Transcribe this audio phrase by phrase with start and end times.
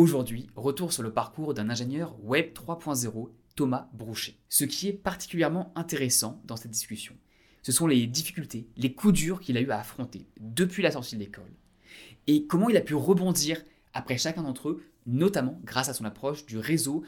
[0.00, 4.36] Aujourd'hui, retour sur le parcours d'un ingénieur Web 3.0, Thomas Brouchet.
[4.48, 7.16] Ce qui est particulièrement intéressant dans cette discussion,
[7.64, 11.16] ce sont les difficultés, les coups durs qu'il a eu à affronter depuis la sortie
[11.16, 11.52] de l'école,
[12.28, 16.46] et comment il a pu rebondir après chacun d'entre eux, notamment grâce à son approche
[16.46, 17.02] du réseau,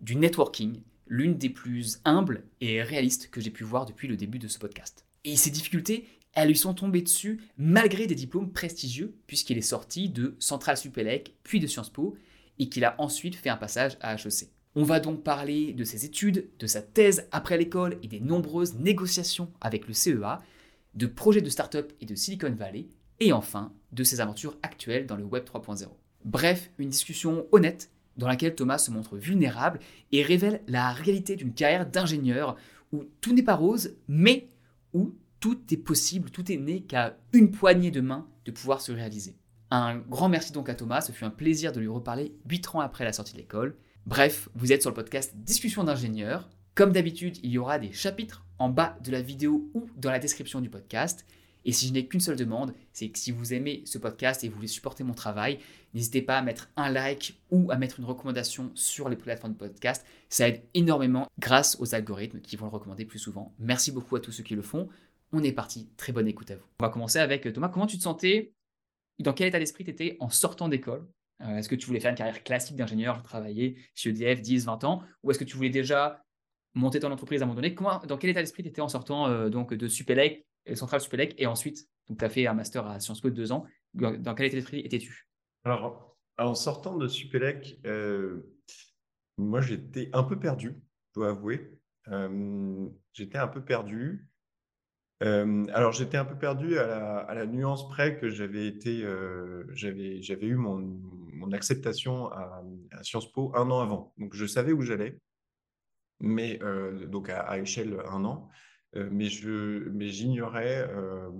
[0.00, 4.40] du networking, l'une des plus humbles et réalistes que j'ai pu voir depuis le début
[4.40, 5.06] de ce podcast.
[5.22, 10.08] Et ces difficultés, elles lui sont tombées dessus malgré des diplômes prestigieux, puisqu'il est sorti
[10.08, 12.16] de Centrale Supélec, puis de Sciences Po,
[12.58, 14.50] et qu'il a ensuite fait un passage à HEC.
[14.74, 18.74] On va donc parler de ses études, de sa thèse après l'école et des nombreuses
[18.74, 20.40] négociations avec le CEA,
[20.94, 22.86] de projets de start-up et de Silicon Valley,
[23.20, 25.86] et enfin de ses aventures actuelles dans le Web 3.0.
[26.24, 31.52] Bref, une discussion honnête dans laquelle Thomas se montre vulnérable et révèle la réalité d'une
[31.52, 32.56] carrière d'ingénieur
[32.92, 34.48] où tout n'est pas rose, mais
[34.92, 38.92] où tout est possible, tout est né qu'à une poignée de main de pouvoir se
[38.92, 39.34] réaliser.
[39.74, 42.80] Un grand merci donc à Thomas, ce fut un plaisir de lui reparler 8 ans
[42.80, 43.74] après la sortie de l'école.
[44.04, 46.50] Bref, vous êtes sur le podcast Discussion d'ingénieur.
[46.74, 50.18] Comme d'habitude, il y aura des chapitres en bas de la vidéo ou dans la
[50.18, 51.24] description du podcast.
[51.64, 54.50] Et si je n'ai qu'une seule demande, c'est que si vous aimez ce podcast et
[54.50, 55.58] vous voulez supporter mon travail,
[55.94, 59.58] n'hésitez pas à mettre un like ou à mettre une recommandation sur les plateformes de
[59.58, 60.04] podcast.
[60.28, 63.54] Ça aide énormément grâce aux algorithmes qui vont le recommander plus souvent.
[63.58, 64.90] Merci beaucoup à tous ceux qui le font.
[65.32, 65.88] On est parti.
[65.96, 66.66] Très bonne écoute à vous.
[66.78, 67.70] On va commencer avec Thomas.
[67.70, 68.52] Comment tu te sentais
[69.22, 71.06] Dans quel état d'esprit tu étais en sortant d'école?
[71.40, 74.84] Euh, Est-ce que tu voulais faire une carrière classique d'ingénieur, travailler chez EDF 10, 20
[74.84, 75.02] ans?
[75.22, 76.24] Ou est-ce que tu voulais déjà
[76.74, 77.74] monter ton entreprise à un moment donné?
[78.06, 81.46] Dans quel état d'esprit tu étais en sortant euh, donc de Supélec Centrale Supélec, et
[81.46, 83.66] ensuite, tu as fait un master à Sciences Po de deux ans?
[83.94, 85.28] Dans quel état d'esprit étais-tu?
[85.64, 88.48] Alors, en sortant de Supélec, euh,
[89.38, 90.74] moi, j'étais un peu perdu,
[91.08, 91.78] je dois avouer.
[92.08, 94.28] Euh, j'étais un peu perdu.
[95.22, 99.06] Euh, alors, j'étais un peu perdu à la, nuance près que j'avais été,
[99.72, 101.00] j'avais, j'avais eu mon,
[101.52, 102.62] acceptation à,
[103.02, 104.12] Sciences Po un an avant.
[104.18, 105.18] Donc, je savais où j'allais,
[106.20, 106.60] mais
[107.08, 108.48] donc à, échelle un an.
[108.96, 110.88] Euh, mais je, mais j'ignorais.
[110.90, 111.30] Euh,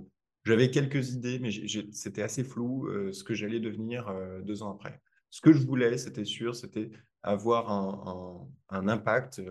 [0.45, 1.51] j'avais quelques idées, mais
[1.91, 4.13] c'était assez flou euh, ce que j'allais devenir
[4.43, 4.99] deux ans après.
[5.29, 6.91] Ce que je voulais, c'était sûr, c'était
[7.21, 7.71] avoir
[8.69, 9.41] un, impact.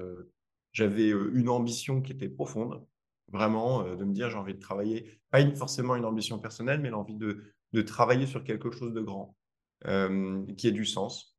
[0.72, 2.84] J'avais une ambition qui était profonde,
[3.32, 7.16] vraiment, de me dire j'ai envie de travailler, pas forcément une ambition personnelle, mais l'envie
[7.16, 9.37] de, de travailler sur quelque chose de grand,
[10.56, 11.37] qui ait du sens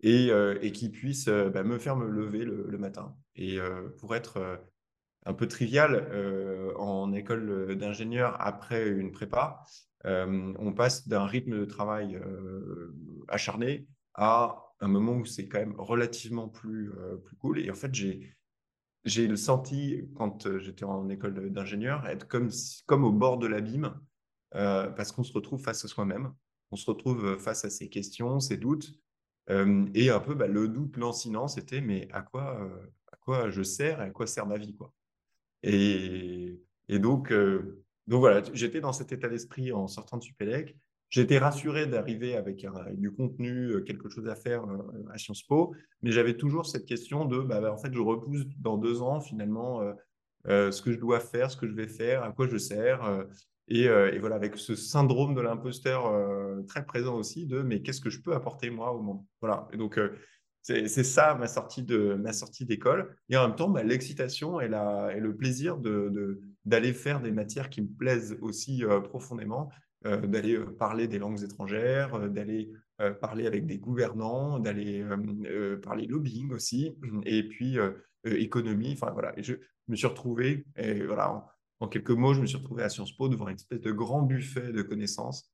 [0.00, 0.30] et,
[0.62, 3.14] et qui puisse bah, me faire me lever le, le matin.
[3.36, 3.58] Et
[3.98, 4.60] pour être
[5.26, 6.08] un peu trivial.
[6.10, 9.64] Euh, en école d'ingénieur, après une prépa,
[10.06, 12.94] euh, on passe d'un rythme de travail euh,
[13.28, 16.92] acharné à un moment où c'est quand même relativement plus,
[17.24, 17.60] plus cool.
[17.60, 18.36] Et en fait, j'ai,
[19.04, 22.50] j'ai senti, quand j'étais en école d'ingénieur, être comme,
[22.86, 23.94] comme au bord de l'abîme,
[24.50, 26.32] parce qu'on se retrouve face à soi-même,
[26.70, 28.94] on se retrouve face à ses questions, ses doutes.
[29.48, 32.70] et un peu bah, le doute lancinant, c'était mais à quoi,
[33.12, 34.92] à quoi je sers et à quoi sert ma vie quoi.
[35.64, 36.60] Et,
[36.90, 40.76] donc, euh, donc voilà, j'étais dans cet état d'esprit en sortant de Supélec.
[41.14, 45.72] J'étais rassuré d'arriver avec, du contenu, euh, quelque chose à faire euh, à Sciences Po,
[46.02, 49.20] mais j'avais toujours cette question de, bah, bah, en fait, je repousse dans deux ans
[49.20, 49.80] finalement
[50.46, 53.00] ce que je dois faire, ce que je vais faire, à quoi je sers.
[53.68, 53.88] Et,
[54.18, 56.12] voilà, avec ce syndrome de l'imposteur
[56.66, 59.24] très présent aussi de, mais qu'est-ce que je peux apporter moi au monde?
[59.40, 59.68] Voilà.
[59.72, 60.00] Et donc,
[60.64, 63.14] c'est ça ma sortie de ma sortie d'école.
[63.28, 67.82] Et en même temps, bah, l'excitation et, le plaisir d'aller de, faire des matières qui
[67.82, 72.72] me plaisent aussi euh, profondément, euh, d'aller euh, parler des langues étrangères, d'aller
[73.20, 75.04] parler avec des gouvernants, d'aller
[75.82, 77.76] parler lobbying aussi, et puis
[78.24, 78.92] économie.
[78.92, 79.54] Enfin voilà, je
[79.88, 81.44] me suis retrouvé, et voilà,
[81.80, 84.22] en, quelques mots, je me suis retrouvé à Sciences Po devant une espèce de grand
[84.22, 85.52] buffet de connaissances.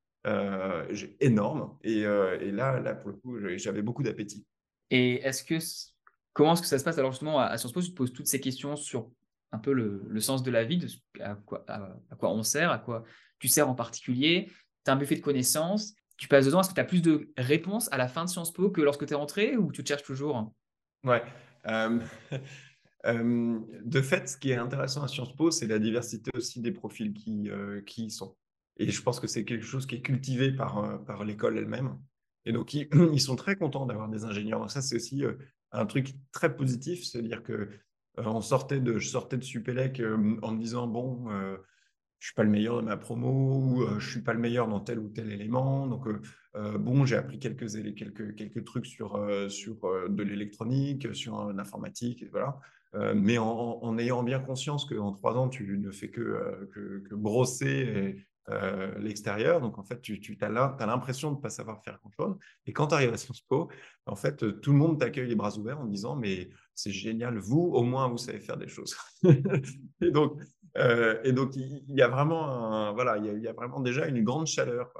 [1.20, 4.44] énorme et, là, là pour le coup j'avais beaucoup d'appétit
[4.90, 5.22] et
[6.32, 6.98] comment est-ce que ça se passe?
[6.98, 9.10] Alors justement à, Sciences Po Tu te poses toutes ces questions sur
[9.52, 10.88] un peu le, sens de la vie, de
[11.20, 13.04] à, quoi on sert, à quoi
[13.40, 14.48] tu sers en particulier.
[14.84, 15.94] Tu as un buffet de connaissances.
[16.16, 16.60] Tu passes dedans.
[16.60, 19.06] Est-ce que tu as plus de réponses à la fin de Sciences Po que lorsque
[19.06, 20.52] tu es rentré ou tu te cherches toujours?
[21.04, 21.22] Ouais.
[21.66, 21.98] Euh,
[23.06, 26.72] euh, de fait, ce qui est intéressant à Sciences Po, c'est la diversité aussi des
[26.72, 28.36] profils qui, euh, qui y sont.
[28.76, 31.98] Et je pense que c'est quelque chose qui est cultivé par, par l'école elle-même.
[32.44, 34.70] Et donc, ils, sont très contents d'avoir des ingénieurs.
[34.70, 35.22] Ça, c'est aussi
[35.72, 37.68] un truc très positif, c'est-à-dire que
[38.18, 40.02] on sortait de, je sortais de Supélec
[40.42, 41.26] en me disant, bon,
[42.20, 44.80] je suis pas le meilleur de ma promo ou je suis pas le meilleur dans
[44.80, 45.86] tel ou tel élément.
[45.86, 46.06] Donc,
[46.54, 47.66] bon, j'ai appris quelques,
[48.36, 49.18] quelques, trucs sur,
[49.48, 49.76] sur
[50.08, 52.60] de l'électronique, sur l'informatique, voilà.
[53.14, 56.68] mais en, ayant bien conscience qu'en trois ans, tu ne fais que,
[57.12, 58.26] brosser
[58.98, 59.62] l'extérieur.
[59.62, 62.36] Donc, en fait, tu, tu as l'impression de ne pas savoir faire grand-chose.
[62.66, 63.70] Et quand tu arrives à Sciences Po,
[64.04, 67.70] en fait, tout le monde t'accueille les bras ouverts en disant Mais c'est génial, vous,
[67.72, 68.94] au moins, vous savez faire des choses.
[70.02, 70.38] et donc,
[70.76, 74.92] et donc, il y a vraiment, voilà, il y, a, vraiment déjà une grande chaleur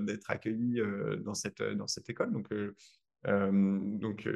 [0.00, 0.80] d'être accueilli
[1.24, 2.32] dans, cette, dans cette école.
[2.32, 2.48] Donc,
[3.24, 4.28] donc,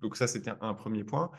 [0.00, 1.30] donc ça, c'était un, premier point.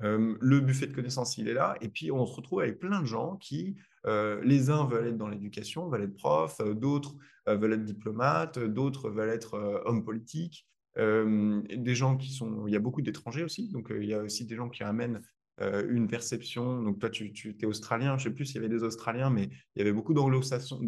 [0.00, 1.76] le buffet de connaissances, il est là.
[1.80, 3.76] Et puis, on se retrouve avec plein de gens qui,
[4.06, 9.30] les uns veulent être dans l'éducation, veulent être profs, d'autres veulent être diplomates, d'autres veulent
[9.30, 10.66] être hommes politiques.
[10.96, 12.66] des gens qui sont...
[12.66, 13.70] Il y a beaucoup d'étrangers aussi.
[13.70, 15.22] Donc, il y a aussi des gens qui amènent
[15.60, 16.82] une perception.
[16.82, 18.18] Donc, toi, tu, tu es australien.
[18.18, 20.80] Je ne sais plus s'il y avait des Australiens, mais il y avait beaucoup d'anglo-saxons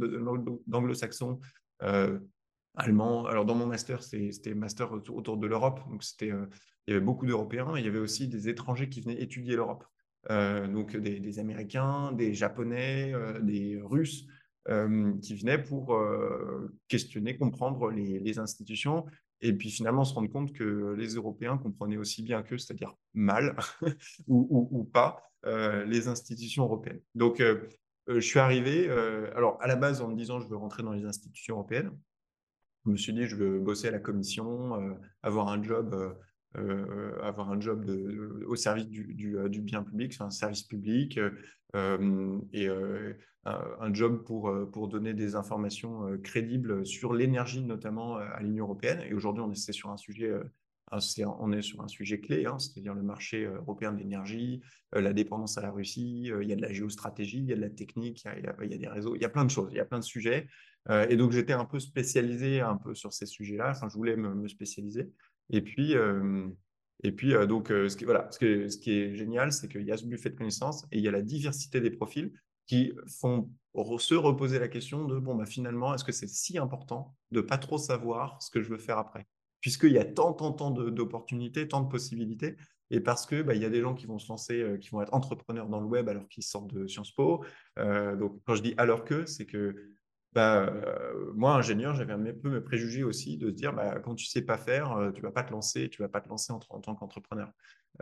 [2.76, 3.26] allemand.
[3.26, 5.80] Alors, dans mon master, c'était master autour de l'Europe.
[5.88, 6.46] Donc, euh,
[6.86, 7.74] il y avait beaucoup d'Européens.
[7.76, 9.84] Il y avait aussi des étrangers qui venaient étudier l'Europe.
[10.30, 14.26] Euh, donc, des, Américains, des Japonais, euh, des Russes
[15.22, 15.96] qui venaient pour
[16.88, 19.06] questionner, comprendre les, institutions.
[19.40, 23.56] Et puis, finalement, se rendre compte que les Européens comprenaient aussi bien qu'eux, c'est-à-dire mal
[24.28, 27.00] ou, pas, les institutions européennes.
[27.14, 27.42] Donc,
[28.08, 28.88] je suis arrivé,
[29.34, 31.92] alors à la base en me disant je veux rentrer dans les institutions européennes
[32.86, 36.16] je me suis dit, je veux bosser à la commission, euh, avoir un job,
[36.56, 37.84] euh, euh, avoir un job
[38.46, 41.18] au service du, du, bien public, un service public,
[42.52, 42.68] et
[43.44, 49.02] un job pour, donner des informations crédibles sur l'énergie, notamment à l'Union européenne.
[49.08, 50.32] Et aujourd'hui, on est sur un sujet
[50.92, 54.62] on est sur un sujet clé, hein, c'est-à-dire le marché européen de l'énergie,
[54.92, 57.60] la dépendance à la Russie, il y a de la géostratégie, il y a de
[57.60, 59.80] la technique, il y a, des réseaux, il y a plein de choses, il y
[59.80, 60.46] a plein de sujets.
[60.88, 63.72] Euh, et donc, j'étais un peu spécialisé un peu sur ces sujets-là.
[63.72, 65.10] Je voulais me, spécialiser.
[65.50, 66.48] Et puis, euh,
[67.02, 69.96] et puis euh, donc, ce, qui, voilà, ce, qui est génial, c'est qu'il y a
[69.96, 72.32] ce buffet de connaissances et il y a la diversité des profils
[72.66, 73.50] qui font
[73.98, 77.58] se reposer la question de, bon, bah, finalement, est-ce que c'est si important de pas
[77.58, 79.26] trop savoir ce que je veux faire après?
[79.60, 82.56] Puisqu'il y a tant, tant, tant d'opportunités, tant de possibilités,
[82.90, 85.02] et parce que bah, il y a des gens qui vont se lancer, qui vont
[85.02, 87.44] être entrepreneurs dans le web alors qu'ils sortent de Sciences Po.
[87.76, 89.74] donc, quand je dis alors que, c'est que
[90.36, 94.14] bah, euh, moi, ingénieur, j'avais un peu mes préjugés aussi de se dire, bah, quand
[94.14, 96.52] tu sais pas faire, euh, tu vas pas te lancer, tu vas pas te lancer
[96.52, 97.50] en, tant qu'entrepreneur.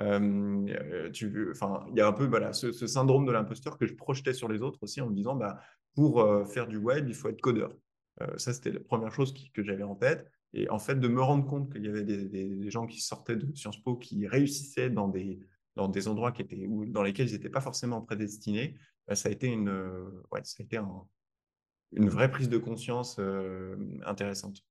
[0.00, 4.62] Euh, il y a un peu ce, syndrome de l'imposteur que je projetais sur les
[4.62, 5.60] autres aussi en me disant, bah,
[5.94, 7.72] pour faire du web, il faut être codeur.
[8.36, 10.28] ça, c'était la première chose que j'avais en tête.
[10.54, 13.54] Et en fait, de me rendre compte qu'il y avait des, gens qui sortaient de
[13.54, 15.38] Sciences Po qui réussissaient dans des,
[16.08, 18.74] endroits étaient, dans lesquels ils n'étaient pas forcément prédestinés,
[19.12, 19.56] ça a été,
[20.42, 21.06] ça a été un,
[21.92, 24.64] une vraie prise de conscience euh, intéressante.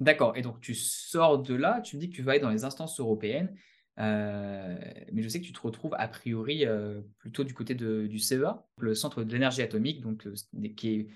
[0.00, 0.36] D'accord.
[0.36, 2.64] Et donc, tu sors de là, tu me dis que tu vas aller dans les
[2.64, 3.54] instances européennes,
[3.98, 4.76] euh,
[5.12, 8.64] mais je sais que tu te retrouves a priori euh, plutôt du côté du CEA,
[8.78, 10.28] le centre de l'énergie atomique, donc,
[10.76, 11.08] qui est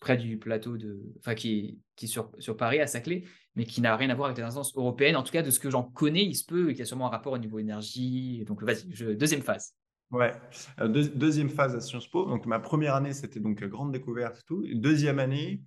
[0.00, 1.00] près du plateau de.
[1.18, 3.24] Enfin, qui est, qui sur, sur Paris, à Saclay,
[3.54, 5.16] mais qui n'a rien à voir avec les instances européennes.
[5.16, 7.06] En tout cas, de ce que j'en connais, il se peut qu'il y a sûrement
[7.06, 8.44] un rapport au niveau énergie.
[8.46, 9.74] Donc, vas-y, deuxième phase.
[10.12, 10.32] Ouais.
[10.80, 12.26] Euh, deuxième phase à Sciences Po.
[12.26, 14.64] Donc, ma première année, c'était donc euh, grande découverte tout.
[14.72, 15.62] Deuxième année,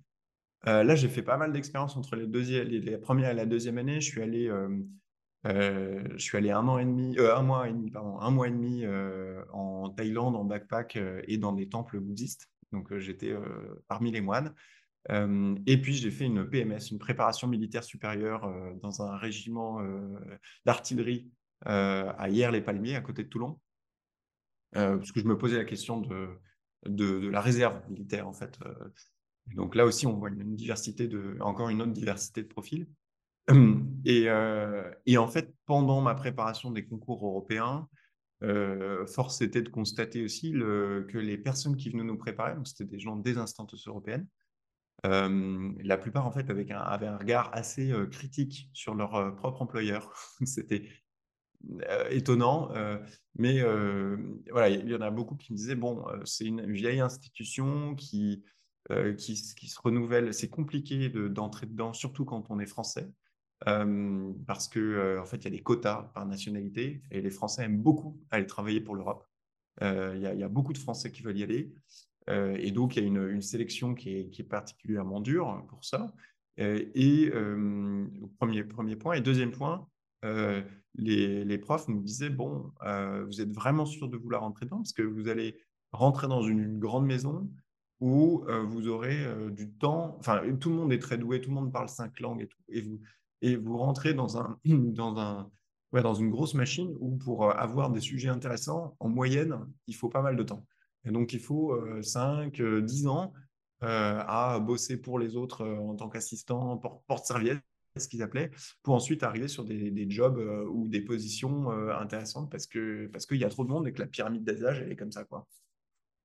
[0.66, 3.76] euh, là, j'ai fait pas mal d'expériences entre les, deuxième, les, première et la deuxième
[3.76, 4.00] année.
[4.00, 4.50] Je suis allé,
[5.44, 8.50] je suis allé un an et demi, un mois et demi, pardon, un mois et
[8.50, 8.84] demi
[9.52, 12.48] en Thaïlande en backpack et dans des temples bouddhistes.
[12.72, 13.34] Donc, j'étais
[13.88, 14.54] parmi les moines.
[15.08, 18.50] et puis, j'ai fait une PMS, une préparation militaire supérieure
[18.82, 19.82] dans un régiment
[20.66, 21.30] d'artillerie
[21.62, 23.58] à Hier-les-Palmiers, à côté de Toulon.
[24.76, 28.58] Euh, parce que je me posais la question de, la réserve militaire, en fait.
[28.64, 28.74] Euh.
[29.54, 32.86] donc là aussi, on voit une, diversité de, encore une autre diversité de profils.
[34.04, 37.88] Et, euh, et, en fait, pendant ma préparation des concours européens,
[39.06, 43.16] force était de constater aussi que les personnes qui venaient nous préparer, c'était des gens
[43.16, 44.26] des instances européennes,
[45.04, 50.14] la plupart en fait avaient un, avaient un regard assez critique sur leur propre employeur.
[50.46, 50.88] c'était
[52.10, 52.70] étonnant.
[52.74, 52.98] Euh,
[53.36, 54.16] mais euh,
[54.50, 58.44] voilà, il y en a beaucoup qui me disaient bon, c'est une vieille institution qui,
[59.16, 60.34] qui, se renouvelle.
[60.34, 63.08] C'est compliqué d'entrer dedans, surtout quand on est français.
[63.64, 67.80] parce que en fait, il y a des quotas par nationalité et les Français aiment
[67.80, 69.26] beaucoup aller travailler pour l'Europe.
[69.80, 71.72] Il y, a beaucoup de Français qui veulent y aller.
[72.28, 75.84] et donc, il y a une, une sélection qui est, qui est, particulièrement dure pour
[75.84, 76.12] ça.
[76.58, 77.30] et
[78.38, 79.14] premier, premier point.
[79.14, 79.86] Et deuxième point,
[80.24, 80.62] euh,
[80.94, 84.78] les, profs nous disaient, bon, euh, vous êtes vraiment sûr de vouloir rentrer dedans?
[84.78, 85.56] Parce que vous allez
[85.92, 87.50] rentrer dans une, grande maison
[88.00, 91.54] où euh, vous aurez du temps, enfin, tout le monde est très doué, tout le
[91.54, 92.98] monde parle cinq langues et tout, et vous,
[93.42, 95.50] et vous rentrez dans, un, dans, un,
[95.92, 100.08] ouais, dans une grosse machine où pour avoir des sujets intéressants, en moyenne, il faut
[100.08, 100.64] pas mal de temps.
[101.04, 103.32] Et donc, il faut 5, 10 ans
[103.80, 107.62] à bosser pour les autres en tant qu'assistant, porte-serviette,
[107.96, 108.50] ce qu'ils appelaient,
[108.82, 110.38] pour ensuite arriver sur des, jobs
[110.70, 114.00] ou des positions intéressantes parce qu'il parce qu'il y a trop de monde et que
[114.00, 115.24] la pyramide des âges, est comme ça.
[115.24, 115.46] quoi.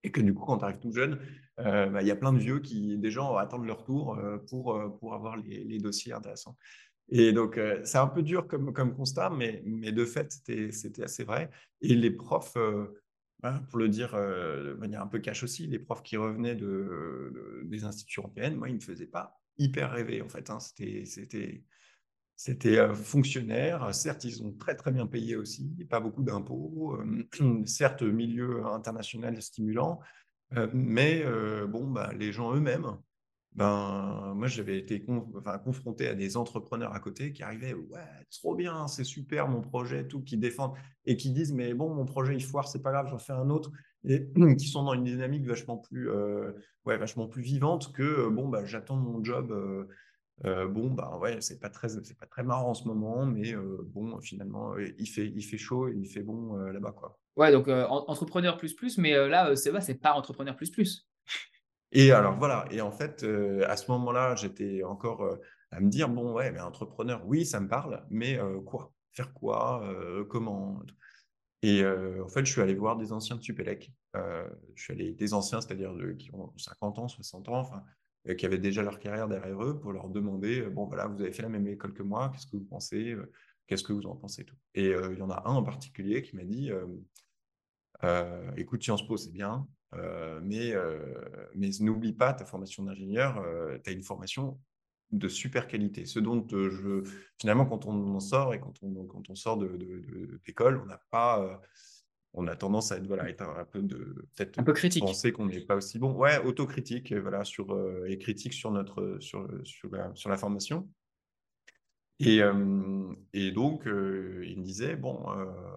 [0.03, 1.19] Et que du coup, quand tu arrives tout jeune,
[1.57, 5.13] bah, il y a plein de vieux qui, des gens, attendent leur tour pour, pour
[5.15, 6.55] avoir les, les dossiers intéressants.
[7.10, 10.31] Et donc, c'est un peu dur comme, comme constat, mais, mais de fait,
[10.72, 11.50] c'était assez vrai.
[11.81, 12.57] Et les profs,
[13.41, 17.62] bah, pour le dire de manière un peu cash aussi, les profs qui revenaient de,
[17.65, 20.50] des institutions européennes, moi, ils ne faisaient pas hyper rêver, en fait.
[20.50, 20.59] Hein.
[20.59, 21.63] C'était
[22.38, 23.93] c'était fonctionnaire.
[23.95, 26.97] Certes, ils ont très, très bien payé aussi, pas beaucoup d'impôts.
[27.65, 30.01] certes, milieu international stimulant,
[30.74, 31.24] mais
[31.67, 32.97] bon, bah, les gens eux-mêmes,
[33.55, 35.01] ben, moi, j'avais été
[35.63, 40.05] confronté à des entrepreneurs à côté qui arrivaient, ouais, trop bien, c'est super mon projet,
[40.05, 40.74] tout, qui défendent
[41.05, 43.50] et qui disent, mais bon, mon projet il foire, c'est pas grave, j'en fais un
[43.50, 43.71] autre,
[44.07, 46.51] et qui sont dans une dynamique vachement plus, euh,
[46.85, 49.51] ouais, vachement plus vivante que, euh, bon, bah, j'attends mon job.
[50.43, 53.55] Euh, bon, bah ouais, c'est pas très, c'est pas très marrant en ce moment, mais
[53.93, 57.17] bon, finalement, il fait, il fait chaud et il fait bon là-bas, quoi.
[57.38, 61.07] Ouais, donc entrepreneur plus plus, mais là, c'est c'est pas entrepreneur plus plus.
[61.93, 63.25] Et alors voilà, et en fait,
[63.65, 65.38] à ce moment-là, j'étais encore
[65.71, 68.91] à me dire, bon, ouais, mais entrepreneur, oui, ça me parle, mais quoi?
[69.13, 69.89] Faire quoi?
[70.29, 70.81] Comment?
[71.67, 73.91] Et en fait, je suis allé voir des anciens de Supélec.
[74.13, 77.84] je suis allé, des anciens, c'est-à-dire qui ont 50 ans, 60 ans, enfin,
[78.38, 81.41] qui avaient déjà leur carrière derrière eux, pour leur demander, bon, voilà, vous avez fait
[81.41, 83.15] la même école que moi, qu'est-ce que vous pensez
[83.67, 84.57] Qu'est-ce que vous en pensez tout?
[84.75, 86.69] Et il y en a un en particulier qui m'a dit,
[88.57, 89.67] écoute, Sciences Po, c'est bien,
[89.98, 91.00] euh, mais, euh,
[91.55, 94.60] mais n'oublie pas ta formation d'ingénieur, euh, tu as une formation
[95.12, 96.05] de super qualité.
[96.05, 97.03] Ce dont je,
[97.39, 101.01] finalement, quand on en sort et quand on, quand on sort de, d'école, on n'a
[101.09, 101.62] pas,
[102.33, 105.03] on a tendance à être, voilà, être un, peu de, peut-être un peu critique.
[105.03, 106.13] penser qu'on n'est pas aussi bon.
[106.13, 110.89] Ouais, autocritique, voilà, sur, et critique sur notre, sur, sur, la, sur la formation.
[112.19, 112.39] Et,
[113.33, 115.25] et donc, il me disait, bon,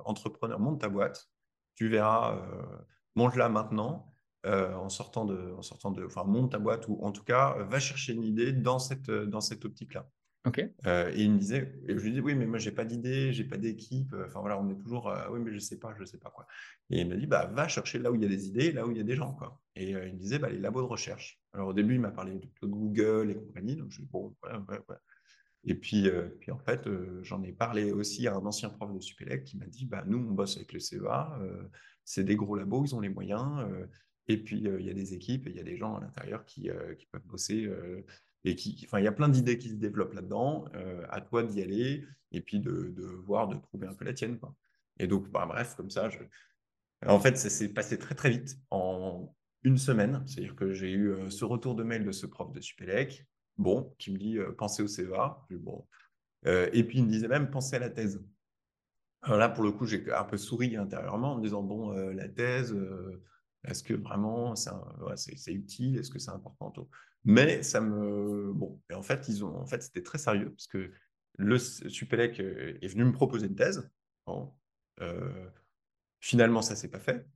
[0.05, 1.29] entrepreneur, monte ta boîte,
[1.75, 2.41] tu verras
[3.19, 4.13] monte-la maintenant,
[4.47, 7.57] euh, en sortant de, en sortant de, enfin, monte ta boîte ou en tout cas,
[7.59, 10.09] euh, va chercher une idée dans cette, euh, dans cette optique-là.
[10.55, 13.45] Et il me disait, et je lui dis, oui, mais moi, j'ai pas d'idée, j'ai
[13.45, 14.15] pas d'équipe.
[14.27, 16.47] Enfin, voilà, on est toujours, oui, mais je sais pas, je sais pas quoi.
[16.89, 18.87] Et il me dit, bah, va chercher là où il y a des idées, là
[18.87, 19.61] où il y a des gens, quoi.
[19.77, 21.39] Et il me disait, bah, les labos de recherche.
[21.53, 23.77] Alors, au début, il m'a parlé de, Google et compagnie.
[23.77, 24.97] Donc, je dis, bon, voilà, ouais, ouais.
[25.65, 26.09] Et puis,
[26.41, 26.89] puis en fait,
[27.21, 30.17] j'en ai parlé aussi à un ancien prof de Supélec qui m'a dit, bah, nous,
[30.17, 31.39] on bosse avec le CEA
[32.09, 33.69] c'est des gros labos, ils ont les moyens.
[34.29, 36.71] Et puis, il y a des équipes il y a des gens à l'intérieur qui,
[36.71, 37.71] euh, peuvent bosser.
[38.45, 40.67] et qui, enfin, il y a plein d'idées qui se développent là-dedans.
[41.09, 42.95] à toi d'y aller et puis de,
[43.25, 44.39] voir, de trouver un peu la tienne.
[44.39, 44.55] Quoi.
[44.99, 46.09] Et donc, bah, bref, comme ça,
[47.07, 48.59] en fait, ça s'est passé très, très vite.
[48.71, 52.61] En une semaine, c'est-à-dire que j'ai eu ce retour de mail de ce prof de
[52.61, 55.39] Supélec, bon, qui me dit pensez au CEA.
[55.51, 55.87] Bon.
[56.45, 58.23] et puis, il me disait même pensez à la thèse
[59.27, 62.77] là, pour le coup, j'ai un peu souri intérieurement en me disant, bon, la thèse,
[63.65, 65.99] est-ce que vraiment c'est utile?
[65.99, 66.73] Est-ce que c'est important?
[67.25, 68.53] Mais ça me...
[68.53, 69.57] Bon, en fait, ils ont...
[69.57, 70.91] en fait c'était très sérieux parce que
[71.37, 73.91] le Supélec euh, est venu me proposer une thèse.
[76.21, 77.27] finalement, ça ne s'est pas fait.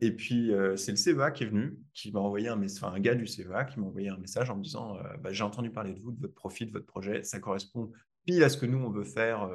[0.00, 3.00] et puis, c'est le CEA qui est venu, qui m'a envoyé un message, enfin, un
[3.00, 5.94] gars du CEA qui m'a envoyé un message en me disant bah, J'ai entendu parler
[5.94, 7.92] de vous, de votre profit, de votre projet, ça correspond
[8.24, 9.48] pile à ce que nous, on veut faire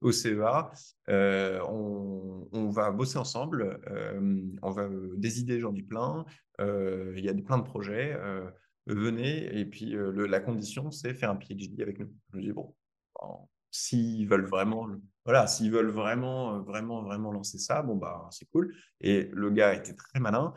[0.00, 0.70] au CEA.
[1.08, 3.80] Euh, on, va bosser ensemble.
[3.88, 6.24] Euh, on va des idées, j'en ai plein.
[6.60, 8.18] Euh, il y a plein de projets.
[8.86, 9.58] venez.
[9.58, 12.10] Et puis la condition, c'est faire un PhD avec nous.
[12.32, 12.74] Je me dis bon,
[13.70, 14.88] s'ils veulent vraiment,
[15.24, 18.74] voilà, s'ils veulent vraiment, vraiment, vraiment lancer ça, bon bah c'est cool.
[19.00, 20.54] Et le gars était très malin.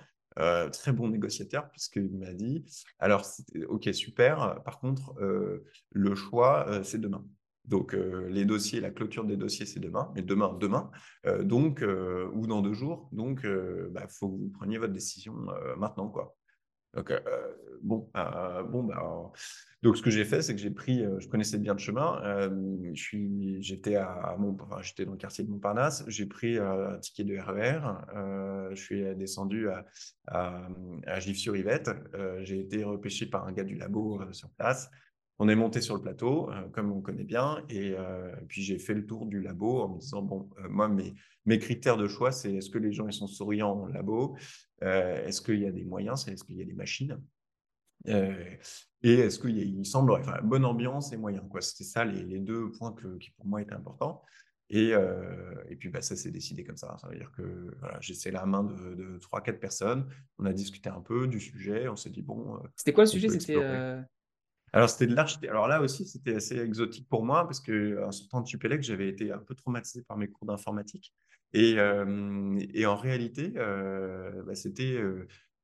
[0.72, 2.66] très bon négociateur puisqu'il m'a dit
[2.98, 3.24] alors
[3.68, 5.14] ok super par contre
[5.92, 7.24] le choix c'est demain
[7.66, 10.92] donc, euh, les dossiers, la clôture des dossiers, c'est demain, mais demain, demain,
[11.26, 13.10] euh, donc, euh, ou dans deux jours.
[13.14, 15.34] Donc, il bah, faut que vous preniez votre décision
[15.78, 16.36] maintenant, quoi.
[16.94, 17.12] Donc,
[17.82, 18.12] bon,
[18.70, 19.32] bon bah,
[19.82, 22.22] donc, ce que j'ai fait, c'est que j'ai pris, je connaissais bien le chemin,
[22.94, 27.80] j'étais à enfin, j'étais dans le quartier de Montparnasse, j'ai pris un ticket de RER,
[28.16, 29.86] e je suis descendu à,
[30.28, 30.68] à,
[31.08, 31.90] à Gif-sur-Yvette,
[32.42, 34.92] j'ai été repêché par un gars du labo sur place,
[35.40, 38.78] on est monté sur le plateau, euh, comme on connaît bien, et euh, puis j'ai
[38.78, 41.14] fait le tour du labo en me disant, bon, euh, moi, mes,
[41.46, 44.38] mes critères de choix, c'est est-ce que les gens ils sont souriants en labo,
[44.82, 47.22] est-ce qu'il y a des moyens, est-ce qu'il y a des machines,
[48.06, 51.46] et est-ce qu'il il semble, enfin, bonne ambiance et moyens.
[51.62, 54.22] C'était ça les, deux points qui pour moi étaient importants.
[54.70, 54.92] Et,
[55.70, 56.98] et puis, bah, ça s'est décidé comme ça.
[57.00, 60.10] Ça veut dire que voilà, j'ai la main de, de 3-4 personnes.
[60.38, 61.88] On a discuté un peu du sujet.
[61.88, 62.62] On s'est dit, bon.
[62.76, 63.30] C'était quoi le sujet?
[63.30, 64.04] C'était.
[64.74, 65.52] Alors, c'était de l'architecture.
[65.52, 69.32] Alors là aussi, c'était assez exotique pour moi parce qu'en sortant de Supélec, j'avais été
[69.32, 71.14] un peu traumatisé par mes cours d'informatique.
[71.54, 71.78] Et,
[72.74, 75.00] et, en réalité, bah, c'était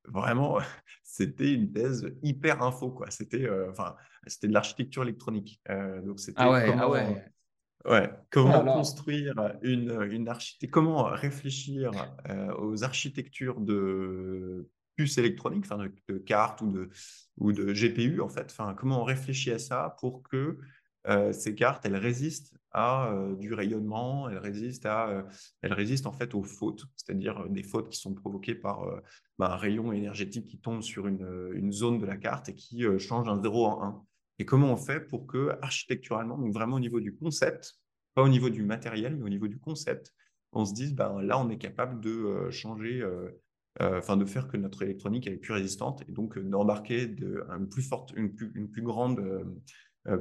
[0.05, 0.59] vraiment,
[1.03, 2.91] c'était une thèse hyper info.
[2.91, 3.09] quoi.
[3.09, 3.95] C'était enfin,
[4.27, 5.59] c'était de l'architecture électronique.
[6.05, 7.25] donc, c'était ah ouais, ah ouais.
[7.85, 11.91] Ouais, comment construire une, une architecture, comment réfléchir
[12.59, 16.89] aux architectures de puces électroniques, enfin de, cartes ou de,
[17.37, 20.57] ou de GPU en fait, enfin comment on réfléchit à ça pour que
[21.31, 25.25] ces cartes elles résistent à du rayonnement, elles résistent à,
[25.61, 28.85] elles résistent en fait aux fautes, c'est-à-dire des fautes qui sont provoquées par
[29.39, 32.83] bah, un rayon énergétique qui tombe sur une, une, zone de la carte et qui
[32.99, 34.05] change un 0 en 1.
[34.39, 37.79] Et comment on fait pour que, architecturalement, donc vraiment au niveau du concept,
[38.13, 40.13] pas au niveau du matériel, mais au niveau du concept,
[40.51, 43.31] on se dise, ben, là, on est capable de euh, changer, euh, euh,
[43.79, 47.83] enfin, de faire que notre électronique est plus résistante et donc d'embarquer de, une, plus
[47.83, 49.23] forte, une, plus, grande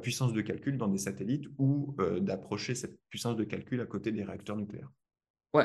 [0.02, 4.22] puissance de calcul dans des satellites ou d'approcher cette puissance de calcul à côté des
[4.22, 4.90] réacteurs nucléaires.
[5.54, 5.64] Ouais,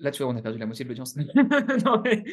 [0.00, 1.16] là, tu vois, on a perdu la moitié de l'audience.
[1.84, 2.24] non, mais...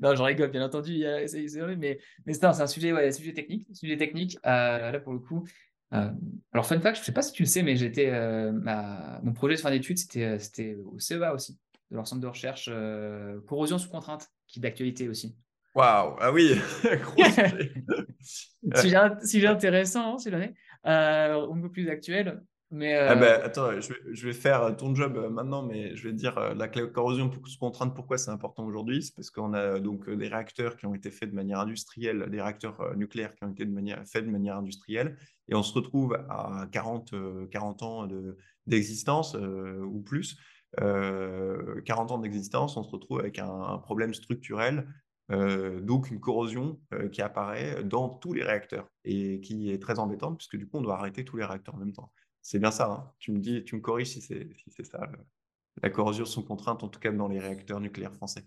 [0.00, 1.46] non, je rigole, bien entendu, c'est
[1.76, 2.92] mais, mais c'est un sujet,
[3.34, 3.66] technique.
[3.72, 5.44] Sujet technique, euh, là, pour le coup.
[5.92, 6.10] Euh,
[6.52, 8.52] alors, fun fact, je ne sais pas si tu le sais, mais euh,
[9.22, 11.58] mon projet de fin d'études, c'était au CEA aussi,
[11.90, 12.70] de leur centre de recherche
[13.46, 15.36] corrosion sous contrainte, qui est d'actualité aussi.
[15.76, 16.54] Waouh, ah oui,
[18.76, 19.10] sujet.
[19.22, 22.42] sujet, intéressant, hein, si jamais, un peu plus actuel.
[22.72, 26.14] Mais ah ben, attends, je vais, je vais, faire ton job maintenant, mais je vais
[26.14, 29.02] te dire la corrosion sous contrainte, pourquoi c'est important aujourd'hui?
[29.04, 32.40] C'est parce qu'on a donc des réacteurs qui ont été faits de manière industrielle, des
[32.40, 35.16] réacteurs nucléaires qui ont été de manière, faits de manière industrielle,
[35.46, 37.14] et on se retrouve à 40,
[37.50, 38.08] 40 ans
[38.66, 40.36] d'existence ou plus.
[40.78, 44.88] 40 ans d'existence, on se retrouve avec un, problème structurel
[45.28, 46.78] donc une corrosion
[47.10, 50.82] qui apparaît dans tous les réacteurs et qui est très embêtante puisque du coup on
[50.82, 52.12] doit arrêter tous les réacteurs en même temps.
[52.46, 52.88] C'est bien ça.
[52.88, 53.12] Hein.
[53.18, 55.10] Tu me dis, tu me corriges si c'est ça.
[55.82, 58.44] La corrosion sous contrainte, en tout cas dans les réacteurs nucléaires français.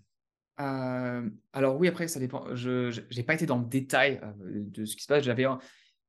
[0.58, 2.54] Euh, alors oui, après ça dépend.
[2.54, 5.22] Je n'ai pas été dans le détail euh, de ce qui se passe.
[5.22, 5.44] J'avais,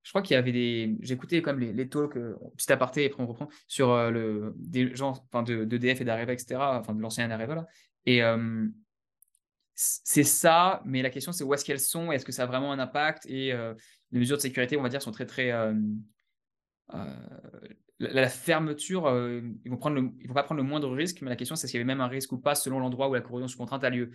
[0.04, 0.98] je crois qu'il y avait des.
[1.42, 5.12] Quand même les, talks, euh, petit aparté, et après on reprend sur le des gens,
[5.32, 6.60] enfin de d'EDF et d'Areva, etc.
[6.60, 7.68] Enfin de l'ancien Areva là.
[8.06, 8.22] Et
[9.76, 12.72] c'est ça, mais la question c'est où est-ce qu'elles sont, est-ce que ça a vraiment
[12.72, 13.26] un impact?
[13.28, 13.54] Et
[14.12, 15.52] les mesures de sécurité, on va dire, sont très très
[18.02, 21.68] la, fermeture, euh, ils vont vont pas prendre le moindre risque, mais la question c'est
[21.68, 23.84] s'il y avait même un risque ou pas selon l'endroit où la corrosion sous contrainte
[23.84, 24.12] a lieu.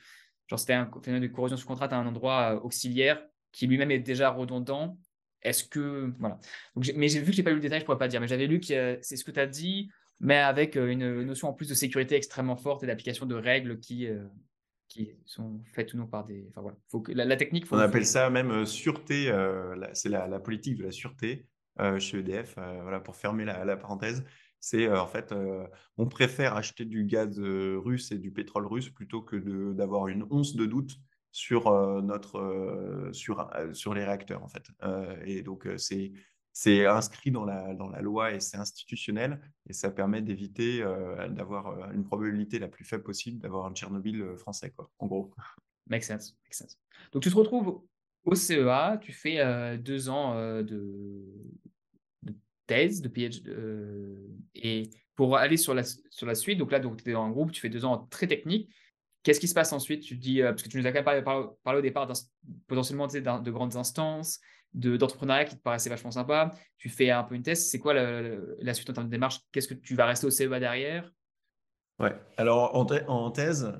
[0.49, 3.23] Genre c'était un phénomène de corrosion sous contrainte à un endroit euh, auxiliaire
[3.53, 4.99] qui lui-même est déjà redondant.
[5.47, 6.39] Est-ce que voilà.
[6.75, 8.29] Donc, mais j'ai vu que j'ai pas lu le détail, je pourrais pas dire, mais
[8.29, 11.53] j'avais lu que c'est ce que tu as dit, mais avec euh, une notion en
[11.53, 14.09] plus de sécurité extrêmement forte et d'application de règles qui
[14.89, 16.47] qui sont faites ou non par des.
[16.51, 17.67] Enfin voilà, faut que la, technique.
[17.71, 19.33] On appelle ça même sûreté.
[19.95, 21.47] c'est la, la, politique de la sûreté.
[21.79, 24.25] Euh, chez EDF, euh, voilà, pour fermer la, parenthèse.
[24.61, 25.35] C'est euh, en fait,
[25.99, 30.57] on préfère acheter du gaz russe et du pétrole russe plutôt que d'avoir une once
[30.57, 30.97] de doute
[31.37, 31.71] sur
[32.03, 34.71] notre sur sur les réacteurs en fait.
[35.27, 36.13] et donc c'est
[36.53, 40.81] c'est inscrit dans la, dans la loi et c'est institutionnel et ça permet d'éviter
[41.29, 45.31] d'avoir une probabilité la plus faible possible d'avoir un Tchernobyl français, quoi, en gros.
[46.01, 46.79] Sense.
[47.13, 47.83] Donc tu te retrouves
[48.25, 51.23] au CEA, tu fais deux ans de,
[52.67, 53.53] thèse, de PhD,
[54.55, 57.51] et pour aller sur la, sur la suite, donc là, tu es dans un groupe,
[57.51, 58.71] tu fais deux ans très technique.
[59.27, 60.05] Qu'est-ce qui se passe ensuite?
[60.05, 61.25] Tu dis, parce que tu nous as quand même
[61.65, 62.09] parlé, au départ
[62.69, 64.39] potentiellement de grandes instances,
[64.73, 66.53] d'entrepreneuriat qui te paraissait vachement sympa.
[66.79, 67.69] Tu fais un peu une thèse.
[67.69, 69.41] C'est quoi la, suite en termes de démarche?
[69.51, 71.11] Qu'est-ce que tu vas rester au CEA derrière?
[71.99, 72.85] Ouais, alors en,
[73.33, 73.73] thèse,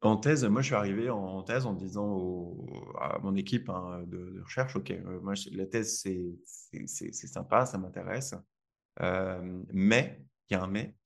[0.00, 2.56] en thèse, moi, je suis arrivé en thèse en disant
[3.00, 8.34] à mon équipe hein, de, recherche, OK, euh, moi, la thèse, c'est sympa, ça m'intéresse,
[9.02, 10.20] euh, mais,
[10.50, 10.96] il y a un mais,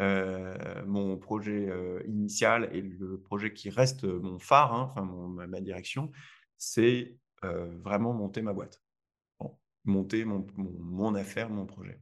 [0.00, 1.68] euh, mon projet
[2.06, 6.10] initial et le projet qui reste mon phare, hein, enfin ma direction,
[6.58, 8.82] c'est vraiment monter ma boîte,
[9.84, 12.00] monter mon, mon, affaire, mon projet.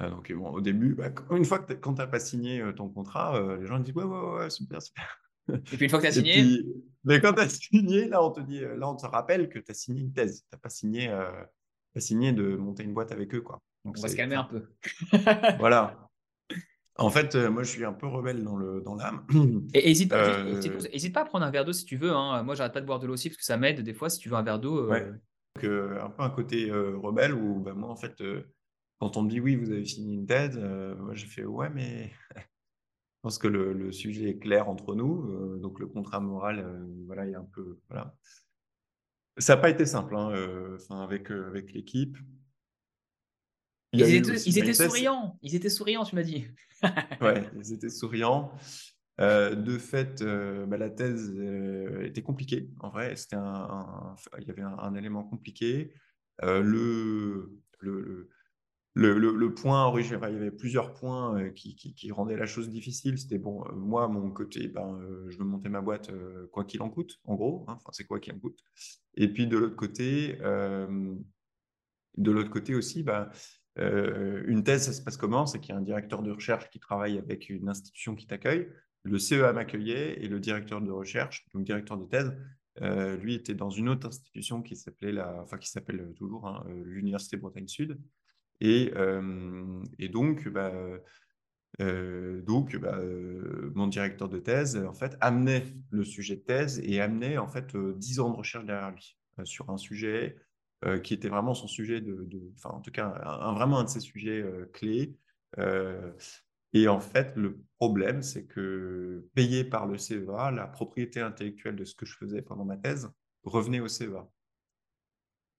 [0.00, 3.56] donc, bon, au début, bah, une fois que quand tu n'as pas signé ton contrat,
[3.58, 5.24] les gens disent ouais, ouais, ouais, super, super.
[5.48, 6.64] Et puis une fois que tu as signé?
[7.04, 9.70] mais quand tu as signé, là, on te dit, là, on te rappelle que tu
[9.70, 10.42] as signé une thèse.
[10.42, 11.30] Tu n'as pas signé, euh,
[11.96, 13.42] signé de monter une boîte avec eux.
[13.42, 13.62] Quoi.
[13.84, 14.66] Donc, on va se calmer un peu.
[15.58, 16.03] voilà.
[16.96, 19.26] En fait, euh, moi, je suis un peu rebelle dans l'âme.
[19.32, 20.60] Dans et n'hésite pas, euh,
[21.12, 22.12] pas à prendre un verre d'eau si tu veux.
[22.12, 22.42] Hein.
[22.44, 24.20] Moi, j'arrête pas de boire de l'eau aussi parce que ça m'aide des fois si
[24.20, 24.88] tu veux un verre d'eau.
[24.88, 25.04] Ouais.
[25.56, 28.22] Donc, un peu un côté rebelle où bah, moi, en fait,
[29.00, 32.12] quand on me dit oui, vous avez fini une thèse, moi j'ai fait ouais, mais
[32.36, 37.32] je pense que le, sujet est clair entre nous, donc le contrat moral, voilà, il
[37.32, 38.14] y a un peu, voilà.
[39.38, 42.16] Ça n'a pas été simple, hein, avec, avec l'équipe.
[43.94, 44.14] Ils,
[44.58, 46.46] étaient, souriants, ils étaient souriants, tu m'as dit.
[47.20, 48.52] ouais, ils étaient souriants.
[49.18, 51.34] de fait, bah, la thèse
[52.02, 52.68] était compliquée.
[52.80, 55.92] En vrai, c'était un, il y avait un, élément compliqué.
[56.42, 58.28] le, le,
[58.94, 62.68] le, le, point originaire, il y avait plusieurs points euh, qui, qui, rendaient la chose
[62.68, 63.18] difficile.
[63.18, 66.10] C'était bon, euh, moi, mon côté, ben, euh, je veux monter ma boîte
[66.52, 67.64] quoi qu'il en coûte, en gros.
[67.68, 68.60] Hein, c'est quoi qu'il en coûte.
[69.16, 70.38] Et puis de l'autre côté,
[72.16, 73.02] de l'autre côté aussi,
[73.76, 75.46] ben, une thèse, ça se passe comment?
[75.46, 78.68] C'est qu'il y a un directeur de recherche qui travaille avec une institution qui t'accueille.
[79.02, 82.34] Le CEA m'accueillait et le directeur de recherche, donc directeur de thèse,
[83.20, 87.36] lui était dans une autre institution qui s'appelait la, enfin qui s'appelle toujours hein, l'Université
[87.36, 87.98] Bretagne Sud.
[88.60, 88.92] Et,
[90.10, 90.72] donc, bah,
[91.78, 92.98] donc bah,
[93.74, 97.76] mon directeur de thèse, en fait, amenait le sujet de thèse et amenait en fait
[97.76, 100.36] 10 ans de recherche derrière lui sur un sujet
[101.02, 104.00] qui était vraiment son sujet de, enfin en tout cas un, vraiment un de ses
[104.00, 105.16] sujets clés.
[106.72, 111.84] et en fait, le problème, c'est que payé par le CEA, la propriété intellectuelle de
[111.84, 113.10] ce que je faisais pendant ma thèse
[113.44, 114.28] revenait au CEA.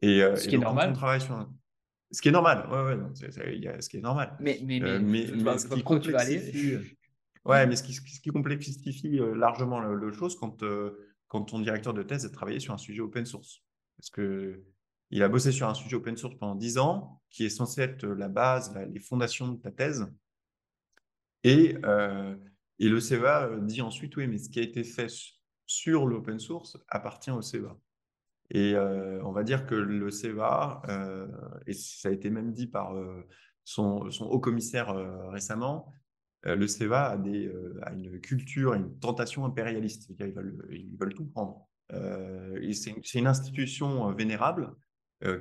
[0.02, 0.94] Et, ce qui est normal.
[0.94, 1.52] travaille sur un...
[2.12, 4.38] Ce qui est normal, ouais, ouais, y a, ce qui est normal.
[4.40, 6.78] Mais, mais, euh, mais, mais, ce qui complexifie,
[7.44, 11.60] ouais, mais ce qui, ce qui complexifie euh, largement le, chose quand, euh, quand ton
[11.60, 13.64] directeur de thèse a travaillé sur un sujet open source.
[13.98, 14.64] Parce que
[15.12, 18.06] il a bossé sur un sujet open source pendant 10 ans, qui est censé être
[18.06, 20.08] la base, les fondations de ta thèse.
[21.44, 21.76] Et,
[22.80, 25.12] et le CEA dit ensuite, oui, mais ce qui a été fait
[25.68, 27.78] sur l'open source appartient au CEA.
[28.52, 30.82] Et on va dire que le CEA,
[31.68, 32.94] et ça a été même dit par
[33.63, 34.94] son, haut commissaire
[35.30, 35.94] récemment,
[36.44, 37.52] le CEA a, des,
[37.84, 40.10] a, une culture, une tentation impérialiste.
[40.20, 41.68] Ils veulent, ils veulent tout prendre.
[41.91, 44.76] c'est une institution vénérable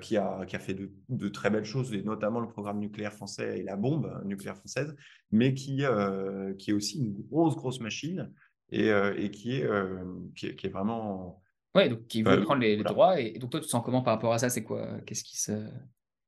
[0.00, 3.12] qui, a, qui a fait de, de, très belles choses, et notamment le programme nucléaire
[3.12, 4.94] français et la bombe nucléaire française,
[5.30, 5.84] mais qui,
[6.58, 8.32] qui est aussi une grosse, grosse machine
[8.70, 9.68] et, et qui, est,
[10.36, 11.42] qui, est, qui est vraiment
[11.74, 13.20] Ouais, donc qui veut prendre les, droits.
[13.20, 14.48] Et, donc toi, tu te sens comment par rapport à ça?
[14.48, 14.86] C'est quoi?
[15.06, 15.52] Qu'est-ce qui se.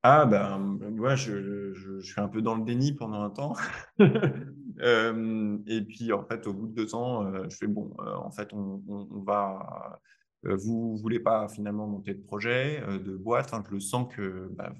[0.02, 3.54] Ah, ben, moi, je, je, suis un peu dans le déni pendant un temps.
[3.98, 8.30] et puis, en fait, au bout de deux ans, euh, je fais bon, euh, en
[8.30, 10.00] fait, on, on, va.
[10.46, 13.52] Euh, vous ne voulez pas finalement monter de projet, de boîte.
[13.52, 14.72] Hein, je le sens que bah,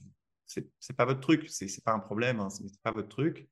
[0.46, 3.48] c'est pas votre truc, c'est pas un problème, hein, c'est pas votre truc.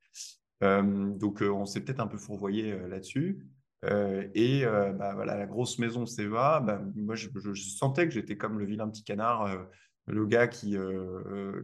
[0.60, 3.44] donc, on s'est peut-être un peu fourvoyé là-dessus.
[3.86, 8.36] Euh, et euh, bah, voilà, la grosse maison CEA, bah, moi je, sentais que j'étais
[8.36, 9.58] comme le vilain petit canard, euh,
[10.06, 10.76] le gars qui,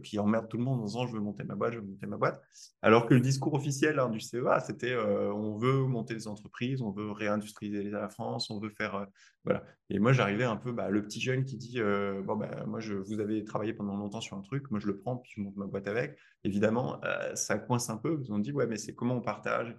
[0.03, 2.07] qui emmerde tout le monde en disant je veux monter ma boîte, je veux monter
[2.07, 2.41] ma boîte.
[2.81, 6.91] Alors que le discours officiel hein, du CEA, c'était on veut monter des entreprises, on
[6.91, 9.05] veut réindustrialiser la France, on veut faire.
[9.43, 9.63] voilà.
[9.89, 11.79] Et moi j'arrivais un peu, bah, le petit jeune qui dit
[12.25, 14.97] bon, bah, moi je, vous avez travaillé pendant longtemps sur un truc, moi je le
[14.97, 16.17] prends, puis je monte ma boîte avec.
[16.43, 16.99] Évidemment,
[17.35, 19.75] ça coince un peu, parce qu'on dit ouais, mais c'est comment on partage.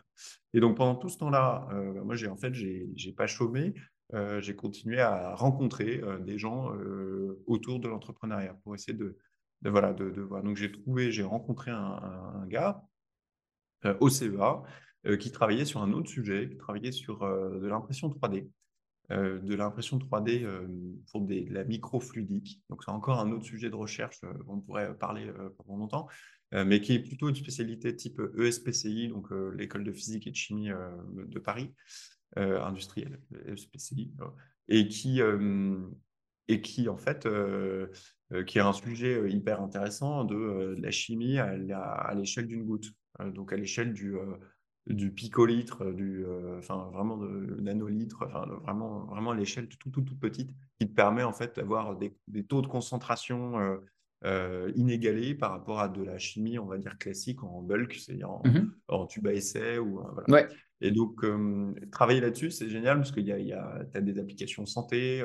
[0.54, 3.74] Et donc pendant tout ce temps-là, euh, moi j'ai en fait j'ai pas chômé,
[4.14, 6.72] euh, j'ai continué à rencontrer euh, des gens
[7.46, 9.16] autour de l'entrepreneuriat pour essayer de,
[9.62, 10.42] de voilà de, voir.
[10.42, 12.82] Donc j'ai trouvé, j'ai rencontré un, gars
[14.00, 14.62] au CEA
[15.18, 18.48] qui travaillait sur un autre sujet, qui travaillait sur de l'impression 3D.
[19.10, 20.46] de l'impression 3D
[21.10, 22.62] pour des, de la microfluidique.
[22.70, 26.08] Donc, c'est encore un autre sujet de recherche, on pourrait parler pendant longtemps.
[26.54, 30.30] Euh, mais qui est plutôt une spécialité type ESPCI, donc euh, l'école de physique et
[30.30, 30.90] de chimie euh,
[31.26, 31.72] de Paris,
[32.36, 34.12] industrielle, ESPCI,
[34.68, 35.20] et qui,
[36.48, 37.28] et qui en fait,
[38.46, 43.56] qui est un sujet hyper intéressant de, la chimie à l'échelle d'une goutte, donc à
[43.56, 44.16] l'échelle du,
[44.86, 46.24] du picolitre, du,
[46.60, 51.32] vraiment de nanolitre, enfin vraiment à l'échelle tout, tout, toute petite, qui te permet en
[51.32, 53.76] fait d'avoir des, des, taux de concentration euh,
[54.76, 58.42] inégalé par rapport à de la chimie, on va dire classique en bulk, c'est-à-dire en,
[58.44, 59.78] mmh tube à essai.
[59.78, 60.48] Ou, euh, voilà.
[60.80, 64.18] Et donc, euh, travailler là-dessus, c'est génial parce qu'il y a, y a as des
[64.18, 65.24] applications santé.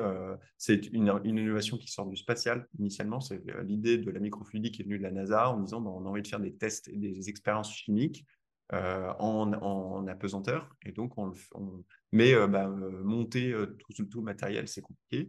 [0.56, 2.66] c'est une, une, innovation qui sort du spatial.
[2.78, 5.90] Initialement, c'est l'idée de la microfluidique qui est venue de la NASA en disant bah,
[5.92, 8.24] on a envie de faire des tests et des expériences chimiques
[8.72, 10.76] en, en, apesanteur.
[10.86, 11.84] Et donc, on, on...
[12.12, 15.28] mais bah, monter tout, tout le matériel, c'est compliqué.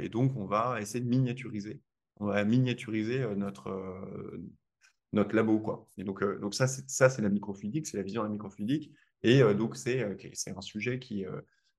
[0.00, 1.80] et donc, on va essayer de miniaturiser
[2.20, 4.38] on va miniaturiser euh, notre, euh,
[5.12, 5.58] notre labo.
[5.58, 5.88] Quoi.
[5.98, 8.92] Et donc, euh, donc ça, c'est la microfluidique, c'est la vision de la microfluidique.
[9.22, 11.24] Et donc, c'est un sujet qui,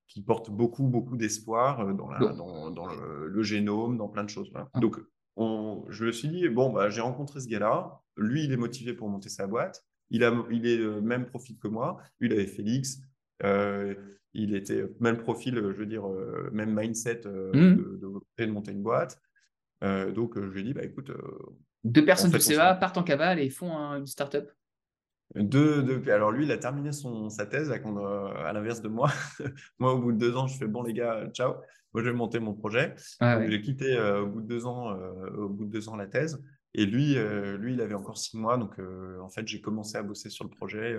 [0.06, 4.50] qui porte beaucoup, beaucoup d'espoir dans, dans, dans le, génome, dans plein de choses.
[4.80, 4.96] Donc,
[5.36, 8.00] je me suis dit, bon, bah, j'ai rencontré ce gars-là.
[8.16, 9.84] Lui, il est motivé pour monter sa boîte.
[10.08, 11.98] Il, a, il est le même profil que moi.
[12.18, 13.02] Lui, il avait Félix.
[13.42, 13.94] Euh,
[14.32, 16.06] il était même profil, je veux dire,
[16.52, 17.76] même mindset euh, mmh.
[18.00, 19.20] de, de, monter une boîte.
[19.82, 21.10] Donc, je lui ai dit, bah, écoute.
[21.84, 24.50] Deux personnes du CEA partent en cavale et font une startup.
[25.34, 29.10] Deux, deux, alors lui, il a terminé son, sa thèse à, l'inverse de moi.
[29.78, 31.54] moi, au bout de deux ans, je fais bon les gars, ciao.
[31.92, 32.94] Moi, je vais monter mon projet.
[33.20, 34.96] J'ai quitté au bout de deux ans,
[35.36, 36.42] au bout de deux ans la thèse.
[36.74, 37.16] Et lui,
[37.58, 38.58] lui, il avait encore six mois.
[38.58, 38.78] Donc,
[39.20, 40.98] en fait, j'ai commencé à bosser sur le projet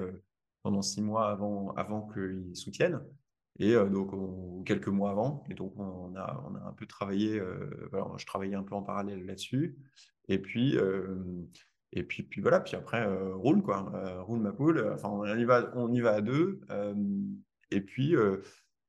[0.63, 2.99] pendant six mois avant, avant qu'il soutienne.
[3.59, 4.11] Et donc,
[4.65, 5.43] quelques mois avant.
[5.49, 9.25] Et donc, on a, on a un peu travaillé, je travaillais un peu en parallèle
[9.25, 9.77] là-dessus.
[10.27, 10.77] Et puis,
[11.93, 13.91] et puis, puis voilà, puis après, roule quoi,
[14.25, 14.91] roule ma poule.
[14.93, 16.59] Enfin, on y va, on y va à deux.
[17.71, 18.13] et puis,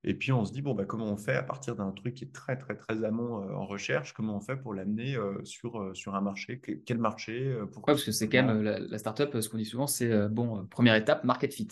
[0.02, 2.24] et puis on se dit bon bah comment on fait à partir d'un truc qui
[2.24, 6.20] est très très très amont en recherche, comment on fait pour l'amener sur sur un
[6.20, 7.94] marché, quel marché, pourquoi?
[7.94, 10.96] Parce que c'est quand même la, la, startup, ce qu'on dit souvent, c'est bon première
[10.96, 11.68] étape market fit.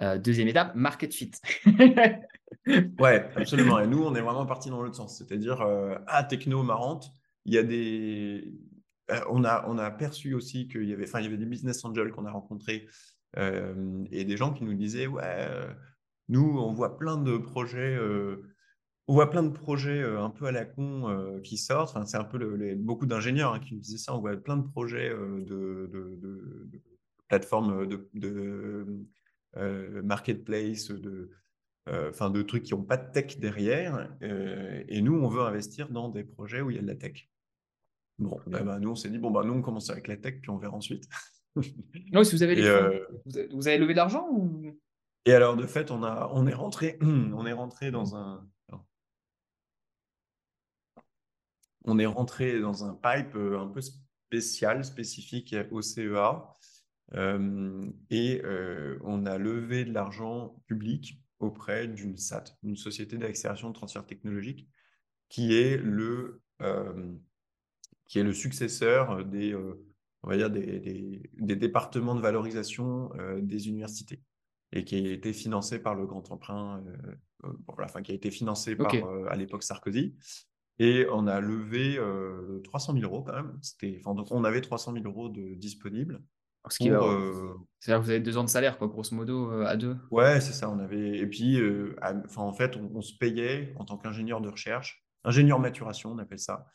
[0.00, 1.30] Euh, deuxième étape, market fit.
[2.98, 3.78] ouais, absolument.
[3.80, 5.18] Et nous, on est vraiment parti dans l'autre sens.
[5.18, 7.12] C'est-à-dire, euh, ah, techno marrante,
[7.44, 8.52] il y a des.
[9.10, 11.46] Euh, on, a, on a perçu aussi qu'il y avait, enfin, il y avait des
[11.46, 12.86] business angels qu'on a rencontrés
[14.12, 15.48] et des gens qui nous disaient, ouais,
[16.28, 17.98] nous, on voit plein de projets.
[19.08, 21.96] on voit plein de projets un peu à la con qui sortent.
[21.96, 22.38] Enfin, c'est un peu
[22.76, 24.14] beaucoup d'ingénieurs hein, qui nous disaient ça.
[24.14, 26.80] On voit plein de projets de, de, de
[27.26, 28.08] plateformes de,
[29.56, 31.30] euh, marketplace, de,
[31.88, 34.10] euh, enfin de trucs qui n'ont pas de tech derrière.
[34.22, 36.96] Euh, et nous, on veut investir dans des projets où il y a de la
[36.96, 37.28] tech.
[38.18, 40.50] Bon, bah, nous, on s'est dit, bon, bah, nous, on commence avec la tech, puis
[40.50, 41.04] on verra ensuite.
[42.12, 42.56] non, si vous avez,
[43.52, 44.78] vous avez levé de l'argent ou...
[45.26, 48.46] Et alors, de fait, on, a, on, est rentré, on est rentré dans un.
[51.86, 56.56] On est rentré dans un pipe un peu spécial, spécifique au CEA,
[57.14, 63.74] et euh, on a levé de l'argent public auprès d'une SAT, une société d'accélération de
[63.74, 64.68] transfert technologique,
[65.28, 67.12] qui est le, euh,
[68.06, 69.54] qui est le successeur des,
[70.22, 74.22] on va dire des, des, départements de valorisation des universités
[74.72, 76.82] et qui a été financé par le grand emprunt,
[77.68, 78.92] enfin, qui a été financé par
[79.28, 80.16] à l'époque Sarkozy.
[80.80, 82.00] Et on a levé
[82.64, 83.60] 300 000 euros quand même.
[84.16, 86.20] Donc on avait 300 000 euros de disponibles.
[86.80, 89.96] Euh, c'est-à-dire que vous avez deux ans de salaire, quoi, grosso modo, euh, à deux
[90.10, 90.70] Ouais, c'est ça.
[90.70, 91.18] On avait...
[91.18, 95.58] Et puis, euh, enfin, en fait, on, se payait en tant qu'ingénieur de recherche, ingénieur
[95.58, 96.66] maturation, on appelle ça.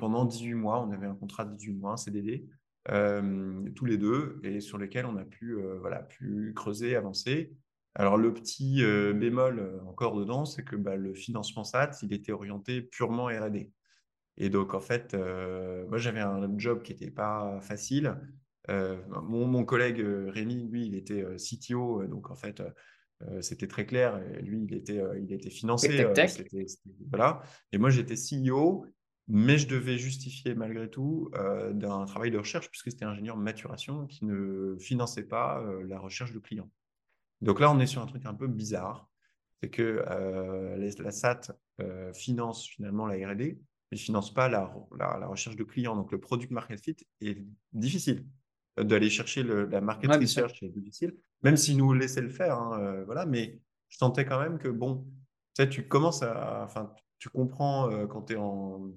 [0.00, 2.48] pendant 18 mois, on avait un contrat de 18 mois, un CDD,
[2.86, 7.52] tous les deux, et sur lequel on a pu, voilà, pu creuser, avancer.
[7.94, 8.82] Alors, le petit
[9.14, 13.70] bémol encore dedans, c'est que bah, le financement SAT, il était orienté purement RD.
[14.36, 15.14] Et donc, en fait,
[15.88, 18.16] moi, j'avais un job qui n'était pas facile.
[18.70, 22.62] Euh, mon, collègue euh, Rémi, lui, il était euh, CTO, donc en fait,
[23.40, 24.20] c'était très clair.
[24.42, 26.06] lui, il était, il était financé.
[27.10, 27.42] voilà.
[27.72, 28.86] Et moi, j'étais CEO,
[29.26, 31.30] mais je devais justifier malgré tout
[31.72, 36.38] d'un travail de recherche, puisque c'était ingénieur maturation qui ne finançait pas la recherche de
[36.38, 36.70] clients.
[37.40, 39.08] Donc là, on est sur un truc un peu bizarre.
[39.60, 41.40] C'est que la SAT
[42.14, 43.56] finance finalement la RD, mais
[43.90, 45.96] ne finance pas la, la, recherche de clients.
[45.96, 48.24] Donc le product market fit est difficile
[48.84, 52.58] d'aller chercher la market research est difficile, même s'ils nous laissaient le faire.
[52.58, 55.04] Hein, euh, voilà, mais je sentais quand même que, bon,
[55.54, 56.64] tu sais, tu commences à.
[56.64, 58.90] Enfin, tu comprends euh, quand tu es en.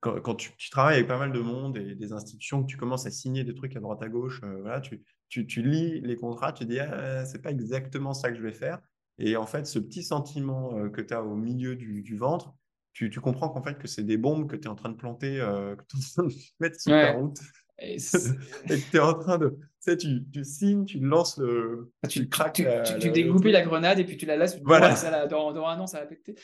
[0.00, 3.10] Quand, tu, travailles avec pas mal de monde et des institutions, que tu commences à
[3.10, 6.52] signer des trucs à droite à gauche, euh, voilà, tu, tu, tu, lis les contrats,
[6.52, 8.78] tu dis, ah, c'est pas exactement ça que je vais faire.
[9.18, 12.54] Et en fait, ce petit sentiment que tu as au milieu du, du ventre,
[12.92, 14.96] tu, tu comprends qu'en fait, que c'est des bombes que tu es en train de
[14.96, 17.40] planter, que tu es en train de mettre sur ta route.
[17.78, 17.96] Et
[18.90, 19.50] tu es en train de.
[19.50, 21.92] Tu sais, tu, tu signes, tu lances le.
[22.02, 22.54] Ah, tu, craques.
[22.54, 24.58] Tu, la, tu, dégoupilles la grenade et puis tu la laisses.
[24.64, 24.96] Voilà.
[24.96, 26.34] Ça, dans, dans, un an, ça va péter.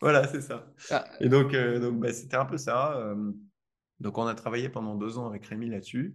[0.00, 0.72] Voilà, c'est ça.
[0.90, 1.04] Ah.
[1.20, 2.96] Et donc, euh, donc bah, c'était un peu ça.
[2.96, 3.32] Euh,
[4.00, 6.14] donc, on a travaillé pendant deux ans avec Rémi là-dessus.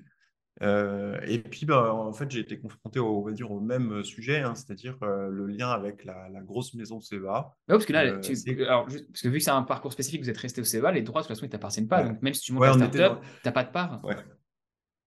[0.61, 4.03] Euh, et puis, bah, en fait, j'ai été confronté au, on va dire, au même
[4.03, 7.55] sujet, hein, c'est-à-dire le lien avec la, la, grosse maison de CEVA.
[7.67, 10.37] Ouais, parce que là, alors, parce que vu que c'est un parcours spécifique, vous êtes
[10.37, 12.03] resté au CEVA, les droits, de toute façon, ils ne t'appartiennent pas.
[12.03, 14.01] Donc, même si tu montes ouais, un startup, tu n'as pas de part.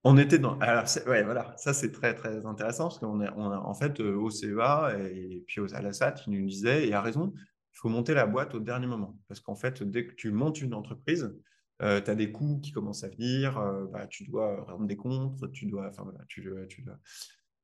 [0.05, 0.59] On était dans.
[0.61, 4.01] Alors, ouais, voilà, ça c'est très très intéressant parce qu'on est, on a, en fait,
[4.01, 5.91] euh, au CEA et puis à la
[6.27, 9.19] ils nous disaient, et à raison, il faut monter la boîte au dernier moment.
[9.27, 11.35] Parce qu'en fait, dès que tu montes une entreprise,
[11.83, 14.97] euh, tu as des coûts qui commencent à venir, euh, bah, tu dois rendre des
[14.97, 15.89] comptes, tu dois.
[15.89, 16.49] Enfin, voilà, tu.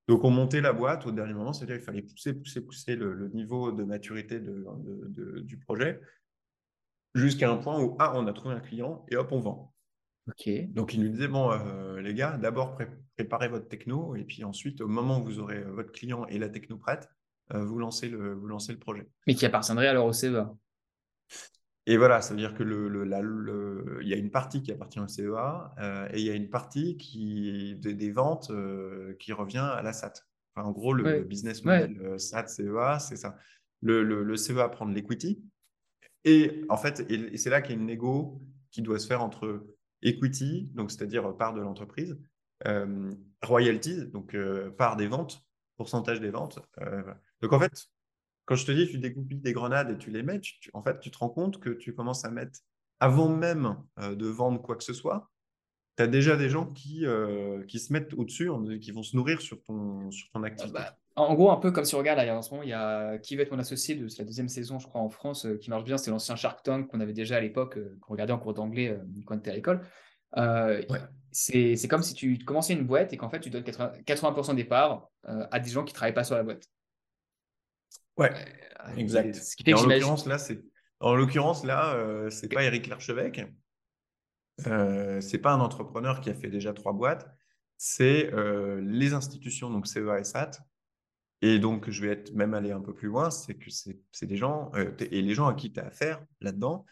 [0.09, 3.29] Donc, on montait la boîte au dernier moment, c'est-à-dire qu'il fallait pousser, pousser, pousser le,
[3.29, 6.01] niveau de maturité du projet
[7.15, 9.74] jusqu'à un point où, ah, on a trouvé un client et hop, on vend.
[10.29, 10.49] Ok.
[10.73, 12.79] Donc, il nous disait, bon, euh, les gars, d'abord
[13.17, 16.39] préparez votre techno, et puis ensuite, au moment où vous aurez euh, votre client et
[16.39, 17.11] la techno prête,
[17.53, 19.07] euh, vous, lancez le, vous lancez le projet.
[19.27, 20.51] Mais qui appartiendrait alors au CEA.
[21.87, 25.01] Et voilà, ça veut dire que le, le, il y a une partie qui appartient
[25.01, 25.75] au CEA
[26.15, 28.51] et il y a une partie qui, des, ventes
[29.19, 30.15] qui revient à la SAT.
[30.55, 33.37] Enfin, en gros, le, business model SAT, CEA, c'est ça.
[33.83, 35.45] Le, CEA prend de l'equity.
[36.25, 39.23] Et en fait, et c'est là qu'il y a une négo qui doit se faire
[39.23, 39.63] entre
[40.05, 42.17] equity, donc c'est-à-dire part de l'entreprise,
[42.67, 43.13] euh,
[43.43, 45.45] royalties, donc euh, part des ventes,
[45.77, 46.61] pourcentage des ventes.
[46.81, 47.03] Euh,
[47.41, 47.87] donc en fait,
[48.45, 50.41] quand je te dis tu découpes des grenades et tu les mets,
[50.73, 52.61] en fait, tu te rends compte que tu commences à mettre,
[53.01, 55.31] avant même de vendre quoi que ce soit,
[55.97, 57.05] tu as déjà des gens qui,
[57.67, 60.79] qui se mettent au-dessus, qui vont se nourrir sur ton, sur ton activité.
[60.79, 62.73] Bah, en gros, un peu comme si on regarde, là, en ce moment, il y
[62.73, 65.71] a qui va être mon associé de la deuxième saison, je crois, en France, qui
[65.71, 65.97] marche bien.
[65.97, 69.37] C'est l'ancien Shark Tank qu'on avait déjà à l'époque, qu'on regardait en cours d'anglais quand
[69.37, 69.87] on était à l'école.
[71.31, 75.09] C'est comme si tu commençais une boîte et qu'en fait, tu donnes 80%, des parts
[75.25, 76.65] à des gens qui ne travaillent pas sur la boîte.
[78.17, 78.33] Ouais,
[78.97, 79.37] exact.
[79.69, 80.63] en l'occurrence, là, c'est
[81.01, 83.43] en l'occurrence là, c'est pas Eric Larchevêque,
[84.67, 87.29] euh, c'est pas un entrepreneur qui a fait déjà trois boîtes,
[87.77, 88.31] c'est
[88.81, 90.53] les institutions, donc CEA et SAT.
[91.45, 94.39] Et donc, je vais être même aller un peu plus loin, c'est que c'est des
[94.39, 96.87] gens, et les gens à qui tu as affaire là-dedans,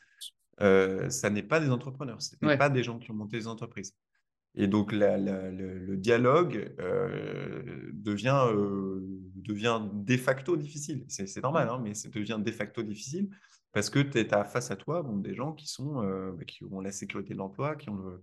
[0.61, 3.47] euh, ça n'est pas des entrepreneurs, ce n'est pas des gens qui ont monté des
[3.47, 3.97] entreprises.
[4.55, 7.63] Et donc, le, dialogue euh,
[7.95, 9.01] devient, euh,
[9.37, 11.07] devient de facto difficile.
[11.09, 13.31] C'est normal, hein, mais ça devient de facto difficile
[13.73, 16.03] parce que tu es face à toi bon, des gens qui, sont,
[16.35, 18.23] bah, qui ont la sécurité de l'emploi, qui ont le.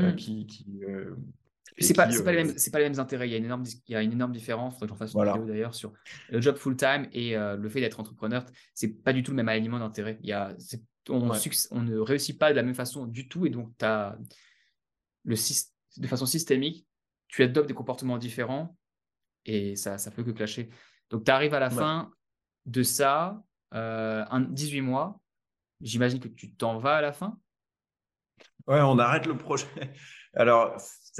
[0.00, 0.16] Mmh.
[0.16, 0.82] qui, qui
[1.78, 3.28] c'est pas, pas, les mêmes, pas les mêmes intérêts.
[3.28, 4.74] Il y a une énorme, il y a une énorme différence.
[4.74, 5.92] Faudrait que j'en fasse une vidéo d'ailleurs sur
[6.28, 8.44] le job full-time et le fait d'être entrepreneur.
[8.74, 10.18] C'est pas du tout le même alignement d'intérêt.
[10.22, 10.54] Il y a,
[11.08, 11.30] on,
[11.70, 13.46] on, ne réussit pas de la même façon du tout.
[13.46, 14.16] Et donc, as
[15.24, 15.36] le,
[15.96, 16.86] de façon systémique,
[17.28, 18.76] tu adoptes des comportements différents
[19.44, 20.70] et ça ne peut que clasher.
[21.10, 22.12] Donc, tu arrives à la fin
[22.66, 23.42] de ça,
[23.74, 25.20] euh, un, 18 mois.
[25.80, 27.38] J'imagine que tu t'en vas à la fin.
[28.66, 29.66] Ouais, on arrête le projet.
[30.34, 30.76] Alors,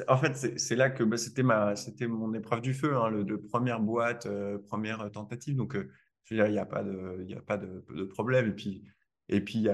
[0.08, 3.80] en fait, c'est là que bah, c'était mon épreuve du feu, hein, le, de première
[3.80, 5.56] boîte, euh, première tentative.
[5.56, 5.90] Donc, euh,
[6.30, 8.48] il n'y a pas, de, y a pas de, de, problème.
[8.48, 8.84] Et puis,
[9.28, 9.68] et puis,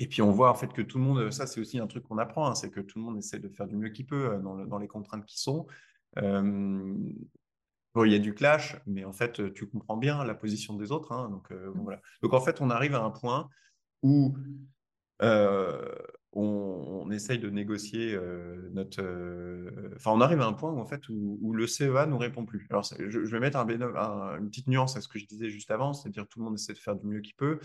[0.00, 2.04] et puis on voit en fait que tout le monde, ça c'est aussi un truc
[2.04, 4.32] qu'on apprend, hein, c'est que tout le monde essaie de faire du mieux qu'il peut
[4.32, 5.66] euh, dans, les contraintes qui sont.
[6.16, 6.22] il
[7.96, 11.12] y a du clash, mais en fait, tu comprends bien la position des autres.
[11.12, 11.80] Hein, donc, euh, mmh.
[11.82, 12.00] voilà.
[12.22, 13.50] donc en fait, on arrive à un point
[14.02, 14.34] où
[15.22, 15.78] euh,
[16.32, 19.02] on, essaye de négocier euh, notre.
[19.02, 22.44] Euh, enfin, on arrive à un point où, en fait, où, le CEA nous répond
[22.44, 22.66] plus.
[22.70, 25.92] Alors, je, vais mettre un, une petite nuance à ce que je disais juste avant,
[25.92, 27.58] c'est-à-dire tout le monde essaie de faire du mieux qu'il peut.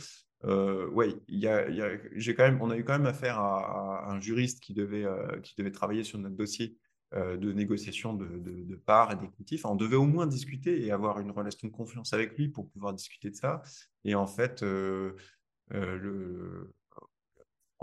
[0.43, 1.67] Oui, y a,
[2.15, 5.05] j'ai quand même, on a eu quand même affaire à, un juriste qui devait,
[5.43, 6.77] qui devait travailler sur notre dossier
[7.13, 9.59] de négociation de, de, parts et d'équity.
[9.63, 12.93] on devait au moins discuter et avoir une relation de confiance avec lui pour pouvoir
[12.93, 13.61] discuter de ça.
[14.03, 15.15] Et en fait, le,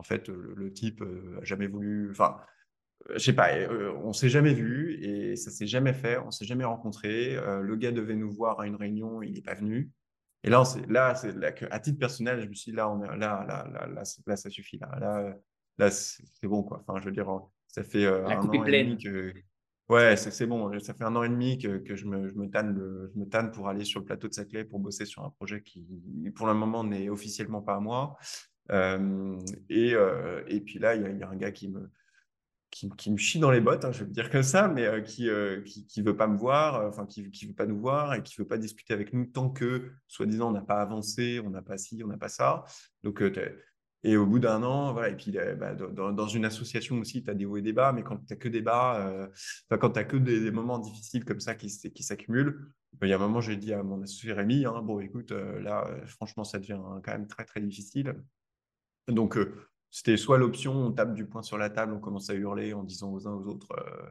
[0.03, 2.11] en fait, le, type n'a euh, jamais voulu.
[2.11, 2.37] Enfin,
[3.09, 6.33] euh, je sais pas, euh, on s'est jamais vu et ça s'est jamais fait, on
[6.33, 7.37] s'est jamais rencontré.
[7.37, 9.91] le gars devait nous voir à une réunion, il n'est pas venu.
[10.43, 11.33] Et là, là, c'est
[11.71, 14.51] à titre personnel, je me suis dit, là, on est, là, là, là, là, ça
[14.51, 14.79] suffit.
[14.79, 15.37] Là, là,
[15.79, 16.85] là c'est bon, quoi.
[16.85, 17.29] Enfin, je veux dire,
[17.69, 19.33] ça fait un an et demi que.
[19.89, 20.77] Ouais, c'est bon.
[20.81, 22.77] Ça fait un an et demi que, que je, me, je, me tanne
[23.15, 25.63] je me tanne pour aller sur le plateau de Saclay pour bosser sur un projet
[25.63, 25.87] qui,
[26.35, 28.17] pour le moment, n'est officiellement pas à moi.
[28.71, 31.91] Euh, et, euh, et, puis là, il y, a un gars qui me,
[32.71, 35.01] qui, me chie dans les bottes, hein, je vais le dire comme ça, mais euh,
[35.01, 35.29] qui,
[35.87, 38.47] qui, veut pas me voir, enfin qui, qui veut pas nous voir et qui veut
[38.47, 42.03] pas discuter avec nous tant que, soi-disant, on n'a pas avancé, on n'a pas ci,
[42.05, 42.65] on n'a pas ça.
[43.03, 43.23] Donc,
[44.05, 47.35] et au bout d'un an, voilà, et puis bah, dans, une association aussi, tu as
[47.35, 49.29] des hauts et des bas, mais quand tu que des bas,
[49.69, 53.19] quand tu que des, moments difficiles comme ça qui, qui s'accumulent, il y a un
[53.19, 57.13] moment, j'ai dit à mon associé Rémi, hein, bon, écoute, là, franchement, ça devient quand
[57.13, 58.17] même très, très difficile.
[59.09, 59.55] Donc, euh,
[59.91, 62.83] c'était soit l'option, on tape du poing sur la table, on commence à hurler en
[62.83, 64.11] disant aux uns aux autres, euh,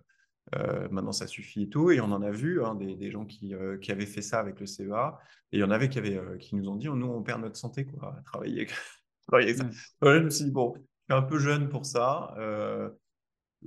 [0.55, 1.91] euh, maintenant ça suffit et tout.
[1.91, 5.17] Et on en a vu hein, des, gens qui, avaient fait ça avec le CEA.
[5.51, 7.57] Et il y en avait qui, avaient, qui nous ont dit, nous, on perd notre
[7.57, 8.67] santé quoi, à travailler,
[9.31, 9.69] avec ça.
[10.01, 10.81] je me suis dit, bon, je
[11.13, 12.35] suis un peu jeune pour ça.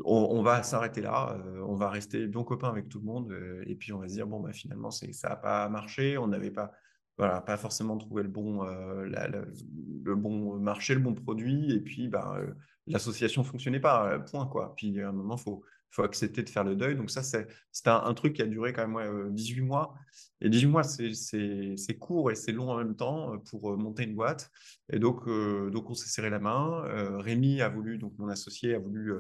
[0.05, 3.93] On, va s'arrêter là, on va rester bon copain avec tout le monde, et puis
[3.93, 6.72] on va se dire, bon, bah, finalement, ça n'a pas marché, on n'avait pas,
[7.17, 12.09] voilà, pas forcément trouver le bon, euh, le bon marché, le bon produit, et puis
[12.09, 12.53] bah, euh,
[12.89, 14.47] l'association fonctionnait pas, euh, point.
[14.47, 14.75] Quoi.
[14.77, 16.97] Puis à un moment, faut, faut accepter de faire le deuil.
[16.97, 17.47] Donc ça, c'est
[17.87, 19.95] un, un, truc qui a duré quand même 18 mois.
[20.41, 24.51] Et 18 mois, c'est court et c'est long en même temps pour monter une boîte.
[24.93, 25.29] Et donc,
[25.71, 26.83] donc on s'est serré la main.
[27.19, 29.15] Rémi a voulu, donc mon associé a voulu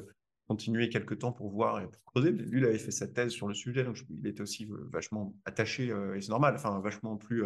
[0.48, 2.32] continuer quelques temps pour voir et pour creuser.
[2.32, 5.86] Lui, il avait fait sa thèse sur le sujet, donc il était aussi vachement attaché,
[5.86, 7.44] et c'est normal, enfin vachement plus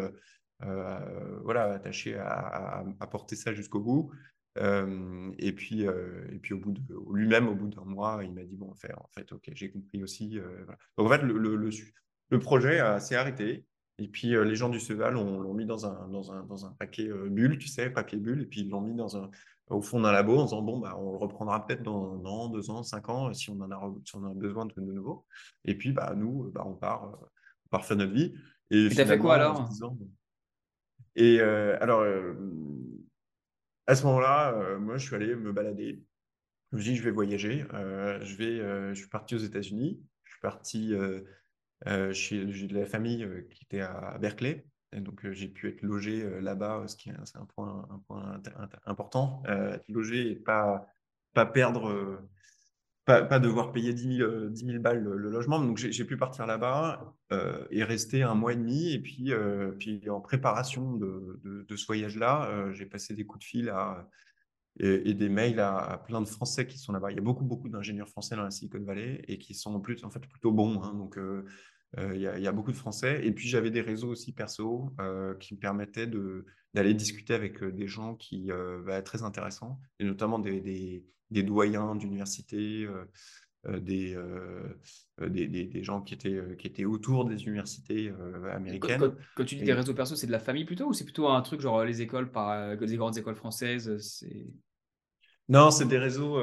[0.60, 4.10] voilà, attaché à, à, porter ça jusqu'au bout.
[4.56, 6.82] et puis, et puis au bout de
[7.12, 9.70] lui-même, au bout d'un mois, il m'a dit bon, en fait, en fait, ok, j'ai
[9.70, 10.38] compris aussi.
[10.96, 11.70] Donc en fait, le, le,
[12.30, 13.64] le, projet s'est arrêté.
[14.00, 17.08] Et puis les gens du Ceval l'ont mis dans un, dans un, dans un paquet
[17.30, 19.30] bulle, tu sais, papier bulle, et puis ils l'ont mis dans un,
[19.70, 22.48] au fond d'un labo en disant bon, bah, on le reprendra peut-être dans un an,
[22.48, 25.26] deux ans, cinq ans, si on en a, si on a besoin de, de nouveau.
[25.64, 27.18] Et puis, bah, nous, bah, on, part,
[27.66, 28.34] on part faire notre vie.
[28.70, 29.68] Et tu as fait quoi alors?
[31.20, 32.04] Et alors,
[33.88, 36.04] à ce moment-là, euh, moi, je suis allé me balader.
[36.70, 37.64] Je me suis dit, je vais voyager.
[37.72, 39.98] Euh, je, vais, euh, je suis parti aux États-Unis.
[40.24, 40.94] Je suis parti
[42.12, 44.66] chez de la famille qui était à Berkeley.
[44.92, 47.88] Donc, j'ai pu être logé là-bas, ce qui est, un point,
[48.84, 49.42] important.
[49.46, 50.86] être logé et pas,
[51.32, 52.20] pas perdre
[53.08, 55.58] pas, devoir payer 10 000, 10 balles le, logement.
[55.58, 58.92] Donc, j'ai pu partir là-bas euh, et rester un mois et demi.
[58.92, 63.40] Et puis, euh, puis en préparation de, de, ce voyage-là, euh, j'ai passé des coups
[63.40, 64.08] de fil à,
[64.78, 67.10] et, des mails à, plein de Français qui sont là-bas.
[67.10, 70.04] Il y a beaucoup, beaucoup d'ingénieurs français dans la Silicon Valley et qui sont plus,
[70.04, 70.82] en fait, plutôt bons.
[70.82, 70.92] Hein.
[70.94, 71.18] donc,
[71.96, 73.20] il y, a, il, y a, beaucoup de Français.
[73.24, 74.90] Et puis, j'avais des réseaux aussi perso
[75.40, 76.08] qui me permettaient
[76.74, 78.50] d'aller discuter avec des gens qui
[78.84, 83.04] bah, très intéressants, et notamment des, des des doyens d'université, euh,
[83.66, 84.74] euh,
[85.20, 88.12] euh, des, des, des, gens qui étaient, qui étaient autour des universités
[88.52, 89.14] américaines.
[89.36, 91.40] Quand, tu dis des réseaux perso, c'est de la famille plutôt ou c'est plutôt un
[91.42, 94.22] truc genre les écoles, par, les grandes écoles françaises
[95.48, 96.42] Non, c'est des réseaux,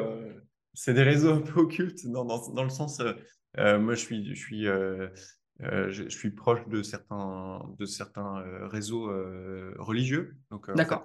[0.73, 3.01] c'est des réseaux un peu occultes dans, dans, dans le sens,
[3.57, 4.65] moi je suis, je suis
[5.59, 9.11] je, suis proche de certains, de certains réseaux
[9.79, 10.35] religieux.
[10.75, 11.03] D'accord.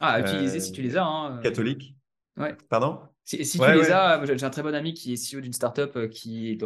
[0.00, 1.04] ah, utiliser si tu les as.
[1.04, 1.94] Hein, catholiques.
[2.36, 2.56] Ouais.
[2.68, 3.00] Pardon?
[3.24, 6.08] Si, tu les as, j'ai un très bon ami qui est CEO d'une startup euh,
[6.08, 6.58] qui,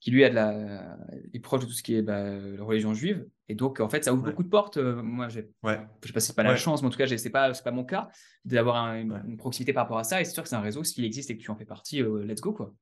[0.00, 0.98] qui lui a de la,
[1.32, 3.26] est proche de tout ce qui est bah, la religion juive.
[3.48, 4.78] Et donc, en fait, ça ouvre beaucoup de portes.
[4.78, 7.30] Euh, moi, je sais pas si c'est pas la chance, mais en tout cas, c'est
[7.30, 8.08] pas, c'est pas mon cas
[8.44, 10.20] d'avoir une, proximité par rapport à ça.
[10.20, 12.02] Et c'est sûr que c'est un réseau, s'il existe et que tu en fais partie,
[12.02, 12.74] euh, let's go, quoi.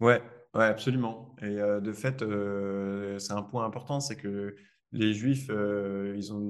[0.00, 0.22] Ouais,
[0.54, 1.34] ouais, absolument.
[1.42, 2.24] Et de fait,
[3.18, 4.56] c'est un point important, c'est que
[4.92, 6.40] les Juifs, ils ont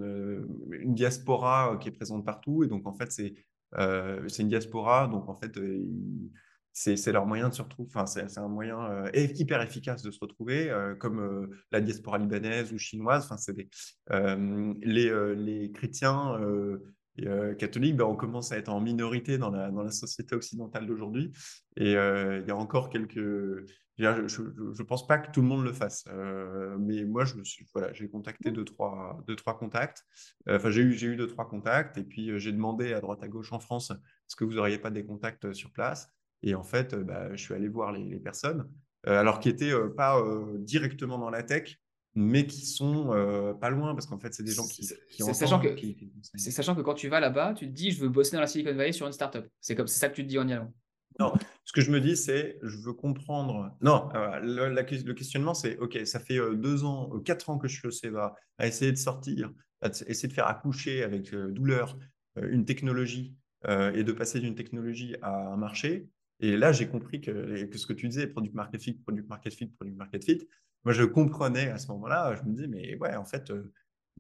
[0.73, 2.65] une, diaspora qui est présente partout.
[2.65, 3.35] Et donc, en fait, c'est
[3.79, 5.85] euh, c'est une diaspora, donc en fait, euh,
[6.73, 10.19] c'est leur moyen de se retrouver, enfin, c'est un moyen euh, hyper efficace de se
[10.21, 13.25] retrouver, comme la diaspora libanaise ou chinoise.
[13.25, 13.69] Enfin, c'est
[14.83, 16.39] les, les chrétiens
[17.59, 21.33] catholiques, ben, on commence à être en minorité dans la, dans la société occidentale d'aujourd'hui.
[21.77, 23.19] Et il y a encore quelques,
[24.01, 26.05] je ne pense pas que tout le monde le fasse.
[26.09, 30.05] Euh, mais moi, je me suis, voilà, j'ai contacté deux trois, deux, trois contacts.
[30.49, 31.99] Euh, enfin, j'ai eu, j'ai eu deux, trois contacts.
[31.99, 34.79] Et puis, euh, j'ai demandé à droite, à gauche en France, est-ce que vous n'auriez
[34.79, 36.09] pas des contacts sur place?
[36.43, 38.71] Et en fait, bah, je suis allé voir les, personnes,
[39.05, 40.23] alors qui n'étaient pas
[40.59, 41.77] directement dans la tech,
[42.15, 43.09] mais qui sont
[43.61, 45.69] pas loin, parce qu'en fait, c'est des gens qui, qui, sachant, que,
[46.35, 48.47] c'est sachant que quand tu vas là-bas, tu te dis, je veux bosser dans la
[48.47, 49.47] Silicon Valley sur une startup.
[49.61, 50.73] C'est comme c'est ça que tu te dis en y allant.
[51.19, 51.35] Non,
[51.65, 53.77] ce que je me dis, c'est je veux comprendre.
[53.81, 57.69] Non, euh, le, questionnement, c'est OK, ça fait euh, deux ans, euh, quatre ans que
[57.69, 59.53] je suis au CEVA, à essayer de sortir,
[59.83, 61.99] à essayer de faire accoucher avec douleur
[62.37, 63.35] une technologie
[63.69, 66.09] et de passer d'une technologie à un marché.
[66.41, 69.55] Et là, j'ai compris que, que, ce que tu disais, product market fit, product market
[69.55, 70.49] fit, product market fit,
[70.85, 72.37] moi, je comprenais à ce moment-là.
[72.37, 73.53] Je me dis, mais ouais, en fait,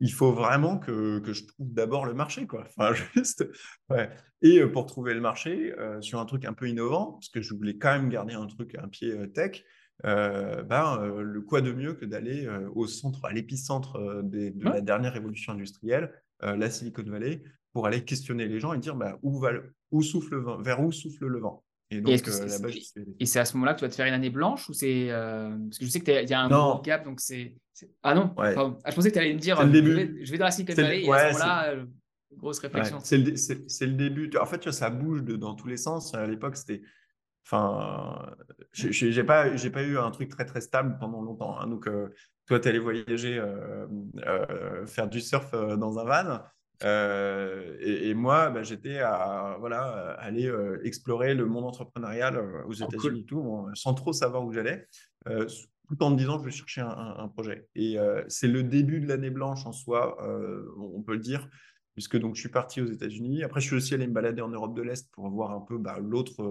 [0.00, 2.46] il faut vraiment que, que je trouve d'abord le marché.
[2.46, 2.64] Quoi.
[2.76, 3.46] Enfin, juste,
[3.90, 4.10] ouais.
[4.42, 7.42] Et euh, pour trouver le marché euh, sur un truc un peu innovant, parce que
[7.42, 9.64] je voulais quand même garder un truc, un pied euh, tech,
[10.02, 15.52] ben, le quoi de mieux que d'aller au centre, à l'épicentre de la dernière révolution
[15.52, 17.42] industrielle, la Silicon Valley,
[17.74, 19.50] pour aller questionner les gens et dire bah, où, va
[19.90, 21.62] où souffle le vent, vers où souffle le vent.
[21.92, 22.22] Et donc,
[23.18, 25.08] et c'est à ce moment-là que tu vas te faire une année blanche ou c'est
[25.10, 27.56] parce que je sais qu'il y a un gros gap donc c'est
[28.02, 28.52] ah non ah,
[28.88, 31.04] je pensais que tu allais me dire je vais, je, vais, dans la Silicon Valley
[31.04, 31.74] et à ce moment-là
[32.36, 33.00] grosse réflexion.
[33.02, 34.30] c'est le, le, début.
[34.40, 36.14] En fait ça bouge de, dans tous les sens.
[36.14, 36.82] À l'époque c'était
[37.44, 38.36] enfin
[38.72, 41.66] j'ai pas j'ai pas eu un truc très très stable pendant longtemps hein.
[41.66, 41.88] donc
[42.46, 43.86] toi tu allé voyager euh,
[44.26, 46.42] euh, faire du surf dans un van
[46.84, 52.82] euh, et, moi, bah, j'étais à voilà, aller euh, explorer le monde entrepreneurial euh, aux
[52.82, 54.88] oh, États-Unis, tout, sans trop savoir où j'allais,
[55.26, 57.68] tout en me disant que je vais chercher un, projet.
[57.74, 57.96] Et
[58.28, 60.16] c'est le début de l'année blanche en soi,
[60.78, 61.48] on peut le dire,
[61.94, 63.42] puisque donc je suis parti aux États-Unis.
[63.42, 65.78] Après, je suis aussi allé me balader en Europe de l'Est pour voir un peu
[65.78, 66.44] bah, l'autre,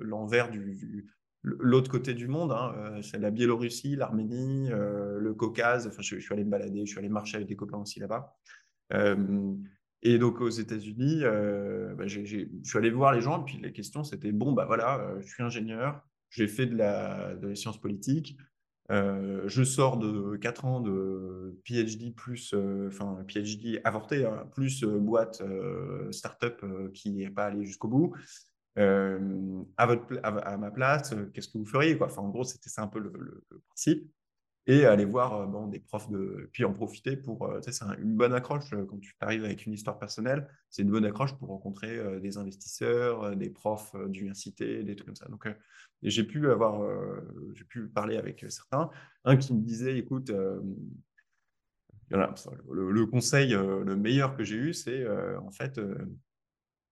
[0.00, 1.06] l'envers du,
[1.42, 5.86] l'autre côté du monde, hein, c'est la Biélorussie, l'Arménie, le Caucase.
[5.86, 8.34] Enfin, je, suis allé me balader, je suis allé marcher avec des copains aussi là-bas.
[8.90, 14.04] Et donc aux États-Unis, bah, je suis allé voir les gens, et puis les questions
[14.04, 18.36] c'était bon, bah voilà, je suis ingénieur, j'ai fait de la, de politique,
[18.90, 24.82] euh, je sors de 4 ans de PhD plus, euh, enfin PhD avorté, hein, plus
[24.82, 25.42] euh, boîte
[26.10, 26.64] startup
[26.94, 28.14] qui n'est pas allé jusqu'au bout.
[28.76, 32.86] À, votre, à, ma place, qu'est-ce que vous feriez enfin, En gros, c'était ça un
[32.86, 34.08] peu le principe
[34.68, 36.48] et aller voir euh, bon, des profs de.
[36.52, 37.46] Puis en profiter pour.
[37.46, 40.46] Euh, c'est une bonne accroche euh, quand tu arrives avec une histoire personnelle.
[40.68, 45.26] C'est une bonne accroche pour rencontrer des investisseurs, des profs d'université, des trucs comme ça.
[45.28, 45.48] Donc,
[46.02, 46.86] j'ai pu avoir.
[47.54, 48.90] j'ai pu parler avec certains.
[49.24, 50.30] Un qui me disait écoute,
[52.10, 55.08] le, conseil, le meilleur que j'ai eu, c'est
[55.38, 55.80] en fait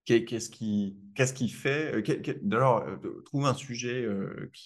[0.06, 1.92] Qu'est-ce qui, qu'est-ce qui fait
[2.52, 2.86] Alors,
[3.24, 4.08] trouve un sujet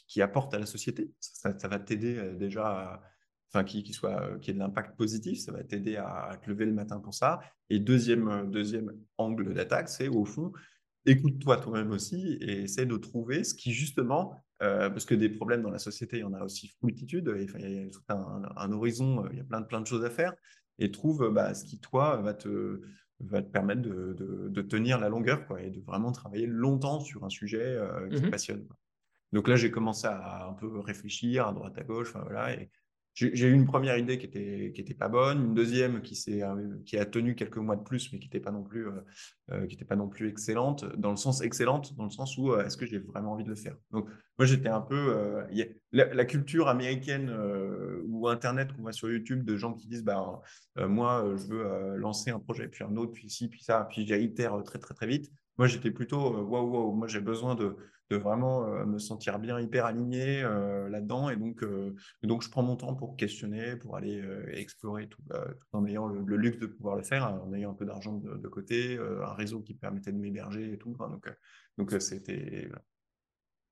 [0.07, 1.11] qui, apporte à la société.
[1.19, 3.01] Ça, va t'aider déjà,
[3.49, 5.41] enfin, qui, soit, qui ait de l'impact positif.
[5.41, 7.41] Ça va t'aider à, te lever le matin pour ça.
[7.71, 10.53] Et deuxième, deuxième angle d'attaque, c'est au fond,
[11.07, 15.71] écoute-toi toi-même aussi et essaie de trouver ce qui justement, parce que des problèmes dans
[15.71, 17.35] la société, il y en a aussi multitude.
[17.35, 20.35] il y a un, horizon, il y a plein de, plein de choses à faire.
[20.79, 22.83] Et trouve bah, ce qui, toi, va te
[23.21, 24.15] va te permettre de,
[24.49, 28.21] de, tenir la longueur quoi, et de vraiment travailler longtemps sur un sujet euh, qui
[28.21, 28.67] te mmh passionne.
[29.33, 32.71] Donc là, j'ai commencé à un peu réfléchir à droite, à gauche, voilà, et
[33.21, 36.77] j'ai eu une première idée qui était, qui était pas bonne, une deuxième qui, euh,
[36.87, 39.01] qui a tenu quelques mois de plus, mais qui n'était pas, non plus, euh,
[39.53, 42.87] euh, pas non plus excellente, dans le sens excellente, dans le sens où est-ce que
[42.87, 43.77] j'ai vraiment envie de le faire?
[43.91, 44.09] Donc,
[44.39, 45.45] moi, j'étais un peu.
[45.93, 47.31] la, culture américaine
[48.07, 50.41] ou Internet qu'on voit sur YouTube de gens qui disent bah,
[50.77, 54.63] Moi, je veux lancer un projet, puis un autre, puis ci, puis ça, puis j'itère
[54.65, 55.31] très, très, très vite.
[55.59, 57.77] Moi, j'étais plutôt Waouh, waouh, moi, j'ai besoin de
[58.11, 61.31] de vraiment euh, me sentir bien hyper aligné euh, là-dedans.
[61.31, 61.95] Et donc, euh,
[62.25, 65.23] donc, je prends mon temps pour questionner, pour aller explorer tout,
[65.73, 68.99] en ayant le, luxe de pouvoir le faire, en ayant un peu d'argent de, côté,
[68.99, 70.97] un réseau qui permettait de m'héberger et tout.
[70.99, 71.29] donc,
[71.79, 72.69] donc c'était.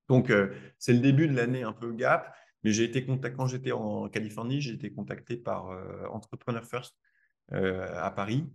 [0.09, 0.32] Donc,
[0.78, 2.34] c'est le début de l'année un peu gap.
[2.64, 5.70] Mais j'ai été contacté, quand j'étais en Californie, j'ai été contacté par
[6.11, 6.97] Entrepreneur First
[7.51, 8.49] à Paris,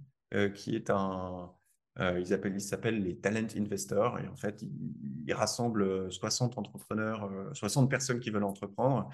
[0.56, 1.52] qui est un,
[2.00, 7.30] euh, ils appellent, ils s'appellent les talent investors et en fait, ils, rassemblent 60 entrepreneurs,
[7.54, 9.10] 60 euh, personnes qui veulent entreprendre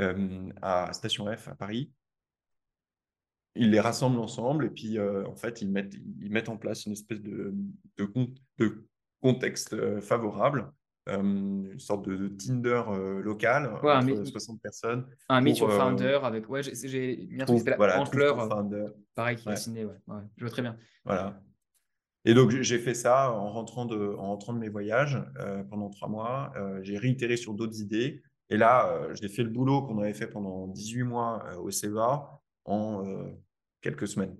[0.00, 1.92] euh, à Station F à Paris.
[3.54, 6.92] Ils les rassemblent ensemble et puis en fait, ils mettent, ils mettent en place une
[6.92, 7.54] espèce de,
[7.96, 8.12] de,
[8.58, 8.86] de
[9.22, 10.70] contexte favorable
[11.08, 12.82] une sorte de, Tinder
[13.22, 15.06] local, ouais, 60 personnes.
[15.28, 16.50] Un Meet Your Founder avec.
[16.50, 17.90] Ouais, j'ai mis un truc qui s'appelle
[19.14, 19.94] Pareil, qui est signé, ouais.
[20.08, 20.22] ouais.
[20.36, 20.76] Je vois très bien.
[21.04, 21.40] Voilà.
[22.28, 26.52] Et donc, j'ai fait ça en rentrant de, mes voyages euh, pendant trois mois.
[26.56, 28.20] Euh, j'ai réitéré sur d'autres idées.
[28.50, 32.28] Et là, euh, j'ai fait le boulot qu'on avait fait pendant 18 mois au CEA
[32.64, 33.04] en
[33.80, 34.36] quelques semaines.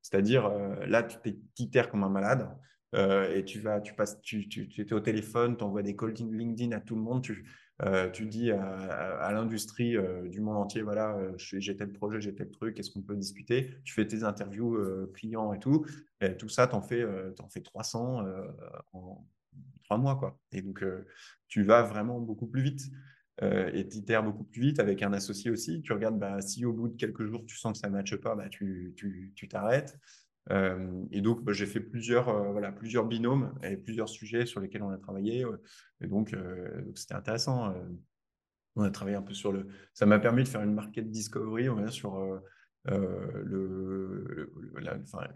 [0.00, 0.48] C'est-à-dire,
[0.86, 1.18] là, tu
[1.54, 2.48] t'itères comme un malade.
[2.94, 6.70] et tu vas, tu passes, tu, tu, es au téléphone, tu envoies des calls LinkedIn
[6.70, 7.34] à tout le monde, euh,
[8.12, 12.50] tu dis à, l'industrie euh, du monde entier, voilà, euh, j'ai tel projet, j'ai tel
[12.50, 13.74] truc, est-ce qu'on peut discuter?
[13.84, 14.76] Tu fais tes interviews
[15.14, 15.86] clients et tout.
[16.20, 18.24] Et tout ça, tu en, fais, en fais 300
[18.92, 19.26] en
[19.84, 20.16] trois mois.
[20.16, 20.38] Quoi.
[20.52, 20.84] Et donc,
[21.48, 22.82] tu vas vraiment beaucoup plus vite.
[23.42, 25.80] et tu beaucoup plus vite avec un associé aussi.
[25.80, 28.16] Tu regardes, bah, si au bout de quelques jours, tu sens que ça ne matche
[28.16, 28.94] pas, bah, tu
[29.48, 29.98] t'arrêtes.
[29.98, 30.29] Euh,
[31.10, 34.82] et donc, bah, j'ai fait plusieurs, euh, voilà, plusieurs binômes et plusieurs sujets sur lesquels
[34.82, 35.44] on a travaillé.
[36.00, 37.74] et donc, euh, donc c'était intéressant.
[38.76, 39.66] on a travaillé un peu sur le.
[39.94, 42.40] Ça m'a permis de faire une market discovery sur
[42.86, 44.52] le,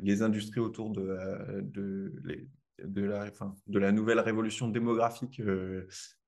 [0.00, 2.12] les industries autour de, de,
[2.82, 5.40] de, la, enfin, de la nouvelle révolution démographique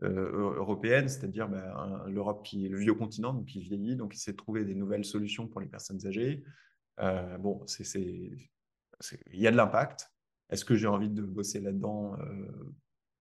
[0.01, 4.37] européenne, c'est-à-dire bah, l'Europe qui est le vieux continent, donc qui vieillit, donc il s'est
[4.37, 6.45] trouvé des nouvelles solutions pour les personnes âgées.
[7.41, 8.31] bon, c'est
[9.33, 10.11] il y a de l'impact.
[10.51, 12.75] Est-ce que j'ai envie de bosser là-dedans euh,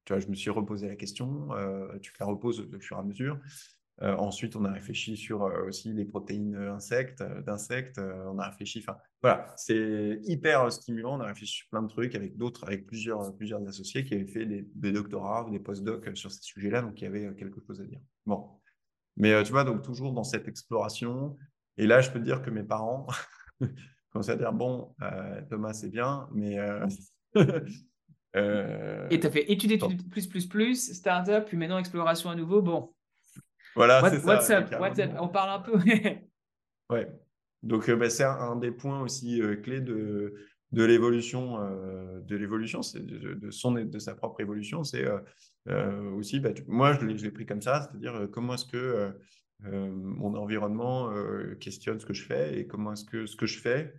[0.05, 1.53] Tu vois, je me suis reposé la question.
[1.53, 3.39] Euh, tu te la reposes au fur et à mesure.
[4.01, 7.99] Euh, ensuite, on a réfléchi sur aussi les protéines insectes, d'insectes.
[7.99, 8.79] on a réfléchi.
[8.79, 11.17] Enfin, voilà, c'est hyper stimulant.
[11.17, 14.27] On a réfléchi sur plein de trucs avec d'autres, avec plusieurs, plusieurs associés qui avaient
[14.27, 17.79] fait des, doctorats ou des post-docs sur ces sujets-là, donc il y avait quelque chose
[17.81, 18.01] à dire.
[18.25, 18.49] Bon,
[19.15, 21.37] mais tu vois, donc toujours dans cette exploration.
[21.77, 23.07] Et là, je peux te dire que mes parents
[24.15, 26.57] commence à dire bon, euh, Thomas, c'est bien, mais.
[26.57, 26.87] Euh,
[28.37, 32.35] euh, et tu as fait études, études, plus, plus, plus, startup, puis maintenant exploration à
[32.35, 32.61] nouveau.
[32.61, 32.93] Bon.
[33.75, 34.25] Voilà, c'est ça.
[34.79, 35.77] What's up, On parle un peu.
[36.89, 37.11] ouais.
[37.61, 40.33] Donc, bah, c'est un, des points aussi clés de,
[40.71, 41.57] de l'évolution,
[42.21, 45.05] de l'évolution, c'est de, son, de sa propre évolution, c'est
[46.15, 49.11] aussi, bah, moi, je l'ai pris comme ça, c'est-à-dire comment est-ce que
[49.61, 51.11] mon environnement
[51.59, 53.93] questionne ce que je fais et comment est-ce que ce que je fais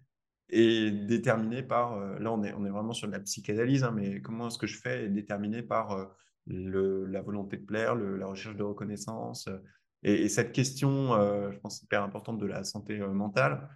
[0.49, 4.21] est déterminé par, là on est, on est vraiment sur de la psychanalyse, hein, mais
[4.21, 6.11] comment est-ce que je fais est déterminé par
[6.47, 9.49] le, la volonté de plaire, la recherche de reconnaissance.
[10.05, 11.11] Et, cette question,
[11.51, 13.69] je pense, hyper importante de la santé mentale,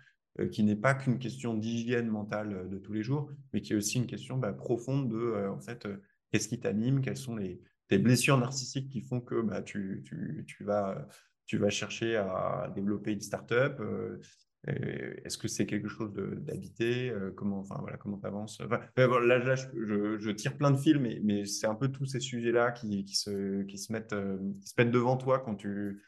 [0.53, 3.99] qui n'est pas qu'une question d'hygiène mentale de tous les jours, mais qui est aussi
[3.99, 5.89] une question bah, profonde de, en fait,
[6.31, 10.45] qu'est-ce qui t'anime, quelles sont les, tes blessures narcissiques qui font que bah, tu, tu,
[10.47, 11.07] tu vas
[11.51, 14.21] tu vas chercher à développer une startup euh,
[14.67, 18.61] Est-ce que c'est quelque chose d'habité euh, Comment, enfin voilà, comment tu avances?
[18.61, 22.21] Enfin, Là, je, je, tire plein de fils, mais, mais c'est un peu tous ces
[22.21, 26.05] sujets-là qui, qui, se, qui, se mettent, euh, qui se mettent devant toi quand tu,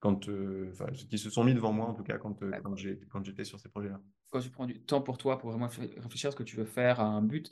[0.00, 0.28] quand,
[0.70, 3.70] enfin, qui se sont mis devant moi en tout cas quand, quand j'étais sur ces
[3.70, 3.98] projets-là.
[4.28, 6.66] Quand tu prends du temps pour toi pour vraiment réfléchir à ce que tu veux
[6.66, 7.50] faire, à un but,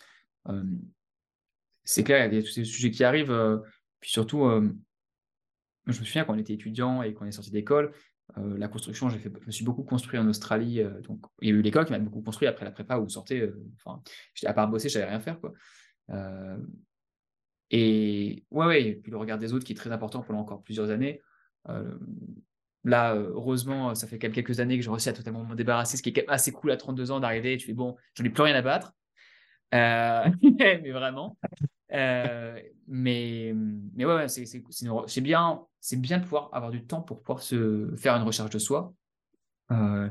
[1.84, 3.62] c'est clair, il y a tous ces sujets qui arrivent.
[4.00, 4.44] puis surtout,
[5.86, 7.94] je me souviens quand on était étudiant et qu'on est sorti d'école,
[8.38, 10.80] euh, la construction, fait, je me suis beaucoup construit en Australie.
[10.80, 13.08] Euh, donc, il y a eu l'école qui m'a beaucoup construit après la prépa où
[13.08, 13.40] sortait.
[13.40, 14.02] Euh, enfin,
[14.44, 15.38] à part bosser, je savais rien faire.
[15.40, 15.52] Quoi.
[17.70, 20.90] et ouais, ouais, puis le regard des autres qui est très important pendant encore plusieurs
[20.90, 21.20] années.
[22.84, 26.10] là, heureusement, ça fait quelques années que j'ai réussi à totalement me débarrasser, ce qui
[26.10, 27.56] est quand même assez cool à 32 ans d'arriver.
[27.56, 28.92] Tu fais bon, j'en ai plus rien à battre.
[30.42, 31.36] mais vraiment.
[31.92, 32.58] Euh,
[32.88, 33.54] mais,
[33.94, 35.60] mais ouais, c'est bien,
[35.92, 38.92] bien de pouvoir avoir du temps pour pouvoir se faire une recherche de soi.
[39.70, 40.08] Euh,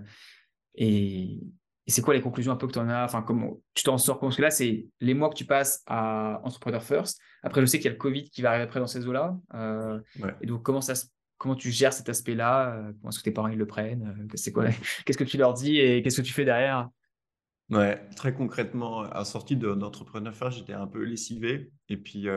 [0.75, 1.39] et,
[1.87, 3.03] c'est quoi les conclusions un peu que tu en as?
[3.03, 4.17] Enfin, comment tu t'en sors?
[4.19, 7.19] Parce que là, c'est les mois que tu passes à Entrepreneur First.
[7.43, 9.37] Après, je sais qu'il y a le Covid qui va arriver après dans ces eaux-là.
[9.55, 9.99] Euh,
[10.39, 10.93] et donc, comment, ça,
[11.37, 12.81] comment tu gères cet aspect-là?
[13.01, 14.25] Comment est-ce que tes parents ils le prennent?
[14.35, 14.67] C'est quoi?
[15.05, 16.87] Qu'est-ce que tu leur dis et qu'est-ce que tu fais derrière?
[17.71, 22.27] Ouais, très concrètement, à sortie d'entrepreneur first, j'étais un peu lessivé et puis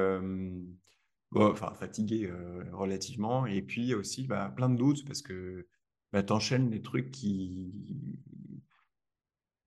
[1.34, 2.30] enfin fatigué
[2.72, 5.66] relativement et puis aussi bah, plein de doutes parce que
[6.12, 7.72] bah, tu enchaînes des trucs qui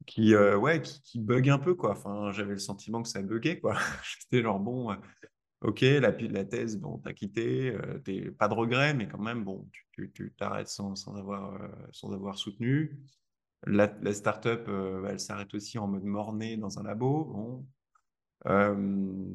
[0.05, 1.91] qui ouais qui, bug un peu quoi.
[1.91, 3.75] Enfin, j'avais le sentiment que ça buguait quoi.
[4.03, 4.95] J'étais genre bon
[5.61, 9.67] OK, la, la thèse, bon, t'as quitté, t'es pas de regret, mais quand même, bon,
[10.13, 11.59] tu t'arrêtes sans, sans, avoir,
[11.91, 12.99] sans avoir soutenu.
[13.65, 17.25] La, la startup, euh, elle s'arrête aussi en mode morné dans un labo.
[17.25, 17.65] Bon.
[18.45, 19.25] Euh,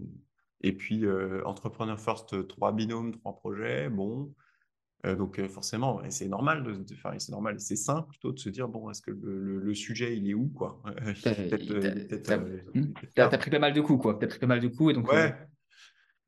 [0.61, 3.91] et puis, euh, Entrepreneur First, trois binômes, trois projets.
[3.91, 4.33] Bon.
[5.05, 8.89] donc, forcément, c'est normal, de, faire c'est normal, c'est sain plutôt de se dire bon,
[8.91, 10.81] est-ce que le, sujet, il est où quoi?
[13.15, 14.17] T'as pris pas mal de coups, quoi.
[14.21, 14.93] T'as pris pas mal de coups.
[14.93, 15.35] Et donc, ouais.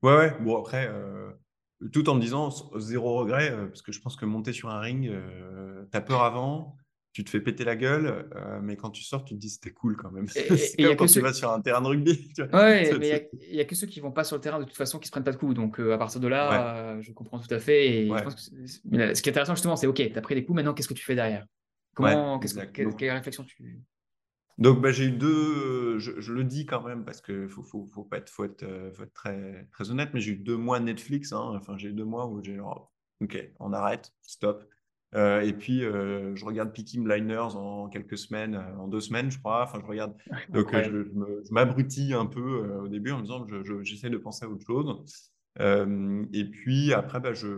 [0.02, 0.36] ouais, ouais.
[0.40, 0.92] Bon, après,
[1.92, 5.12] tout en me disant zéro regret, parce que je pense que monter sur un ring,
[5.92, 6.76] t'as peur avant
[7.14, 9.70] tu te fais péter la gueule, euh, mais quand tu sors, tu te dis c'était
[9.70, 10.26] cool quand même.
[10.28, 12.32] C'est comme quand tu vas sur un terrain de rugby.
[12.52, 14.76] Ouais, mais il n'y a, que ceux qui vont pas sur le terrain de toute
[14.76, 15.54] façon qui se prennent pas de coups.
[15.54, 17.86] Donc euh, à partir de là, euh, je comprends tout à fait.
[17.86, 20.44] Et je pense que ce qui est intéressant justement, c'est OK, tu as pris des
[20.44, 21.46] coups, maintenant qu'est-ce que tu fais derrière?
[21.94, 23.80] Comment, que, quelle, réflexion tu.
[24.58, 28.02] Donc bah, j'ai eu deux, je, le dis quand même parce qu'il faut, faut, faut,
[28.02, 31.32] pas être, faut être, faut être très, très honnête, mais j'ai eu deux mois Netflix.
[31.32, 31.52] Hein.
[31.54, 32.58] Enfin, j'ai eu deux mois où j'ai
[33.20, 34.64] OK, on arrête, stop
[35.14, 39.30] euh, et puis, euh, je regarde Peaky Blinders en quelques semaines, euh, en deux semaines,
[39.30, 39.62] je crois.
[39.62, 40.14] Enfin, je regarde.
[40.48, 44.48] Donc, je, m'abrutis un peu au début en me disant que j'essaie de penser à
[44.48, 45.30] autre chose.
[45.60, 47.48] et puis, après, bah, je,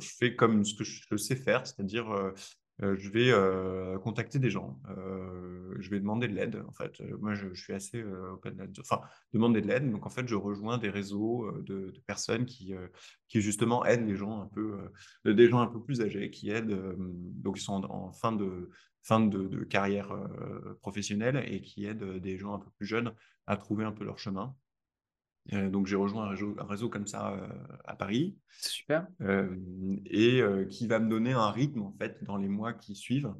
[0.00, 2.30] fais comme ce que je, sais faire, c'est-à-dire euh,
[2.80, 3.32] je vais
[4.00, 4.80] contacter des gens,
[5.78, 6.62] je vais demander de l'aide.
[6.68, 9.00] En fait, moi, je, suis assez open enfin,
[9.32, 9.90] demander de l'aide.
[9.90, 12.74] Donc, en fait, je rejoins des réseaux de, personnes qui,
[13.28, 14.78] qui justement aident les gens un peu,
[15.24, 18.70] des gens un peu plus âgés, qui aident, donc ils sont en, fin de
[19.02, 20.12] fin de, carrière
[20.80, 23.12] professionnelle et qui aident des gens un peu plus jeunes
[23.46, 24.54] à trouver un peu leur chemin.
[25.54, 27.48] Euh, donc j'ai rejoint un réseau, un réseau, comme ça euh,
[27.84, 28.36] à Paris.
[28.50, 29.06] C'est super.
[29.22, 29.56] Euh,
[30.06, 33.34] et qui va me donner un rythme en fait dans les mois qui suivent,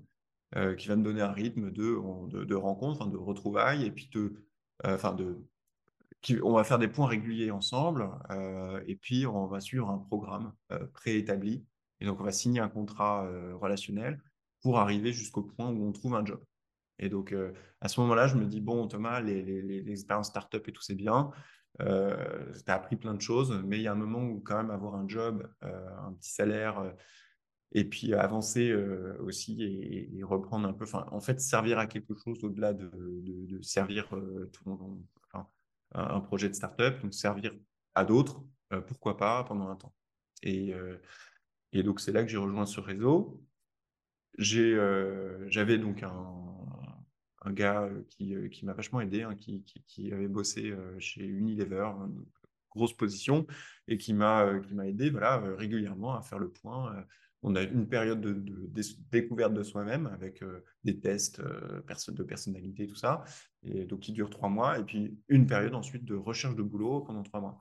[0.79, 4.35] qui va me donner un rythme de, de, rencontres, de retrouvailles, et puis de,
[4.83, 5.37] enfin de,
[6.23, 8.09] qui, on va faire des points réguliers ensemble,
[8.87, 10.53] et puis on va suivre un programme
[10.95, 11.67] préétabli.
[12.01, 13.29] Et donc on va signer un contrat
[13.61, 14.23] relationnel
[14.63, 16.43] pour arriver jusqu'au point où on trouve un job.
[16.99, 17.35] Et donc,
[17.81, 20.83] à ce moment-là, je me dis, bon, Thomas, les, les, les expériences startup et tout,
[20.83, 21.31] c'est bien.
[21.81, 24.57] Euh, tu as appris plein de choses, mais il y a un moment où quand
[24.57, 26.91] même avoir un job, euh, un petit salaire, euh,
[27.73, 28.75] et puis avancer
[29.21, 32.91] aussi et, reprendre un peu, enfin, en fait, servir à quelque chose au-delà de,
[33.61, 34.09] servir
[35.93, 37.53] un projet de start-up, donc servir
[37.95, 38.43] à d'autres,
[38.87, 39.95] pourquoi pas, pendant un temps.
[40.43, 40.73] Et
[41.75, 43.39] donc, c'est là que j'ai rejoint ce réseau.
[44.39, 46.58] J'avais donc un,
[47.43, 52.25] un gars qui, qui m'a vachement aidé, hein, qui, qui, avait bossé chez Unilever, une
[52.71, 53.47] grosse position
[53.87, 57.05] et qui m'a qui m'a aidé voilà, régulièrement à faire le point.
[57.43, 58.71] On a une période de,
[59.13, 60.43] découverte de soi-même avec
[60.83, 63.25] des tests de personnalité, tout ça,
[63.63, 67.01] et donc qui dure trois mois, et puis une période ensuite de recherche de boulot
[67.01, 67.59] pendant trois mois.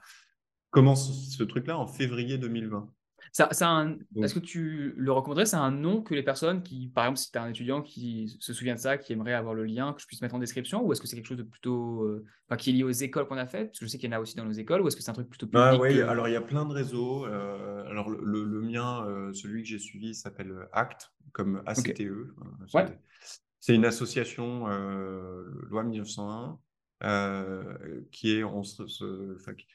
[0.71, 2.91] Commence ce truc-là en février 2020.
[3.31, 3.49] Ça,
[4.15, 5.45] Est-ce que tu le recommanderais?
[5.45, 8.37] C'est un nom que les personnes qui, par exemple, si tu as un étudiant qui
[8.39, 10.85] se souvient de ça, qui aimerait avoir le lien, que je puisse mettre en description,
[10.85, 12.03] ou est-ce que c'est quelque chose de plutôt.
[12.03, 12.25] Euh,
[12.57, 13.67] qui est lié aux écoles qu'on a faites?
[13.67, 15.03] Parce que je sais qu'il y en a aussi dans nos écoles, ou est-ce que
[15.03, 17.25] c'est un truc plutôt public Oui, alors il y a plein de réseaux.
[17.25, 22.03] Euh, alors le, mien, euh, celui que j'ai suivi, s'appelle ACT, comme ACTE.
[23.59, 26.59] C'est une association, loi 1901,
[28.11, 28.43] qui est.
[28.43, 28.83] On se,
[29.53, 29.67] qui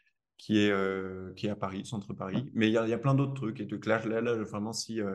[0.50, 2.50] est, euh, qui est à Paris, centre Paris.
[2.54, 3.60] Mais il y, a, plein d'autres trucs.
[3.60, 5.14] Et donc là, là, vraiment, si euh,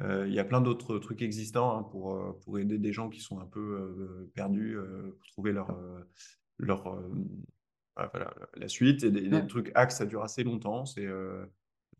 [0.00, 3.20] euh, il y a plein d'autres trucs existants hein, pour, pour aider des gens qui
[3.20, 4.78] sont un peu perdus
[5.18, 5.76] pour trouver leur,
[6.58, 7.02] leur
[7.96, 9.02] voilà, la suite.
[9.02, 10.86] Et des, trucs Axe, ça dure assez longtemps.
[10.86, 11.08] C'est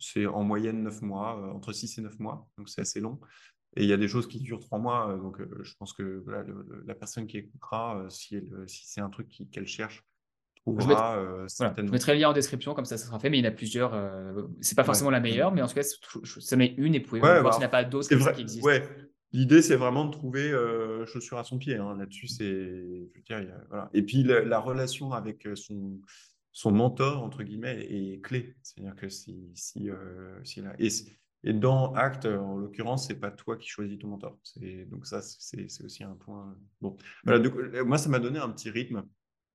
[0.03, 2.49] c'est en moyenne 9 mois, entre 6 et 9 mois.
[2.57, 3.21] Donc c'est assez long.
[3.77, 5.19] Et il y a des choses qui durent 3 mois.
[5.21, 6.25] donc je pense que
[6.87, 10.05] la personne qui écoutera, si, si c'est un truc qu'elle cherche,
[10.67, 13.31] je, mettrai, le lien en description, comme ça, ça sera fait.
[13.31, 13.95] Mais il y en a plusieurs.
[13.95, 17.07] Euh, c'est pas forcément la meilleure, mais en tout cas, ça met une et vous
[17.07, 18.67] pouvez voir bah, s'il n'y a pas d'autres qui existent.
[18.67, 18.87] Ouais.
[19.33, 21.77] L'idée, c'est vraiment de trouver euh, chaussure à son pied.
[21.77, 21.97] Hein.
[21.97, 23.11] Là-dessus, c'est.
[23.69, 23.89] Voilà.
[23.95, 26.01] Et puis, la, relation avec euh, son,
[26.53, 28.57] son mentor, entre guillemets, est clé.
[28.63, 29.51] C'est-à-dire que si.
[29.55, 29.89] si,
[30.43, 30.75] si là...
[30.79, 30.89] et,
[31.45, 34.37] et, dans Act, en l'occurrence, c'est pas toi qui choisis ton mentor.
[34.89, 36.55] Donc, ça, c'est aussi un point.
[36.81, 36.97] Bon.
[37.25, 37.49] Voilà,
[37.85, 39.05] moi, ça m'a donné un petit rythme.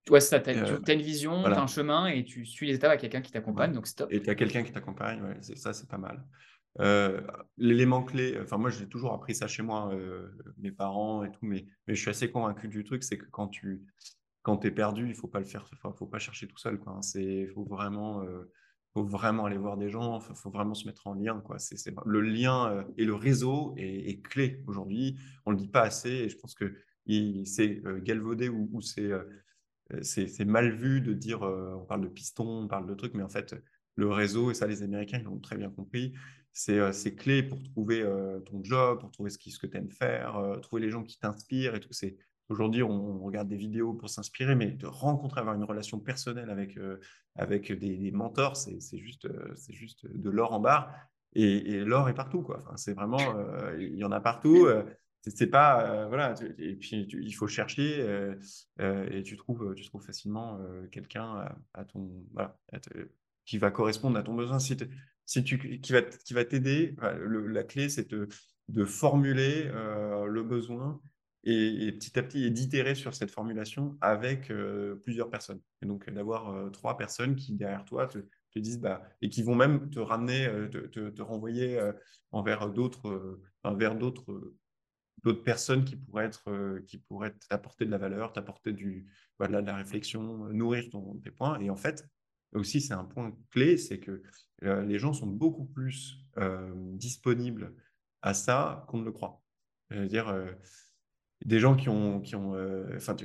[0.09, 2.75] Ouais, ça, tu as, euh, une vision, tu as un chemin et tu suis les
[2.75, 4.11] étapes avec quelqu'un qui t'accompagne, donc c'est top.
[4.11, 6.23] Et tu as quelqu'un qui t'accompagne, ouais, ça, c'est pas mal.
[6.79, 7.21] Euh,
[7.57, 11.39] l'élément clé, enfin, moi, j'ai toujours appris ça chez moi, euh, mes parents et tout,
[11.41, 13.81] mais, mais je suis assez convaincu du truc, c'est que quand tu
[14.43, 16.99] quand es perdu, il faut pas le faire, faut pas chercher tout seul, quoi.
[17.15, 18.23] Il faut vraiment.
[18.93, 21.41] faut vraiment aller voir des gens, il faut vraiment se mettre en lien.
[21.43, 21.57] Quoi.
[21.57, 25.17] C'est, le lien et le réseau est, clé aujourd'hui.
[25.47, 26.75] On ne le dit pas assez et je pense que
[27.45, 29.23] c'est galvaudé ou, ou c'est euh,
[30.01, 33.29] c'est mal vu de dire, on parle de piston, on parle de trucs, mais en
[33.29, 33.55] fait,
[33.95, 36.13] le réseau, et ça, les Américains l'ont très bien compris,
[36.51, 38.03] c'est clé pour trouver
[38.45, 41.75] ton job, pour trouver ce, ce que tu aimes faire, trouver les gens qui t'inspirent
[41.75, 41.93] et tout.
[42.49, 46.79] Aujourd'hui, on, regarde des vidéos pour s'inspirer, mais de rencontrer, avoir une relation personnelle avec,
[47.35, 50.93] avec des, mentors, c'est juste, c'est juste de l'or en barre.
[51.33, 52.41] Et, l'or est partout.
[52.41, 52.57] Quoi.
[52.59, 53.19] Enfin, c'est vraiment,
[53.77, 54.67] il y en a partout
[55.31, 58.35] c'est pas euh, voilà et puis il faut chercher euh,
[58.79, 60.59] euh, et tu trouves tu trouves facilement
[60.91, 62.57] quelqu'un à, ton voilà
[63.45, 64.59] qui va correspondre à ton besoin.
[64.59, 64.75] Si,
[65.43, 71.01] tu qui va qui va t'aider la clé c'est de, formuler le besoin
[71.43, 74.51] et, petit à petit d'itérer sur cette formulation avec
[75.03, 75.61] plusieurs personnes.
[75.81, 78.19] Et donc d'avoir trois personnes qui derrière toi te,
[78.55, 81.79] disent bah et qui vont même te ramener te, te, renvoyer
[82.31, 84.53] envers d'autres vers d'autres
[85.25, 89.07] d'autres personnes qui pourraient être euh, qui pourraient t'apporter de la valeur, t'apporter du
[89.39, 90.21] voilà de la réflexion,
[90.53, 91.59] nourrir ton, tes points.
[91.59, 92.07] Et en fait,
[92.53, 94.21] aussi c'est un point clé, c'est que
[94.63, 97.73] euh, les gens sont beaucoup plus euh, disponibles
[98.21, 99.41] à ça qu'on ne le croit.
[99.89, 100.33] C'est-à-dire
[101.43, 102.55] des gens qui ont qui ont
[102.95, 103.15] enfin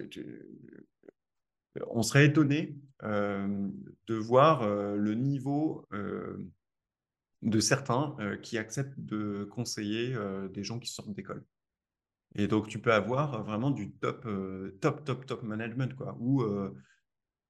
[1.89, 5.89] on serait étonné de voir le niveau
[7.41, 10.15] de certains qui acceptent de conseiller
[10.53, 11.43] des gens qui sortent d'école.
[12.37, 14.27] Et donc, tu peux avoir vraiment du top,
[14.81, 16.45] top, top, top management, quoi, ou,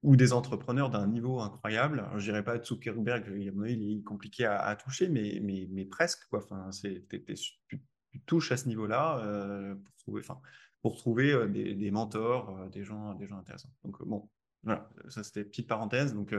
[0.03, 2.09] ou des entrepreneurs d'un niveau incroyable.
[2.17, 6.41] je dirais pas Zuckerberg, il est compliqué à, toucher, mais, mais, presque, quoi.
[6.43, 7.83] Enfin, c'est, tu,
[8.27, 10.41] touches à ce niveau-là pour trouver, enfin,
[10.83, 13.73] pour trouver des, mentors, des gens, des gens intéressants.
[13.85, 14.31] Donc, bon,
[14.63, 16.15] voilà, ça c'était petite parenthèse.
[16.15, 16.35] Donc,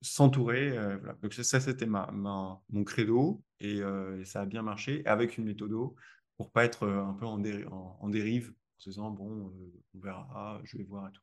[0.00, 1.14] s'entourer, voilà.
[1.22, 5.72] Donc, ça, c'était mon credo et, et, ça a bien marché avec une méthode
[6.38, 7.42] pour pas être euh, un peu en,
[8.00, 11.22] en, dérive, en se disant, bon, euh, on verra, je vais voir et tout.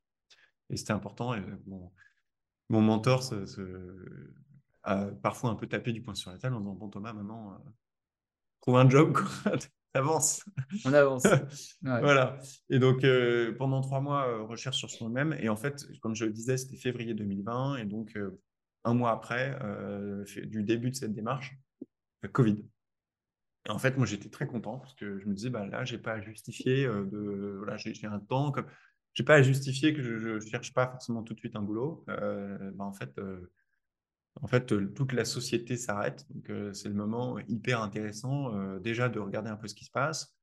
[0.70, 1.34] Et c'était important.
[1.34, 1.92] Et mon,
[2.70, 3.24] mon mentor
[4.84, 7.54] a parfois un peu tapé du poing sur la table en disant, bon, Thomas, maintenant,
[7.54, 7.70] euh,
[8.62, 9.18] trouve un job,
[9.94, 10.44] avance.
[10.84, 11.24] On avance.
[11.82, 12.38] voilà.
[12.70, 13.06] Et donc,
[13.58, 15.34] pendant trois mois, recherche sur soi-même.
[15.40, 17.78] Et en fait, comme je le disais, c'était février 2020.
[17.78, 18.20] Et donc,
[18.84, 19.58] un mois après,
[20.48, 21.58] du début de cette démarche,
[22.34, 22.66] Covid
[23.70, 26.02] en fait, moi, j'étais très content parce que je me disais, bah, là, je n'ai
[26.02, 27.56] pas à justifier euh.
[27.58, 28.52] Voilà, j'ai un temps.
[28.52, 28.66] Comme...
[29.14, 31.62] Je n'ai pas à justifier que je ne cherche pas forcément tout de suite un
[31.62, 32.04] boulot.
[32.10, 33.52] Euh, bah, en fait, euh,
[34.42, 36.26] en fait toute la société s'arrête.
[36.30, 40.36] Donc, c'est le moment hyper intéressant déjà de regarder un peu ce qui se passe.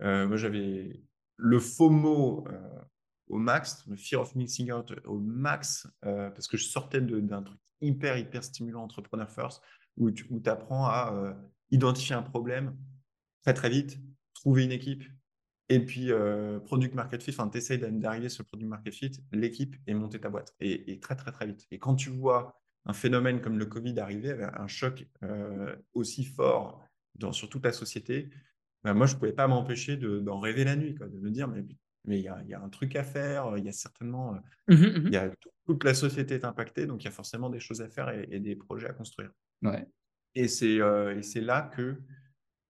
[0.00, 1.00] moi, j'avais
[1.36, 2.44] le FOMO
[3.28, 7.58] au max, le fear of missing out au max, parce que je sortais d'un truc
[7.80, 9.62] hyper, hyper stimulant, Entrepreneur First,
[9.96, 11.36] où tu apprends à
[11.70, 12.76] identifier un problème
[13.42, 14.00] très, très vite,
[14.34, 15.04] trouver une équipe,
[15.70, 16.10] et puis,
[16.64, 20.18] product market fit, enfin, tu essayes d'arriver sur le product market fit, l'équipe et monter
[20.18, 20.52] ta boîte.
[20.58, 21.64] Et, très, très, très vite.
[21.70, 25.06] Et quand tu vois un phénomène comme le Covid arriver, un choc
[25.94, 26.82] aussi fort
[27.14, 28.30] dans, sur toute la société,
[28.82, 31.46] bah, moi, je ne pouvais pas m'empêcher d'en rêver la nuit, quoi, de me dire,
[31.46, 31.64] mais
[32.06, 34.32] mais il y a, y a, un truc à faire, il y a certainement,
[34.68, 35.30] mmh mmh il y a
[35.66, 38.26] toute la société est impactée, donc il y a forcément des choses à faire et,
[38.30, 39.30] et des projets à construire.
[39.60, 39.86] Ouais.
[40.34, 40.78] Et c'est
[41.40, 42.00] là que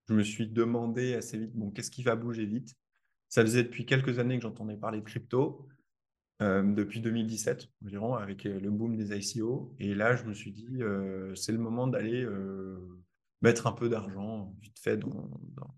[0.07, 2.75] je me suis demandé assez vite, bon, qu'est-ce qui va bouger vite?
[3.29, 5.67] Ça faisait depuis quelques années que j'entendais parler de crypto,
[6.41, 9.75] euh, depuis 2017 environ, avec euh, le boom des ICO.
[9.77, 12.27] Et là, je me suis dit, euh, c'est le moment d'aller
[13.41, 15.31] mettre un peu d'argent vite fait dans,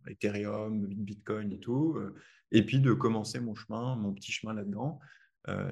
[0.08, 1.98] Ethereum, Bitcoin et tout,
[2.52, 5.00] et puis de commencer mon chemin, mon petit chemin là-dedans.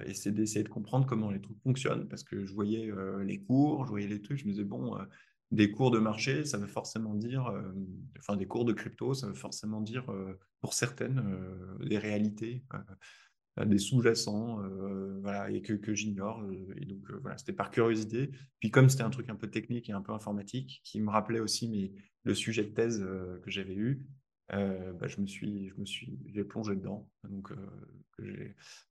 [0.05, 2.89] et c'est d'essayer de comprendre comment les trucs fonctionnent, parce que je voyais
[3.26, 4.97] les cours, je voyais les trucs, je me disais, bon,
[5.52, 7.74] des cours de marché, ça veut forcément dire, euh,
[8.20, 12.64] enfin des cours de crypto, ça veut forcément dire, euh, pour certaines, euh, des réalités,
[13.66, 14.62] des sous-jacents,
[15.22, 16.41] voilà, et que, j'ignore.
[16.78, 18.32] et donc voilà, c'était par curiosité.
[18.60, 21.41] Puis comme c'était un truc un peu technique et un peu informatique, qui me rappelait
[21.41, 21.93] aussi mes,
[22.24, 24.08] le sujet de thèse que j'avais eu,
[24.49, 27.10] bah, je me suis, je me suis, j'ai plongé dedans.
[27.26, 27.52] Donc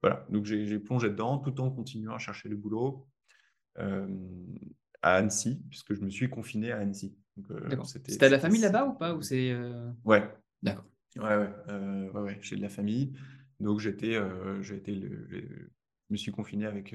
[0.03, 3.09] voilà, donc j'ai plongé dedans tout en continuant à chercher le boulot
[5.03, 7.17] à Annecy, puisque je me suis confiné à Annecy.
[7.51, 10.29] Euh, c'était de la famille là-bas ou pas ou c'est euh, Ouais.
[10.63, 10.85] D'accord.
[11.17, 13.13] Ouais, ouais, euh, ouais, ouais j'ai de la famille.
[13.59, 14.19] Donc j'étais,
[14.63, 16.95] j'ai été le, je me suis confiné avec,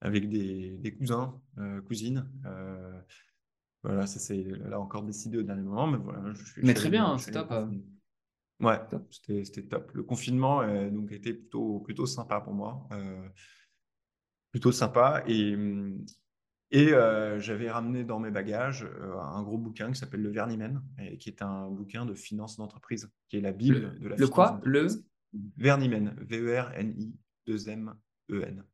[0.00, 1.40] avec des, des cousins,
[1.86, 2.28] cousines.
[3.82, 6.32] voilà, ça c'est là encore décidé au dernier moment, mais voilà.
[6.34, 7.52] Je, suis, mais très bien, c'est top.
[8.60, 8.78] Ouais,
[9.10, 9.90] c'était top.
[9.94, 12.88] Le confinement donc était plutôt, plutôt sympa pour moi.
[14.50, 15.22] plutôt sympa.
[15.26, 16.04] Et, hum,
[16.74, 20.82] et euh, j'avais ramené dans mes bagages euh, un gros bouquin qui s'appelle Le Vernimen,
[20.98, 24.26] et qui est un bouquin de finance d'entreprise, qui est la Bible de la le
[24.26, 24.60] quoi?
[24.64, 24.88] Le?
[25.56, 28.64] Vernimen, V-E-R-N-I-2-M-E-N.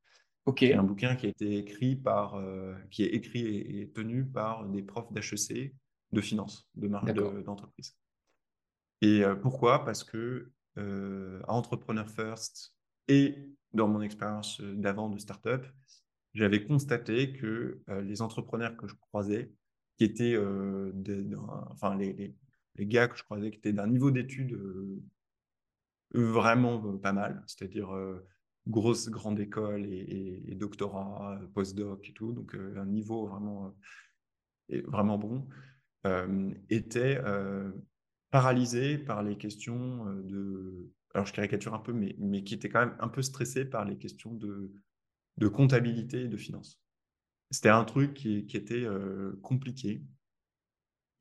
[0.47, 0.61] Ok.
[0.61, 4.67] C'est un bouquin qui a été écrit par, euh, qui est écrit et, tenu par
[4.67, 5.75] des profs d'HEC
[6.13, 7.13] de finance, de marque
[7.45, 7.99] d'entreprise.
[9.03, 9.85] et pourquoi?
[9.85, 10.51] Parce que
[11.49, 12.75] Entrepreneur First
[13.09, 13.35] et
[13.75, 15.67] dans mon expérience d'avant de startup,
[16.35, 19.51] j'avais constaté que euh, les entrepreneurs que je croisais,
[19.97, 20.93] qui étaient, euh,
[21.71, 22.37] enfin, les, les,
[22.77, 25.03] les, gars que je croisais qui étaient d'un niveau d'études euh,
[26.13, 27.91] vraiment pas mal, c'est-à-dire
[28.67, 33.77] grosse grande école et, et, doctorat, postdoc et tout, donc un niveau vraiment,
[34.69, 35.47] vraiment bon,
[36.69, 37.21] étaient
[38.31, 42.81] paralysés par les questions de, alors je caricature un peu, mais, mais qui étaient quand
[42.81, 44.73] même un peu stressés par les questions de
[45.39, 46.81] de comptabilité et de finance.
[47.51, 50.03] C'était un truc qui, était euh, compliqué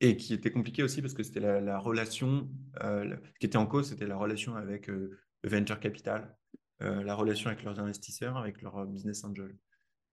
[0.00, 2.48] et qui était compliqué aussi parce que c'était la, relation,
[2.82, 6.36] euh, qui était en cause, c'était la relation avec euh, le venture capital,
[6.82, 9.54] la relation avec leurs investisseurs, avec leurs business angels.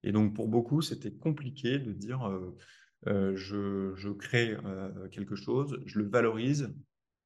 [0.04, 2.30] Et donc pour beaucoup, c'était compliqué de dire
[3.06, 4.58] je, crée
[5.12, 6.74] quelque chose, je le valorise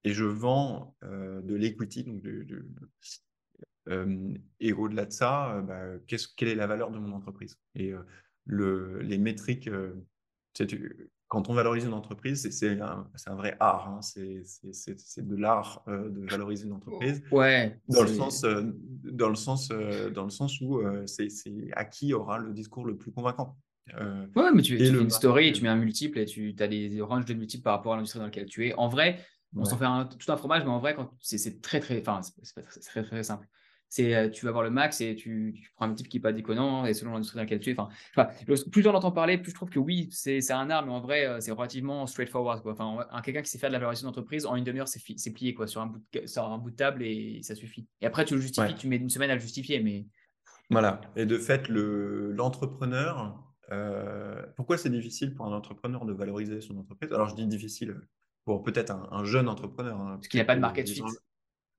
[0.04, 2.68] et je vends de l'equity, donc de,
[4.60, 7.58] et au-delà de ça, bah, quelle est la valeur de mon entreprise?
[7.76, 7.94] Et
[8.46, 9.70] le, les métriques,
[11.28, 13.88] quand on valorise une entreprise, c'est un, un, vrai art.
[13.88, 14.44] Hein, c'est
[15.22, 17.24] de l'art de valoriser une entreprise.
[17.32, 17.80] Ouais.
[17.88, 21.30] Dans le sens, dans le sens, dans le sens où c'est
[21.74, 23.58] à qui aura le discours le plus convaincant.
[23.98, 27.02] ouais, mais tu, tu fais une story, tu mets un multiple et tu as des
[27.02, 28.74] ranges de multiples par rapport à l'industrie dans laquelle tu es.
[28.76, 29.20] En vrai,
[29.56, 32.84] on s'en fait un, tout un fromage, mais en vrai, c'est très, très, enfin, c'est
[32.84, 33.48] très, très simple
[33.92, 36.32] c'est euh, tu vas voir le max et tu, prends un type qui n'est pas
[36.32, 37.76] déconnant et selon l'industrie dans laquelle tu es.
[37.78, 37.90] Enfin,
[38.72, 41.28] plus j'en entends parler, plus je trouve que oui, c'est un art, mais en vrai,
[41.28, 42.62] euh, c'est relativement straightforward.
[42.62, 42.72] Quoi.
[42.72, 45.68] Enfin, quelqu'un qui sait faire de la valorisation d'entreprise, en une demi-heure, c'est plié quoi,
[45.68, 47.86] sur, un bout de, sur un bout de table et ça suffit.
[48.00, 49.82] Et après, tu le justifies, tu mets une semaine à le justifier.
[49.82, 50.06] Mais...
[50.70, 51.02] Voilà.
[51.18, 57.12] Et de fait, l'entrepreneur, euh, pourquoi c'est difficile pour un entrepreneur de valoriser son entreprise?
[57.12, 58.00] Alors, je dis difficile
[58.46, 60.00] pour peut-être un, jeune entrepreneur.
[60.00, 61.04] Hein, Parce qu'il n'y a pas de market fit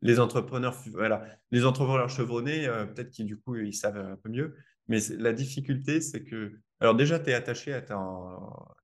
[0.02, 4.28] les entrepreneurs, voilà, les entrepreneurs chevronnés, euh, peut-être qu'ils du coup ils savent un peu
[4.28, 4.54] mieux.
[4.88, 7.96] Mais la difficulté, c'est que, alors déjà, tu es attaché à ta,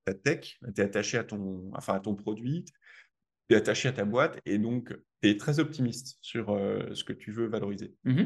[0.04, 3.92] ta tech, tu es attaché à ton, enfin, à ton produit, tu es attaché à
[3.92, 7.94] ta boîte, et donc tu es très optimiste sur euh, ce que tu veux valoriser.
[8.04, 8.24] Mmh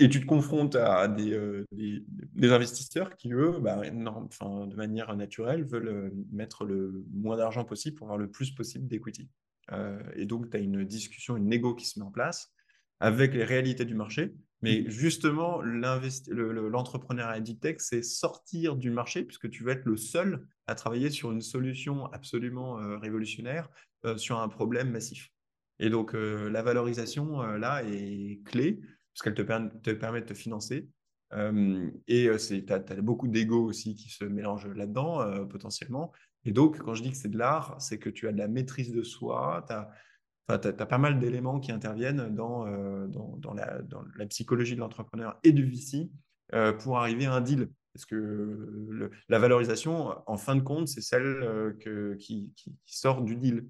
[0.00, 5.64] et tu te confrontes à des, euh, des, investisseurs qui, eux, bah, de manière naturelle,
[5.64, 9.28] veulent mettre le moins d'argent possible pour avoir le plus possible d'equity.
[9.72, 12.52] Euh, et donc, tu as une discussion, une négo qui se met en place.
[13.00, 14.34] avec les réalités du marché.
[14.60, 14.90] Mais Mhm.
[14.90, 19.84] justement, l'investi- le- le- l'entrepreneuriat deep tech, c'est sortir du marché puisque tu vas être
[19.84, 23.70] le seul à travailler sur une solution absolument euh, révolutionnaire
[24.04, 25.28] euh, sur un problème massif.
[25.78, 28.80] Et donc, la valorisation, là, est clé
[29.14, 30.88] parce qu'elle te, per- te permet de te financer.
[32.08, 36.10] Et tu as, beaucoup d'ego aussi qui se mélangent là-dedans, potentiellement.
[36.48, 38.48] Et donc, quand je dis que c'est de l'art, c'est que tu as de la
[38.48, 39.74] maîtrise de soi, tu
[40.54, 44.80] as pas mal d'éléments qui interviennent dans, euh, dans, dans, la, dans, la, psychologie de
[44.80, 46.08] l'entrepreneur et du VC
[46.54, 47.68] euh, pour arriver à un deal.
[47.92, 52.74] Parce que le, la valorisation, en fin de compte, c'est celle euh, que, qui, qui,
[52.86, 53.66] sort du deal.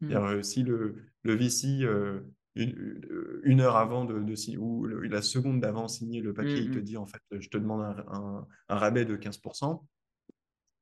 [0.00, 0.12] Mmh.
[0.12, 2.20] Euh, si le, le VC, euh,
[2.54, 6.64] une, une, heure avant de, de ou le, la seconde d'avant signer le papier, mmh,
[6.64, 6.82] il te mmh.
[6.82, 9.82] dit en fait, je te demande un, un, un rabais de 15%,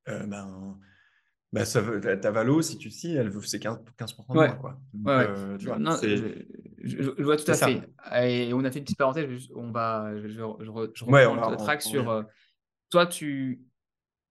[0.07, 0.79] ben,
[1.53, 4.47] bah, ça veut, ta valo, si tu signes, elle veut c'est 15%, 15 de Ouais.
[4.47, 4.55] moins.
[4.57, 4.79] Quoi.
[4.93, 5.25] Donc, Ouais, ouais.
[5.29, 5.97] euh, tu vois, Non,
[6.83, 7.67] je, vois tout à ça.
[7.67, 7.81] fait.
[8.47, 9.49] Et on a fait une petite parenthèse.
[9.55, 12.09] On va, je, je, je reprends le track on- sur.
[12.09, 12.23] euh,
[12.89, 13.61] toi, tu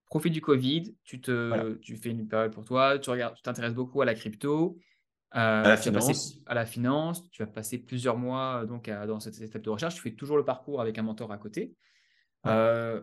[0.07, 1.75] profites du Covid, tu, te, Voilà.
[1.81, 4.77] tu fais une période pour toi, tu regardes, tu t'intéresses beaucoup à la crypto,
[5.37, 6.39] euh, À la tu vas passer finance.
[6.47, 9.71] à la finance, tu vas passer plusieurs mois euh, donc à- dans cette étape de
[9.71, 9.95] recherche.
[9.95, 11.75] Tu fais toujours le parcours avec un mentor à côté.
[12.45, 13.01] Ouais.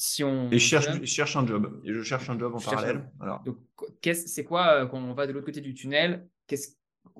[0.00, 1.80] Si on Et je cherche, challenge- je cherche un job.
[1.84, 3.10] Et je cherche un job en Je parallèle.
[3.44, 6.70] qu- qu'est-ce- c'est quoi euh, quand on va de l'autre côté du tunnel qu'est-ce,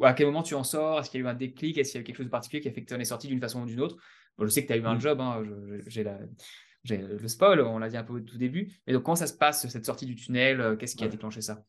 [0.03, 1.01] À quel moment tu en sors?
[1.01, 1.77] Est-ce qu'il y a eu un déclic?
[1.77, 3.01] Est-ce qu'il y a eu quelque chose de particulier qui a fait que tu en
[3.01, 3.97] es sorti d'une façon ou d'une autre?
[4.39, 5.01] Bon, Je sais que tu as eu un Mm.
[5.01, 5.43] job, hein,
[5.87, 6.19] j'ai, la,
[6.89, 8.73] le spoil, on l'a dit un peu au tout début.
[8.87, 10.61] Mais donc, comment ça se passe, cette sortie du tunnel?
[10.61, 11.63] Euh, Qu'est-ce qui a déclenché ça?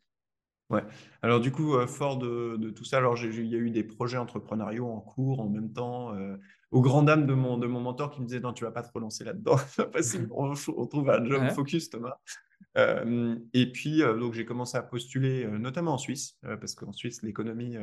[0.72, 0.84] Ouais.
[1.22, 3.84] Alors du coup, euh, fort de, de tout ça, alors il y a eu des
[3.84, 6.38] projets entrepreneuriaux en cours en même temps, euh,
[6.72, 8.82] aux grandes dames de mon, de mon mentor qui me disait non, tu vas pas
[8.82, 9.57] te relancer là-dedans,
[10.32, 11.49] on, on trouve un job Ouais.
[11.49, 12.17] focus, Thomas.
[12.78, 16.93] Euh, et puis, euh, donc j'ai commencé à postuler, euh, notamment en Suisse, parce qu'en
[16.93, 17.76] Suisse, l'économie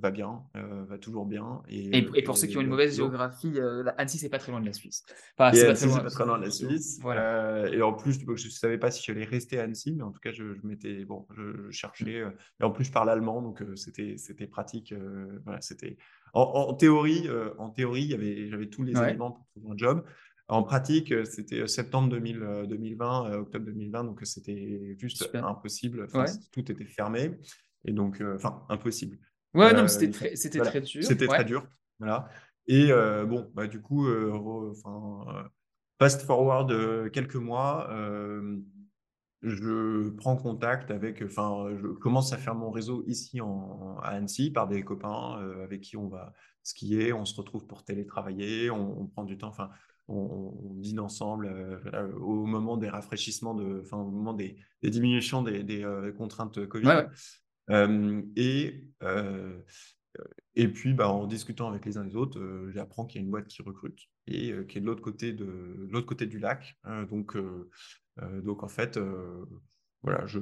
[0.00, 1.62] va bien, va toujours bien.
[1.68, 3.58] Et, Et, et pour ceux qui ont une mauvaise géographie,
[3.96, 5.04] Annecy, c'est pas très loin de la Suisse.
[5.38, 5.96] Enfin, Et c'est pas Annecy, très loin.
[5.98, 6.98] c'est pas très loin de la Suisse.
[7.02, 7.68] Voilà.
[7.72, 10.20] Et en plus, je ne savais pas si j'allais rester à Annecy, mais en tout
[10.20, 12.22] cas, je, je m'étais bon, je, je cherchais.
[12.60, 14.94] et en plus, je parle allemand, donc c'était c'était pratique.
[15.44, 15.96] voilà, c'était
[16.34, 17.26] en, en théorie,
[17.58, 19.10] en théorie, il y avait j'avais tous les Ouais.
[19.10, 20.04] éléments pour trouver un job.
[20.48, 25.46] En pratique, euh, c'était septembre 2000, euh, 2020, euh, octobre 2020, donc c'était juste Super.
[25.46, 26.04] impossible.
[26.04, 26.26] Enfin, Ouais.
[26.26, 27.38] c'est- Tout était fermé.
[27.84, 29.18] Et donc, enfin, impossible.
[29.54, 30.70] Ouais, non, c'était très, c'était voilà.
[30.70, 31.04] très dur.
[31.04, 31.34] C'était ouais.
[31.34, 31.66] très dur.
[31.98, 32.28] Voilà.
[32.66, 32.88] Et
[33.26, 34.08] bon, bah, du coup,
[34.70, 35.48] enfin,
[36.00, 38.58] fast forward quelques mois, euh,
[39.42, 44.50] je prends contact avec, enfin, je commence à faire mon réseau ici en, à Annecy
[44.50, 46.32] par des copains euh, avec qui on va
[46.64, 49.70] skier, on se retrouve pour télétravailler, on, on prend du temps, enfin,
[50.08, 54.56] on, on dîne ensemble euh, voilà, au moment des rafraîchissements, de, enfin, au moment des,
[54.82, 56.86] des diminutions des, des, euh, contraintes Covid.
[56.86, 57.06] Ouais, ouais.
[57.70, 59.60] Euh, et, euh,
[60.54, 63.22] et puis, bah, en discutant avec les uns et les autres, euh, j'apprends qu'il y
[63.22, 66.06] a une boîte qui recrute et euh, qui est de l'autre côté, de, de l'autre
[66.06, 66.76] côté du lac.
[66.86, 67.70] Euh, donc, euh,
[68.22, 69.44] euh, donc, en fait, euh,
[70.08, 70.38] voilà, je,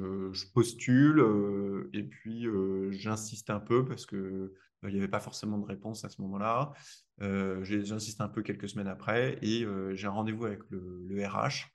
[0.55, 4.55] postule euh, et puis euh, j'insiste un peu parce que euh,
[4.85, 6.73] il n'y avait pas forcément de réponse à ce moment-là.
[7.21, 11.73] Euh, j'insiste un peu quelques semaines après et j'ai un rendez-vous avec le, RH.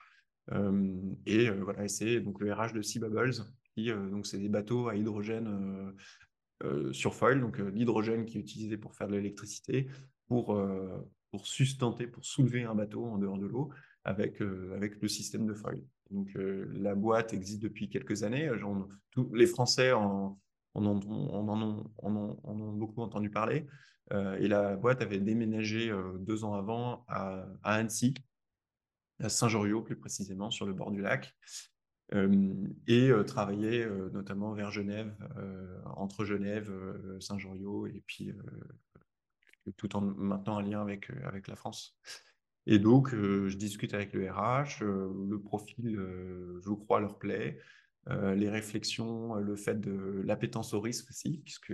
[1.25, 3.33] Et voilà, c'est donc le RH de Sea Bubbles,
[3.75, 5.93] qui donc c'est des bateaux à hydrogène
[6.93, 9.89] sur foil, donc l'hydrogène qui est utilisé pour faire de l'électricité,
[10.27, 10.57] pour,
[11.31, 13.69] pour sustenter, pour soulever un bateau en dehors de l'eau
[14.05, 14.39] avec,
[14.73, 15.81] avec le système de foil.
[16.11, 18.49] Donc euh, la boîte existe depuis quelques années.
[19.11, 20.37] Tous les Français en,
[20.75, 23.65] ont, beaucoup entendu parler.
[24.13, 28.13] Euh, et la boîte avait déménagé euh, deux ans avant à, Annecy,
[29.19, 31.33] à Saint-Joriot plus précisément, sur le bord du lac.
[32.13, 38.31] Euh, et euh, travailler euh, notamment vers Genève, euh, entre Genève, euh, Saint-Joriot, et puis
[38.31, 41.97] euh, tout en maintenant un lien euh, avec la France.
[42.67, 47.17] Et donc, euh, je discute avec le RH, euh, le profil, euh, je crois, leur
[47.17, 47.59] plaît,
[48.07, 51.71] les réflexions, le fait de l'appétence au risque aussi, puisque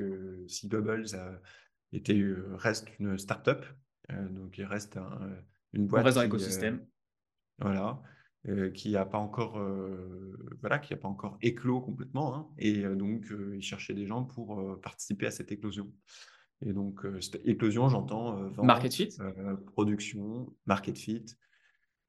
[0.50, 1.40] Sea Bubbles a
[1.94, 2.22] été,
[2.56, 3.66] reste une start-up,
[4.10, 5.22] donc il reste un,
[5.72, 6.04] une On boîte.
[6.04, 6.86] reste dans l'écosystème.
[7.60, 8.02] voilà,
[8.74, 9.58] qui n'a pas encore,
[10.60, 14.82] voilà, qui a pas encore éclos complètement, hein, et donc ils cherchaient des gens pour
[14.82, 15.90] participer à cette éclosion.
[16.66, 19.10] Et donc euh, éclosion, j'entends euh, Market fit.
[19.20, 21.26] euh, production, market fit,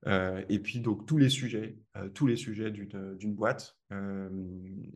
[0.07, 1.77] euh, et puis donc tous les sujets,
[2.15, 3.77] tous les sujets d'une boîte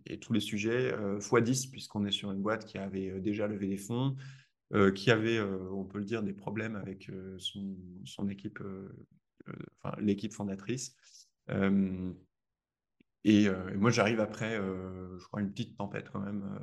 [0.06, 3.68] et tous les sujets euh, x10 puisqu'on est sur une boîte qui avait déjà levé
[3.68, 4.16] des fonds,
[4.94, 7.76] qui avait, on peut le dire, des problèmes avec son,
[8.06, 8.58] son équipe,
[9.82, 10.96] enfin l'équipe fondatrice.
[13.24, 16.58] Et, moi, j'arrive après, je crois, une petite tempête quand même,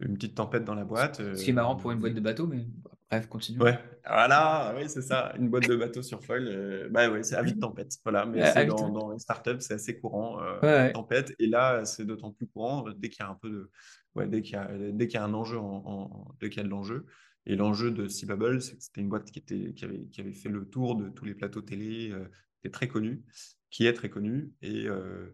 [0.00, 1.20] une petite tempête dans la boîte.
[1.34, 2.66] Ce qui est marrant euh, pour une boîte de bateau, mais
[3.10, 3.60] Bref, continue.
[3.60, 6.48] Ouais, voilà, oui, c'est ça, une boîte de bateaux sur foil.
[6.48, 7.92] euh, bah ouais, c'est avis de tempête.
[8.02, 10.92] Voilà, mais Ah, c'est dans, dans les startups, c'est assez courant, euh, Ouais, ouais.
[10.92, 11.32] tempête.
[11.38, 13.70] Et là, c'est d'autant plus courant euh, dès qu'il y a un peu de,
[14.16, 16.58] ouais, dès qu'il y a, dès qu'il y a un enjeu, en, en- dès qu'il
[16.58, 17.06] y a de l'enjeu.
[17.46, 20.20] Et l'enjeu de Sea Bubble, c'est que c'était une boîte qui était, qui avait, qui
[20.20, 22.24] avait fait le tour de tous les plateaux télé, euh,
[22.60, 23.22] qui est très connue,
[23.70, 25.32] qui est très connue et, euh,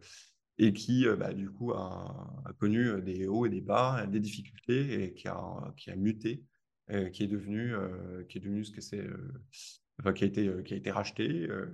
[0.61, 4.07] et qui, euh, bah, du coup, a, a connu euh, des hauts et des bas,
[4.07, 6.45] des difficultés et qui a, qui a muté
[6.93, 9.33] euh, qui est devenu, euh, qui est devenu ce que c'est, euh,
[10.01, 11.67] enfin, qui a été, euh, qui a été racheté euh,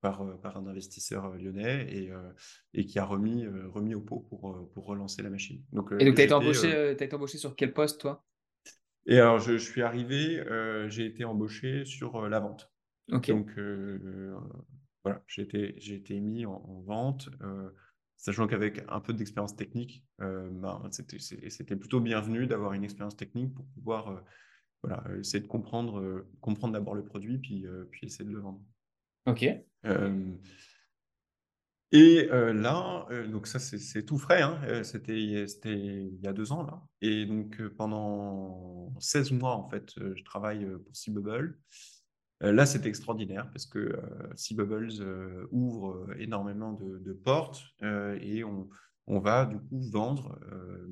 [0.00, 2.32] par, euh, par un investisseur euh, lyonnais et, euh,
[2.74, 5.62] et qui a remis, euh, remis au pot pour, euh, pour relancer la machine.
[5.72, 7.72] Donc, euh, Et donc, tu as été embauché, euh, euh, t'as été embauché sur quel
[7.72, 8.24] poste, toi?
[9.06, 12.70] et alors, je, je suis arrivé, euh, j'ai été embauché sur euh, la vente.
[13.12, 13.30] Ok.
[13.30, 14.36] Donc, euh, euh,
[15.04, 17.70] voilà, j'ai été, j'ai été mis en, en vente, euh,
[18.16, 23.54] sachant qu'avec un peu d'expérience technique, euh, ben, c'était, plutôt bienvenu d'avoir une expérience technique
[23.54, 24.20] pour pouvoir euh,
[24.82, 28.60] voilà, essayer de comprendre, comprendre d'abord le produit, puis, puis essayer de le vendre.
[29.26, 29.44] Ok.
[31.90, 36.52] Et là, donc ça c'est c'est tout frais, hein, c'était c'était il y a deux
[36.52, 36.80] ans là.
[37.00, 41.58] Et donc pendant 16 mois en fait, je travaille pour Sea Bubble.
[41.58, 41.97] Euh,
[42.40, 44.00] là, c'est extraordinaire parce que euh,
[44.36, 48.68] Sea Bubbles euh, ouvre euh, énormément de, portes euh, et on,
[49.06, 50.86] va du coup vendre euh,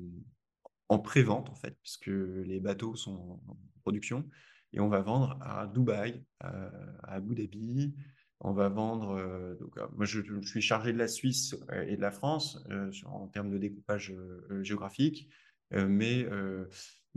[0.89, 4.25] en pré-vente en fait, puisque les bateaux sont en production
[4.73, 6.69] et on va vendre à Dubaï, à,
[7.03, 7.95] Abu Dhabi.
[8.39, 9.11] On va vendre.
[9.11, 12.91] euh, euh, moi, je, suis chargé de la Suisse euh, et de la France euh,
[13.05, 15.27] en termes de découpage euh, géographique,
[15.73, 16.65] euh, mais euh,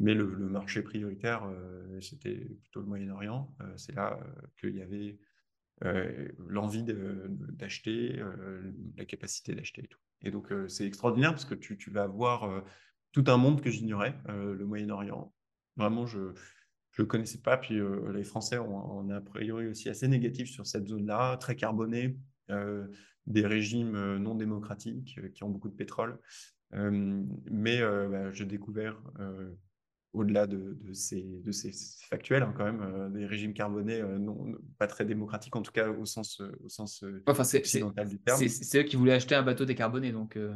[0.00, 3.54] mais le, marché prioritaire, euh, c'était plutôt le Moyen-Orient.
[3.60, 5.18] Euh, c'est là euh, qu'il y avait
[6.46, 8.22] l'envie d'acheter,
[8.98, 9.98] la capacité d'acheter et tout.
[10.20, 12.62] Et donc, c'est extraordinaire parce que tu, vas voir
[13.12, 15.32] tout un monde que j'ignorais, le Moyen-Orient.
[15.78, 16.34] Vraiment, je
[16.98, 17.56] ne connaissais pas.
[17.56, 17.80] Puis
[18.12, 22.18] les Français ont, ont a priori aussi assez négatif sur cette zone-là, très carbonée,
[23.26, 26.18] des régimes non démocratiques qui ont beaucoup de pétrole.
[26.74, 29.00] Mais bah, j'ai découvert
[30.12, 31.70] au-delà de, de, ces, de ces
[32.08, 35.72] factuels, hein, quand même, euh, des régimes carbonés euh, non, pas très démocratiques, en tout
[35.72, 37.62] cas au sens, euh, au sens Enfin, c'est
[38.04, 38.38] du terme.
[38.48, 40.36] c'est- eux qui voulaient acheter un bateau décarboné, donc.
[40.36, 40.54] euh,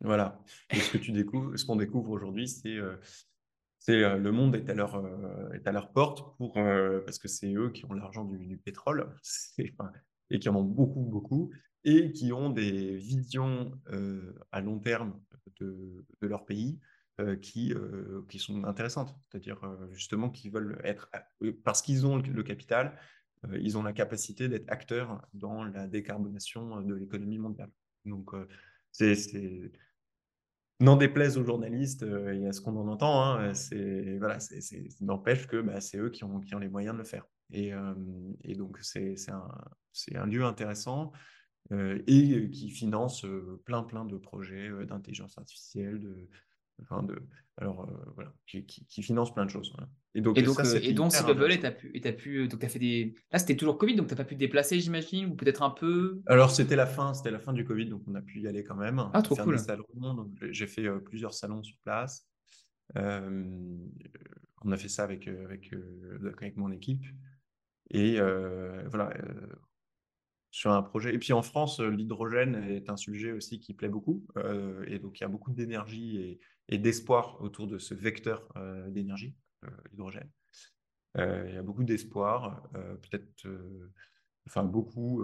[0.00, 0.40] Voilà.
[0.70, 2.78] Et ce que tu découvres, ce qu'on découvre aujourd'hui, c'est
[3.78, 7.18] c'est euh, le monde est à leur, euh, est à leur porte pour, euh, parce
[7.18, 9.14] que c'est eux qui ont l'argent du, du pétrole
[9.78, 9.92] enfin,
[10.30, 11.50] et qui en ont beaucoup, beaucoup,
[11.84, 13.78] et qui ont des visions
[14.52, 15.20] à long terme
[15.60, 16.80] de, de leur pays
[17.20, 19.14] euh, qui, euh, qui sont intéressantes.
[19.30, 21.08] C'est-à-dire euh, justement qu'ils veulent être,
[21.62, 22.98] parce qu'ils ont le, capital,
[23.52, 27.70] ils ont la capacité d'être acteurs dans la décarbonation de l'économie mondiale.
[28.04, 28.32] Donc,
[30.80, 34.38] N'en déplaise aux journalistes et à ce qu'on en entend, hein, c'est, voilà,
[35.00, 37.28] n'empêche que bah, c'est eux qui ont, qui les moyens de le faire.
[37.52, 37.72] Et,
[38.56, 41.12] donc, c'est, un, lieu intéressant
[41.70, 43.24] et qui finance
[43.64, 46.28] plein, plein de projets d'intelligence artificielle, de,
[46.82, 47.22] enfin de,
[47.56, 49.72] alors, euh, voilà, qui, qui, qui finance plein de choses.
[49.74, 49.88] voilà.
[50.16, 52.48] Et donc, Et donc, ça, euh, et donc, Bubble, t'as pu, et t'as pu, euh,
[52.48, 53.14] donc t'as fait des.
[53.32, 56.20] Là, c'était toujours Covid, donc t'as pas pu te déplacer, j'imagine, ou peut-être un peu?
[56.26, 58.64] Alors, c'était la fin, c'était la fin du Covid, donc on a pu y aller
[58.64, 59.58] quand même, Ah, trop cool.
[60.50, 62.26] j'ai- fait plusieurs salons sur place.
[62.96, 63.44] Euh,
[64.62, 65.70] on a fait ça avec, avec,
[66.38, 67.04] avec mon équipe.
[67.90, 69.46] Et euh, voilà, euh,
[70.54, 71.12] sur un projet.
[71.12, 74.24] Et puis en France, euh, l'hydrogène est un sujet aussi qui plaît beaucoup.
[74.36, 76.38] Euh, et donc, il y a beaucoup d'énergie
[76.68, 79.34] et, d'espoir autour de ce vecteur euh, d'énergie,
[79.90, 80.30] l'hydrogène.
[81.16, 83.46] Il y a beaucoup d'espoir, peut-être,
[84.46, 85.22] enfin beaucoup,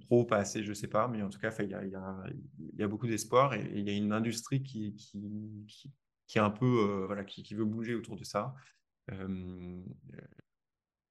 [0.00, 3.06] trop, pas assez, je ne sais pas, mais en tout cas, il y a, beaucoup
[3.06, 7.64] d'espoir et, il y a une industrie qui, qui, est un peu, voilà, qui, veut
[7.64, 8.56] bouger autour de ça.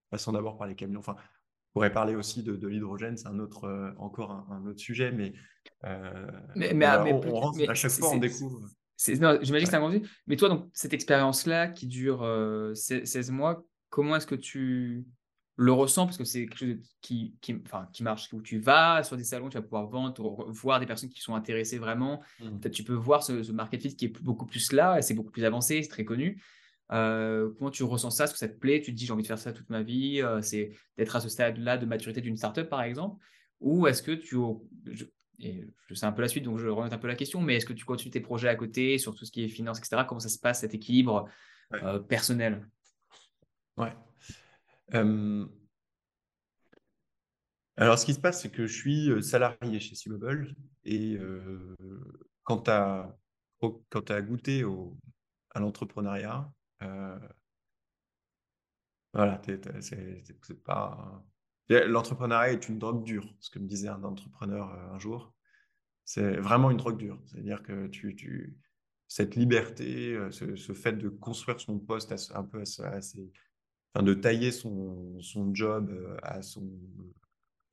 [0.09, 0.99] Passons d'abord par les camions.
[0.99, 1.15] Enfin,
[1.73, 5.11] pourrait parler aussi de, de l'hydrogène, c'est un autre, euh, encore un, un autre sujet,
[5.11, 5.33] mais,
[5.85, 6.25] euh,
[6.55, 8.59] Mais, mais mais, voilà, mais on, plus- on rentre- mais à chaque fois, on découvre.
[8.97, 9.75] j'imagine que c'est Ouais.
[9.75, 10.03] un grand sujet.
[10.27, 15.05] Mais toi, donc, cette expérience-là qui dure euh, 16 16 mois, comment est-ce que tu
[15.55, 16.05] le ressens?
[16.05, 19.23] Parce que c'est quelque chose qui, qui, enfin, qui marche, où tu vas sur des
[19.23, 22.21] salons, tu vas pouvoir vendre, re- voir des personnes qui sont intéressées vraiment.
[22.39, 22.59] Mm.
[22.59, 25.31] Peut-être tu peux voir ce, ce market fit qui est beaucoup plus là, c'est beaucoup
[25.31, 26.41] plus avancé, c'est très connu.
[26.91, 28.26] Euh, comment tu ressens ça?
[28.26, 28.81] Est-ce que ça te plaît?
[28.81, 31.19] Tu te dis, j'ai envie de faire ça toute ma vie, euh, c'est d'être à
[31.19, 33.23] ce stade-là de maturité d'une startup, par exemple?
[33.61, 34.38] Ou est-ce que tu,
[34.85, 35.05] je,
[35.39, 37.55] et je sais un peu la suite, donc je remonte un peu la question, mais
[37.55, 40.03] est-ce que tu continues tes projets à côté sur tout ce qui est finance, etc.
[40.07, 41.30] Comment ça se passe, cet équilibre
[41.72, 41.84] Ouais.
[41.84, 42.68] euh, personnel?
[43.77, 43.93] Ouais.
[47.76, 51.76] Alors, ce qui se passe, c'est que je suis salarié chez Seabubble et euh,
[52.43, 54.95] quand tu as, goûté au,
[55.51, 56.51] à l'entrepreneuriat,
[59.14, 59.41] Voilà,
[59.80, 61.23] c'est pas.
[61.69, 65.34] L'entrepreneuriat est une drogue dure, ce que me disait un entrepreneur un jour.
[66.05, 67.22] C'est vraiment une drogue dure.
[67.26, 68.57] C'est-à-dire que tu,
[69.07, 75.19] cette liberté, ce, fait de construire son poste un peu à, enfin, de tailler son,
[75.53, 76.68] job à, son,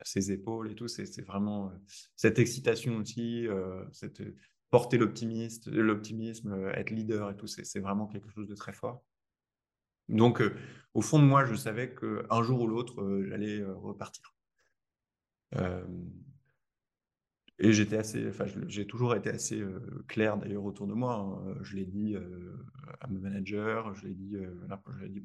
[0.03, 1.73] ses épaules et tout, c'est vraiment
[2.17, 3.49] cette excitation aussi,
[3.93, 4.23] cette,
[4.71, 9.05] porter l'optimisme, être leader et tout, c'est vraiment quelque chose de très fort.
[10.09, 10.43] Donc,
[10.95, 14.35] au fond de moi, je savais qu'un jour ou l'autre, j'allais repartir.
[17.63, 19.63] Et j'étais assez, enfin, j'ai toujours été assez
[20.09, 21.17] clair d'ailleurs autour de moi.
[21.17, 21.57] Hein.
[21.63, 22.17] Je l'ai dit
[23.01, 25.23] à mon manager, je l'ai dit, je dit.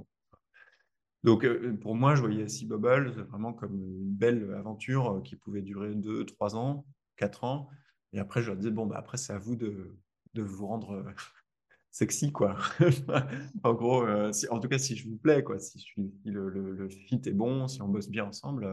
[1.24, 1.48] Donc
[1.80, 6.26] pour moi, je voyais Sea Bubble vraiment comme une belle aventure qui pouvait durer 2,
[6.26, 6.86] 3 ans,
[7.16, 7.70] 4 ans.
[8.16, 9.96] Et après, je leur disais bon, bah, après, c'est à vous de,
[10.34, 11.06] de vous rendre
[11.92, 12.58] sexy, quoi.
[13.64, 15.86] en gros, si, en tout cas, si je vous plais, quoi, si,
[16.26, 18.68] le, fit est bon, si on bosse bien ensemble,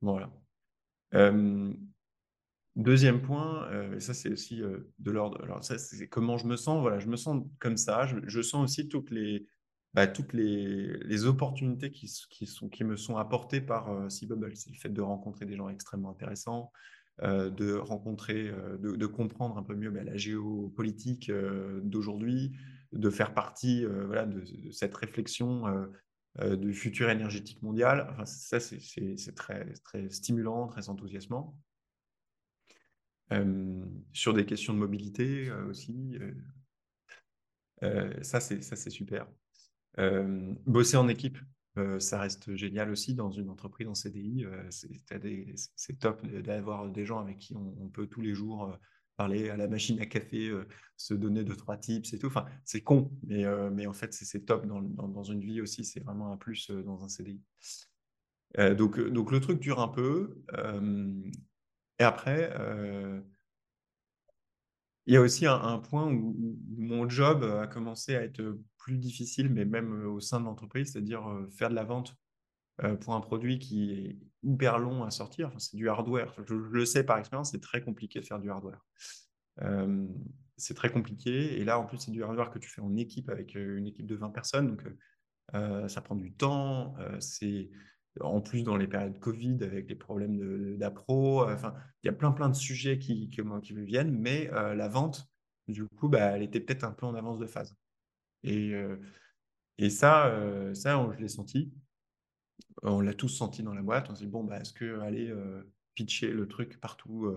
[0.00, 0.30] voilà.
[2.76, 5.40] Deuxième point, euh, et ça c'est aussi euh, de l'ordre.
[5.44, 6.80] Alors ça c'est comment je me sens.
[6.80, 8.04] Voilà, je me sens comme ça.
[8.06, 9.46] Je, sens aussi toutes les
[9.92, 14.56] bah, toutes les, les, opportunités qui, qui, sont, qui me sont apportées par euh, C-Bubble.
[14.56, 16.72] C'est le fait de rencontrer des gens extrêmement intéressants,
[17.22, 18.50] de rencontrer,
[18.80, 21.30] de, comprendre un peu mieux bah, la géopolitique
[21.82, 22.56] d'aujourd'hui,
[22.92, 25.64] de faire partie voilà, de, cette réflexion
[26.42, 28.08] du futur énergétique mondial.
[28.10, 29.72] Enfin, ça c'est très,
[30.10, 31.56] stimulant, très enthousiasmant
[34.12, 36.18] sur des questions de mobilité aussi.
[38.22, 39.28] ça, c'est super.
[40.66, 41.38] bosser en équipe,
[41.98, 44.46] ça reste génial aussi dans une entreprise en CDI.
[44.70, 48.78] c'est top d'avoir des gens avec qui on, peut tous les jours
[49.16, 50.52] parler à la machine à café,
[50.96, 52.28] se donner deux, trois tips et tout.
[52.28, 55.84] Enfin, c'est con, mais, en fait, c'est top dans, une vie aussi.
[55.84, 57.42] C'est vraiment un plus dans un CDI.
[58.76, 60.42] donc, le truc dure un peu.
[61.98, 62.52] Et après,
[65.06, 69.50] il y a aussi un, point où, mon job a commencé à être plus difficile,
[69.50, 72.16] mais même au sein de l'entreprise, c'est-à-dire euh, faire de la vente
[72.82, 75.52] euh, pour un produit qui est hyper long à sortir.
[75.58, 76.34] c'est du hardware.
[76.46, 78.84] Je, le sais par expérience, c'est très compliqué de faire du hardware.
[80.56, 81.58] c'est très compliqué.
[81.60, 84.06] Et là, en plus, c'est du hardware que tu fais en équipe avec une équipe
[84.06, 84.76] de 20 personnes.
[84.76, 84.82] Donc,
[85.88, 86.94] ça prend du temps.
[87.20, 87.70] c'est
[88.20, 91.42] en plus dans les périodes Covid avec les problèmes d'appro.
[91.48, 94.50] Euh, enfin, il y a plein plein de sujets qui, qui, qui me viennent, mais
[94.52, 95.28] euh, la vente,
[95.68, 97.76] du coup, bah, elle était peut-être un peu en avance de phase.
[98.42, 99.00] Et, euh,
[99.78, 100.32] et ça,
[100.74, 101.72] ça on, je l'ai senti.
[102.82, 104.10] On l'a tous senti dans la boîte.
[104.10, 105.34] On s'est dit, bon, bah, est-ce que aller
[105.94, 107.34] pitcher le truc partout,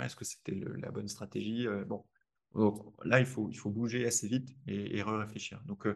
[0.00, 2.04] est-ce que c'était la bonne stratégie Bon,
[3.04, 5.62] là, il faut, il faut bouger assez vite et, et réfléchir.
[5.66, 5.86] Donc,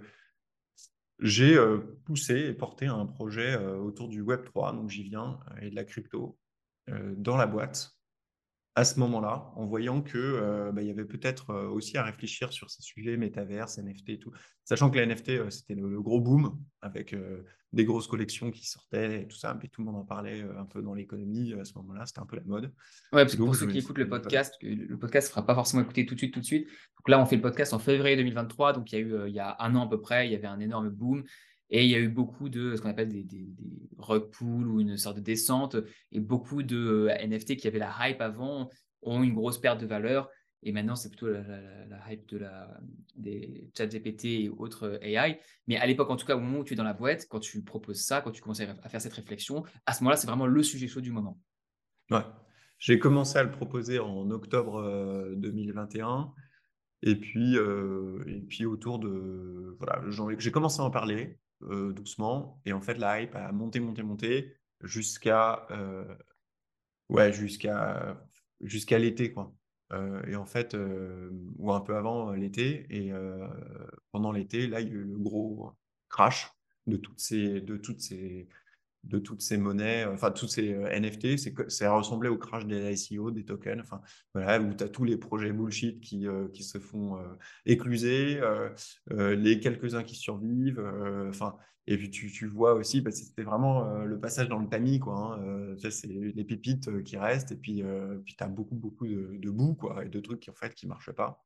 [1.23, 1.57] j'ai
[2.05, 5.85] poussé et porté un projet autour du Web 3, donc j'y viens, et de la
[5.85, 6.39] crypto
[7.17, 7.97] dans la boîte.
[8.75, 12.83] À ce moment-là, en voyant que bah, y avait peut-être aussi à réfléchir sur ces
[12.83, 14.33] sujets métaverse, NFT et tout,
[14.65, 17.15] sachant que la NFT c'était le, gros boom avec
[17.73, 20.65] des grosses collections qui sortaient et tout ça, mais tout le monde en parlait un
[20.67, 22.65] peu dans l'économie à ce moment-là, c'était un peu la mode.
[23.13, 25.83] Ouais, parce que pour ceux qui écoutent le podcast, le podcast ne sera pas forcément
[25.83, 26.67] écouté tout de suite, tout de suite.
[26.67, 29.35] Donc là, on fait le podcast en février 2023, donc il y a eu il
[29.35, 31.25] y a un an à peu près, il y avait un énorme boom.
[31.75, 34.69] Et il y a eu beaucoup de ce qu'on appelle des, des, des rug pools
[34.69, 35.77] ou une sorte de descente.
[36.13, 38.69] Et beaucoup de NFT qui avaient la hype avant
[39.01, 40.29] ont une grosse perte de valeur.
[40.63, 41.43] Et maintenant, c'est plutôt la,
[42.09, 42.81] hype de la,
[43.17, 45.41] des chat GPT et autres AI.
[45.67, 47.41] Mais à l'époque, en tout cas, au moment où tu es dans la boîte, quand
[47.41, 50.47] tu proposes ça, quand tu commences à faire cette réflexion, à ce moment-là, c'est vraiment
[50.47, 51.39] le sujet chaud du moment.
[52.11, 52.23] Ouais.
[52.79, 54.83] J'ai commencé à le proposer en octobre
[55.37, 56.07] 2021.
[56.09, 56.25] Euh,
[57.03, 59.77] et puis, euh, et puis autour de.
[59.79, 60.03] Voilà,
[60.39, 62.61] j'ai commencé à en parler euh, doucement.
[62.67, 65.67] Et en fait, la hype a monté, monté, monté jusqu'à.
[67.09, 68.21] ouais, jusqu'à
[68.61, 69.53] jusqu'à l'été, quoi.
[69.93, 73.13] Euh, et en fait, euh, ou un peu avant euh, l'été, et
[74.11, 75.73] pendant l'été, là, il y a eu le gros
[76.09, 76.51] crash
[76.87, 78.49] de toutes ces, de toutes ces,
[79.05, 81.37] de toutes ces monnaies, enfin, toutes ces NFT.
[81.69, 84.01] Ça ressemblait au crash des ICO, des tokens, enfin,
[84.35, 87.19] voilà, où tu as tous les projets bullshit qui, qui se font
[87.67, 88.41] écluser,
[89.11, 90.81] les quelques-uns qui survivent,
[91.29, 91.57] enfin,
[91.87, 95.01] et puis tu, tu vois aussi, bah, c'était vraiment euh, le passage dans le tamis,
[95.01, 95.35] quoi.
[95.35, 97.83] Hein, euh, c'est les pépites euh, qui restent, et puis,
[98.25, 100.75] puis tu as beaucoup, beaucoup de, de boue, quoi, et de trucs qui en fait
[100.75, 101.43] qui marchent pas.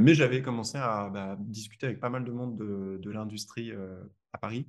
[0.00, 3.72] mais j'avais commencé à bah, discuter avec pas mal de monde de, de l'industrie
[4.32, 4.68] à Paris,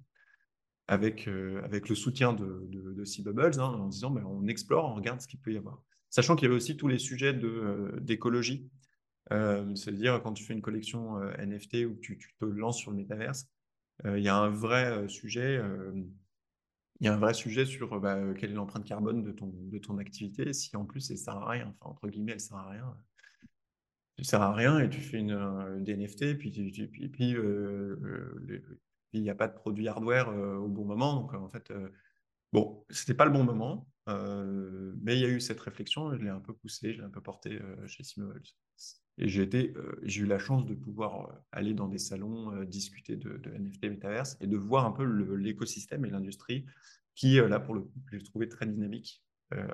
[0.88, 1.28] avec,
[1.64, 4.96] avec le soutien de, de, de Sea Bubbles, hein, en disant bah, on explore, on
[4.96, 5.82] regarde ce qu'il peut y avoir.
[6.10, 7.34] Sachant qu'il y avait aussi tous les sujets
[8.02, 8.70] d'écologie.
[9.30, 13.48] C'est-à-dire quand tu fais une collection NFT ou tu, tu te lances sur le métaverse,
[14.06, 15.60] il y a un vrai sujet
[17.00, 19.78] il y a un vrai sujet sur bah, quelle est l'empreinte carbone de ton, de
[19.78, 20.54] ton activité.
[20.54, 22.98] Si en plus elle sert à rien, entre guillemets, elle sert à rien,
[24.18, 26.52] tu sert à rien et tu fais une, des NFT, puis,
[27.12, 27.36] puis,
[29.18, 31.16] il n'y a pas de produit hardware au bon moment.
[31.16, 31.72] Donc en fait,
[32.54, 36.30] bon, c'était pas le bon moment, mais il y a eu cette réflexion, je l'ai
[36.30, 38.44] un peu poussé, je l'ai un peu porté chez Simowels.
[39.18, 39.50] Et j'ai
[40.04, 44.38] j'ai eu la chance de pouvoir aller dans des salons, discuter de, de, NFT Metaverse
[44.42, 45.04] et de voir un peu
[45.36, 46.66] l'écosystème et l'industrie
[47.16, 49.24] qui, là, pour le coup, j'ai trouvé très dynamique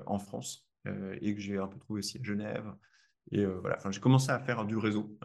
[0.06, 0.68] en France
[1.20, 2.72] et que j'ai un peu trouvé aussi à Genève.
[3.30, 5.16] Et voilà, enfin, j'ai commencé à faire du réseau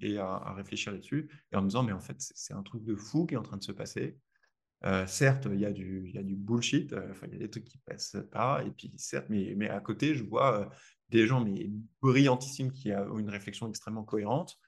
[0.00, 2.94] et à, réfléchir là-dessus et en me disant, mais en fait, c'est un truc de
[2.94, 4.18] fou qui est en train de se passer.
[5.06, 7.64] certes, il y, a du, y a du bullshit, enfin, il y a des trucs
[7.64, 10.68] qui passent pas, et puis certes, mais, mais à côté, je vois
[11.12, 11.70] des gens mais
[12.00, 14.58] brillantissimes qui ont une réflexion extrêmement cohérente.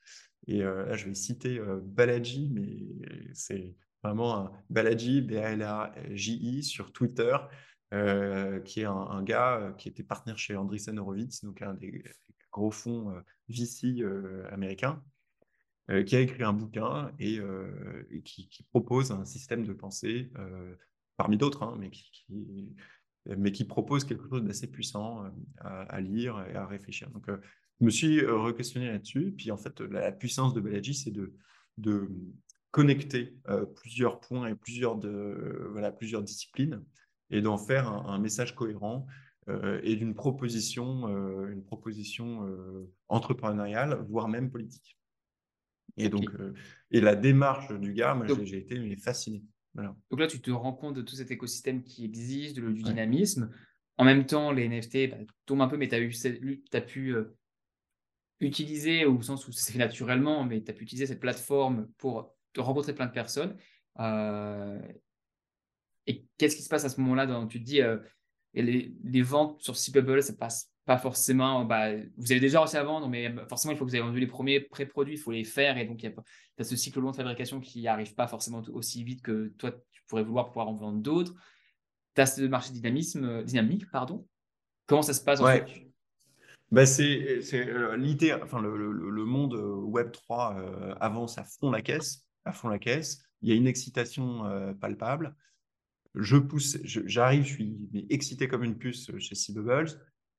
[0.46, 6.92] Et euh, là, je vais citer euh, Balaji, mais c'est vraiment un Balaji, B-A-L-A-J-I, sur
[6.92, 7.36] Twitter,
[7.94, 12.04] euh, qui est un, gars qui était partenaire chez Andreessen Horowitz, donc un des
[12.54, 13.12] gros fonds
[13.48, 14.02] VC
[14.50, 15.02] américains,
[16.06, 17.40] qui a écrit un bouquin et,
[18.24, 20.30] qui, propose un système de pensée,
[21.16, 21.78] parmi d'autres, hein,
[23.36, 25.28] mais qui propose quelque chose d'assez puissant euh,
[25.60, 27.10] à, lire et à réfléchir.
[27.10, 27.38] Donc, euh,
[27.80, 29.34] je me suis euh, re-questionné là-dessus.
[29.36, 31.34] Puis, en fait, la, puissance de Balaji, c'est de,
[32.70, 33.38] connecter
[33.76, 36.82] plusieurs points et plusieurs disciplines
[37.30, 39.06] et d'en faire un, message cohérent
[39.82, 41.08] et d'une proposition,
[41.46, 42.46] une proposition
[43.08, 44.98] entrepreneuriale, voire même politique.
[45.96, 46.30] Et donc,
[46.90, 49.42] et la démarche du gars, moi, j'ai été fasciné.
[49.74, 53.50] Donc là, tu te rends compte de tout cet écosystème qui existe, de, du dynamisme.
[53.96, 55.16] En même temps, les NFT bah,
[55.46, 57.36] tombent un peu, mais tu as, as, pu euh,
[58.40, 62.34] utiliser, au sens où c'est fait naturellement, mais tu as pu utiliser cette plateforme pour
[62.52, 63.56] te rencontrer plein de personnes.
[63.98, 64.80] Euh,
[66.06, 67.98] et qu'est-ce qui se passe à ce moment-là Tu te dis, euh,
[68.62, 71.64] les, les, ventes sur C-Bubble, ça passe pas forcément.
[71.64, 74.04] Bah, vous avez déjà réussi à vendre, mais bah, forcément, il faut que vous ayez
[74.04, 75.78] vendu les premiers pré-produits, il faut les faire.
[75.78, 76.14] Et donc, il y
[76.60, 80.02] a ce cycle long de fabrication qui n'arrive pas forcément aussi vite que toi, tu
[80.06, 81.34] pourrais vouloir pouvoir en vendre d'autres.
[82.14, 83.90] Tu as ce marché dynamisme, euh, dynamique.
[83.90, 84.26] Pardon.
[84.86, 85.66] Comment ça se passe en fait?
[86.70, 92.26] Bah c'est euh, enfin, le, le, monde euh, Web 3 avance à fond la caisse,
[92.44, 93.22] à fond la caisse.
[93.42, 95.34] Il y a une excitation palpable.
[96.14, 99.90] Je pousse, j'arrive, je, suis excité comme une puce chez C-Bubbles.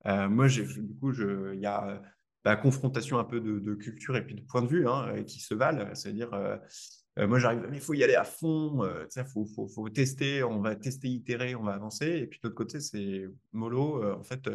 [0.06, 2.02] Euh, moi, du coup, il y a la
[2.44, 5.54] bah, confrontation un peu de, culture et puis de point de vue hein, qui se
[5.54, 5.94] valent.
[5.94, 6.56] C'est-à-dire, euh,
[7.18, 10.76] euh, moi, j'arrive, mais il faut y aller à fond, il faut, tester, on va
[10.76, 12.06] tester, itérer, on va avancer.
[12.06, 14.48] Et puis de l'autre côté, c'est mollo, en fait,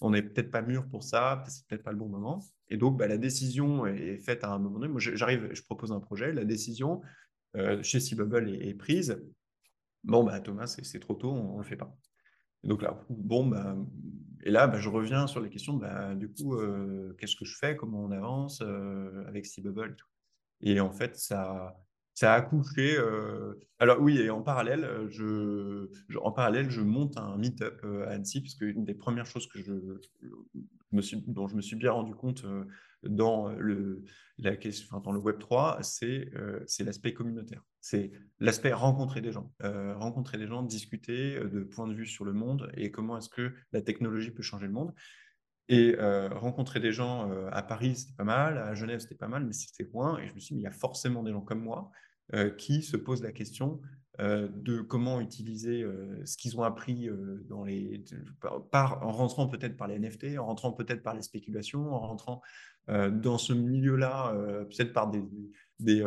[0.00, 2.40] on n'est peut-être pas mûr pour ça, c'est peut-être pas le bon moment.
[2.70, 4.88] Et donc, bah, la décision est faite à un moment donné.
[4.88, 7.02] Moi, j'arrive, je propose un projet, la décision
[7.82, 9.20] chez C-Bubble est, est, prise.
[10.04, 11.96] Bon, bah, Thomas, c'est trop tôt, on ne le fait pas
[12.62, 13.76] donc là, bon, bah,
[14.42, 17.56] et là, bah, je reviens sur les questions, bah, du coup, euh, qu'est-ce que je
[17.56, 20.06] fais, comment on avance euh, avec et tout.
[20.60, 21.74] Et en fait, ça,
[22.12, 22.96] ça a accouché.
[22.98, 25.88] Euh, alors oui, et en parallèle, je,
[26.22, 29.72] en parallèle, je monte un meet-up à Annecy, puisque une des premières choses que je,
[30.92, 32.44] me suis, dont je me suis bien rendu compte
[33.02, 34.04] dans le,
[34.38, 36.30] Web 3, c'est
[36.66, 37.62] c'est l'aspect communautaire.
[37.80, 42.32] C'est l'aspect rencontrer des gens, rencontrer des gens, discuter de points de vue sur le
[42.32, 44.94] monde et comment est-ce que la technologie peut changer le monde.
[45.68, 45.94] Et
[46.32, 49.88] rencontrer des gens à Paris, c'était pas mal, à Genève, c'était pas mal, mais c'était
[49.92, 50.18] loin.
[50.18, 51.90] Et je me suis dit, mais il y a forcément des gens comme moi
[52.58, 53.80] qui se posent la question
[54.18, 55.84] de comment utiliser
[56.24, 57.08] ce qu'ils ont appris
[57.48, 58.04] dans les,
[58.72, 62.42] en rentrant peut-être par les NFT, en rentrant peut-être par les spéculations, en rentrant
[62.88, 64.34] dans ce milieu-là,
[64.64, 65.22] peut-être par des,
[65.78, 66.04] des,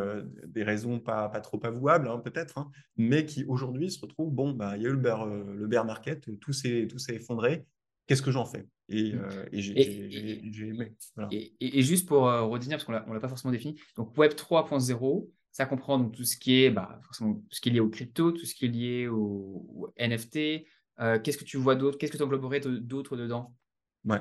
[0.48, 4.52] des, raisons pas, pas trop avouables, hein, peut-être, hein, mais qui aujourd'hui se retrouvent, bon,
[4.52, 7.66] bah, il y a eu le bear, le bear market, tout s'est effondré,
[8.06, 8.68] qu'est-ce que j'en fais?
[8.90, 9.14] Et,
[9.52, 10.94] et j'ai aimé.
[11.32, 15.68] Et, juste pour redire, parce qu'on ne l'a pas forcément défini, donc Web 3.0, ça
[15.68, 18.32] comprend donc tout ce qui est bah, forcément tout ce qui est lié aux crypto,
[18.32, 20.66] tout ce qui est lié aux, NFT.
[21.00, 21.98] Euh, qu'est-ce que tu vois d'autre?
[21.98, 23.56] Qu'est-ce que tu engloberais d'autre dedans?
[24.04, 24.20] Ouais.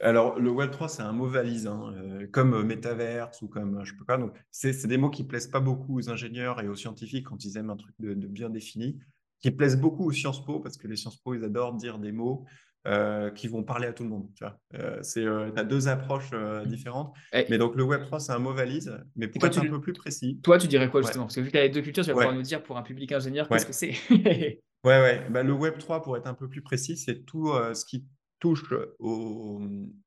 [0.00, 3.92] Alors, le Web3, c'est un mot valise, hein, euh, comme euh, métaverse ou comme je
[3.92, 4.18] ne sais pas.
[4.18, 7.56] Donc, c'est des mots qui plaisent pas beaucoup aux ingénieurs et aux scientifiques quand ils
[7.56, 8.98] aiment un truc de, de bien défini,
[9.40, 12.12] qui plaisent beaucoup aux Sciences Po parce que les Sciences Po, ils adorent dire des
[12.12, 12.44] mots
[12.86, 14.28] euh, qui vont parler à tout le monde.
[14.36, 16.30] Tu euh, euh, as deux approches
[16.66, 17.12] différentes.
[17.32, 19.92] mais donc le Web 3, c'est un mot valise, mais pour être un peu plus
[19.92, 20.38] précis.
[20.44, 21.24] Toi, tu dirais quoi justement?
[21.24, 22.76] Parce que vu que tu as les deux cultures, tu vas pouvoir nous dire pour
[22.76, 23.94] un public ingénieur qu'est-ce que c'est.
[24.10, 25.26] ouais, ouais.
[25.30, 28.06] Bah, le Web 3, pour être un peu plus précis, c'est tout ce qui
[28.38, 28.64] touche
[28.98, 29.62] au,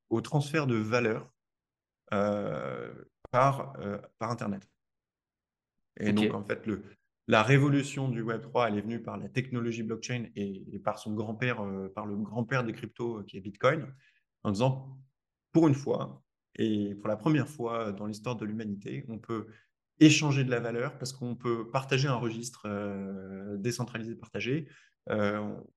[0.08, 1.32] au, transfert de valeur
[3.30, 3.76] par,
[4.18, 4.68] par Internet.
[5.98, 6.82] Et donc, en fait, le,
[7.30, 11.60] la révolution du Web3, elle est venue par la technologie blockchain et, par son grand-père,
[11.60, 13.86] euh, par le grand-père des cryptos euh, qui est Bitcoin,
[14.42, 14.98] en disant,
[15.52, 16.24] pour une fois,
[16.56, 19.46] et pour la première fois dans l'histoire de l'humanité, on peut
[20.00, 24.72] échanger de la valeur parce qu'on peut partager un registre euh, décentralisé partagé euh,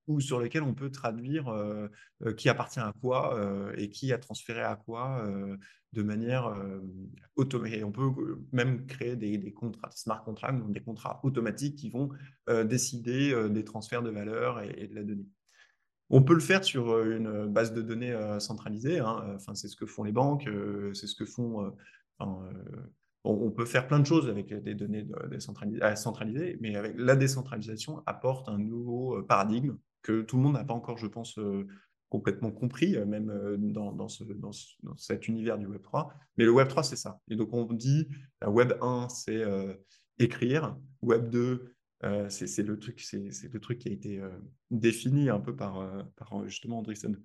[0.07, 1.87] ou sur lequel on peut traduire euh,
[2.37, 3.39] qui appartient à quoi
[3.77, 5.25] et qui a transféré à quoi
[5.93, 6.55] de manière
[7.35, 7.83] automatique.
[7.85, 12.09] On peut même créer des, contrats, smart contracts, donc des contrats automatiques qui vont
[12.65, 15.27] décider des transferts de valeur et, de la donnée.
[16.09, 18.99] On peut le faire sur une base de données centralisée.
[18.99, 19.33] Hein.
[19.35, 20.47] Enfin, c'est ce que font les banques,
[20.93, 21.73] c'est ce que font
[23.23, 25.07] on, peut faire plein de choses avec des données
[25.95, 30.65] centralisées, mais avec la décentralisation apporte un nouveau euh, paradigme que tout le monde n'a
[30.65, 31.65] pas encore, je pense, euh,
[32.09, 34.07] complètement compris, euh, même dans,
[34.97, 36.13] cet univers du Web 3.
[36.37, 37.19] Mais le Web 3, c'est ça.
[37.29, 38.09] Et donc, on dit,
[38.41, 39.43] la Web 1, c'est
[40.19, 40.77] écrire.
[41.01, 41.73] Web 2,
[42.27, 44.21] c'est le, truc, le truc qui a été
[44.69, 45.87] défini un peu par,
[46.45, 47.17] justement Andreessen.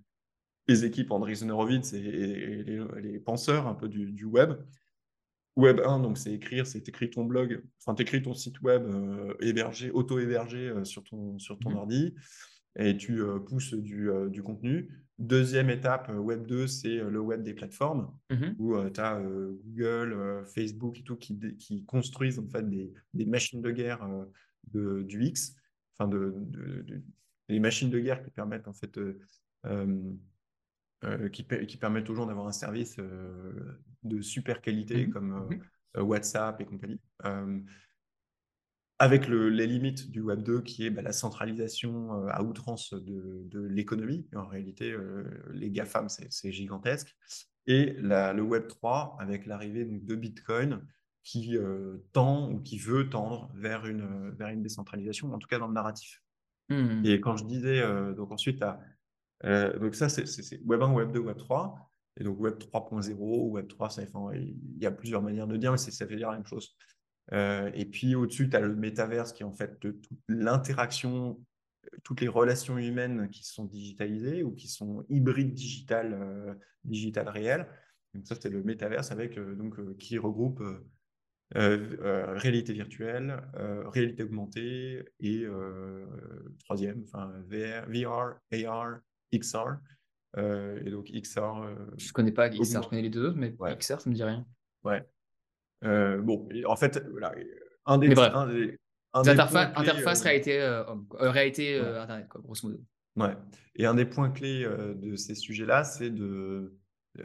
[0.69, 2.01] Les équipes Andreessen Horowitz et,
[3.03, 4.53] les, penseurs un peu du web.
[5.59, 9.35] Web 1, donc c'est écrire, c'est écrire ton blog, enfin t'écris ton site web euh,
[9.41, 12.15] hébergé, auto-hébergé euh, sur ton, sur ton mmh ordi
[12.77, 14.89] et tu euh, pousses du, du, contenu.
[15.19, 21.01] Deuxième étape, Web 2, c'est le web des plateformes mmh où tu as Google, Facebook
[21.01, 24.09] et tout qui, qui, construisent en fait des, des machines de guerre
[24.73, 25.57] de, du X,
[25.99, 27.03] enfin de, de,
[27.49, 28.97] des machines de guerre qui permettent en fait
[31.05, 32.97] euh, qui, permettent aux gens d'avoir un service
[34.03, 35.61] de super qualité mmh comme mmh
[35.97, 37.01] euh, WhatsApp et compagnie.
[38.99, 44.29] avec les limites du Web 2 qui est bah, la centralisation à outrance de, l'économie.
[44.35, 44.95] En réalité,
[45.53, 47.17] les GAFAM, c'est gigantesque.
[47.67, 50.85] Et le Web 3 avec l'arrivée de Bitcoin
[51.23, 51.57] qui
[52.13, 55.75] tend ou qui veut tendre vers une, vers une décentralisation, en tout cas dans le
[55.75, 56.23] narratif.
[56.69, 57.07] Mmh.
[57.07, 57.83] Et quand je disais,
[58.15, 58.81] donc ensuite, à
[59.45, 61.88] euh, donc ça, c'est Web 1, Web 2, Web 3.
[62.19, 64.03] Et donc Web 3.0, Web 3, ça,
[64.35, 66.77] il y a plusieurs manières de dire, mais ça veut dire la même chose.
[67.33, 71.41] Euh, et puis au-dessus, tu as le métaverse qui est en fait toute l'interaction,
[72.03, 76.55] toutes les relations humaines qui sont digitalisées ou qui sont hybrides digitales, euh,
[76.85, 77.69] digitales réelles.
[78.15, 80.63] Donc ça, c'est le métaverse avec, donc, qui regroupe
[81.55, 85.45] réalité virtuelle, réalité augmentée et
[86.65, 88.99] troisième, enfin VR, AR,
[89.33, 89.77] XR.
[90.37, 91.63] Euh, et donc XR.
[91.63, 94.23] Euh, je connais pas XR, je connais les deux autres, mais XR, ça me dit
[94.23, 94.47] rien.
[94.85, 95.03] Ouais.
[95.85, 97.35] Euh, bon, en fait, voilà,
[97.87, 98.33] un des, mais bref.
[98.35, 98.47] Un
[99.23, 100.83] des, interface réalité,
[101.19, 102.83] réalité Internet, quoi, grosso modo.
[103.17, 103.35] Ouais.
[103.77, 106.77] Et un des points clés de ces sujets-là, c'est de.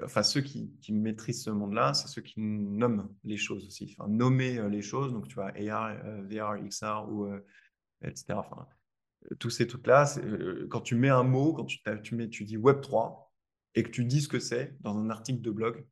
[0.01, 3.95] Enfin, ceux qui, qui maîtrisent ce monde-là, c'est ceux qui nomment les choses aussi.
[3.97, 5.11] Enfin, nommer les choses.
[5.11, 5.93] Donc, tu vois, AR,
[6.23, 7.27] VR, XR, ou,
[8.01, 8.33] etc.
[8.37, 8.65] Enfin,
[9.39, 13.27] tous ces trucs-là, euh, quand tu mets un mot, quand tu, mets, tu dis Web3
[13.75, 15.85] et que tu dis ce que c'est dans un article de blog,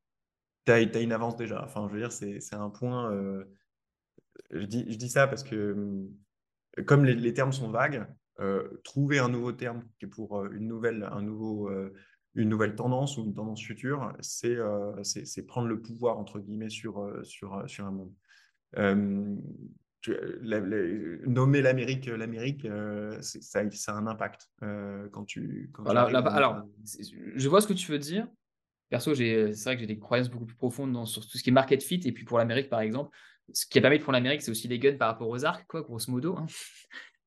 [0.66, 1.64] tu as, une avance déjà.
[1.64, 3.12] Enfin, je veux dire, c'est un point.
[3.12, 3.44] Euh,
[4.52, 5.56] je, dis, ça parce que,
[6.78, 8.06] euh, comme les, termes sont vagues,
[8.84, 11.70] trouver un nouveau terme pour une nouvelle, un nouveau,
[12.34, 17.92] une nouvelle tendance ou une tendance future, c'est prendre le pouvoir, entre guillemets, sur un
[17.92, 18.14] monde
[21.28, 25.70] nommer l'Amérique, l'Amérique, euh, ça, ça, a un impact euh, quand tu.
[25.74, 26.66] Quand alors,
[27.36, 28.28] je vois ce que tu veux dire.
[28.90, 31.50] Perso, c'est vrai que j'ai des croyances beaucoup plus profondes dans, sur tout ce qui
[31.50, 32.02] est market fit.
[32.04, 33.16] Et puis pour l'Amérique, par exemple,
[33.54, 35.66] ce qui a permis de prendre l'Amérique, c'est aussi les guns par rapport aux arcs,
[35.68, 36.36] quoi, grosso modo.
[36.38, 36.46] Hein.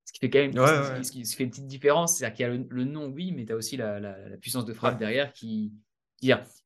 [0.07, 2.19] Ce qui fait quand même Ce, qui, fait une petite différence.
[2.19, 4.73] C'est-à-dire qu'il y a le, nom, oui, mais tu as aussi la, la, puissance de
[4.75, 5.73] frappe derrière qui,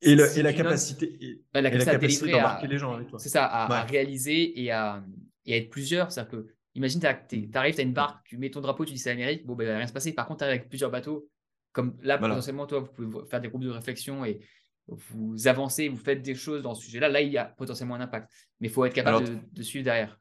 [0.03, 3.19] et, et, la capacité, la capacité d'embarquer les gens avec toi.
[3.19, 5.03] C'est ça, à, réaliser et à,
[5.49, 6.12] et à être plusieurs.
[6.12, 8.99] C'est-à-dire que, imagine, tu arrives, tu as une barque, tu mets ton drapeau, tu dis
[8.99, 10.12] c'est l'Amérique, bon, ben, il va rien se passer.
[10.12, 11.29] Par contre, tu arrives avec plusieurs bateaux,
[11.73, 14.41] comme là, potentiellement, toi, vous pouvez faire des groupes de réflexion et
[14.87, 17.09] vous avancez, vous faites des choses dans ce sujet-là.
[17.09, 18.31] Là, il y a potentiellement un impact.
[18.61, 20.19] Mais il faut être capable de, suivre derrière.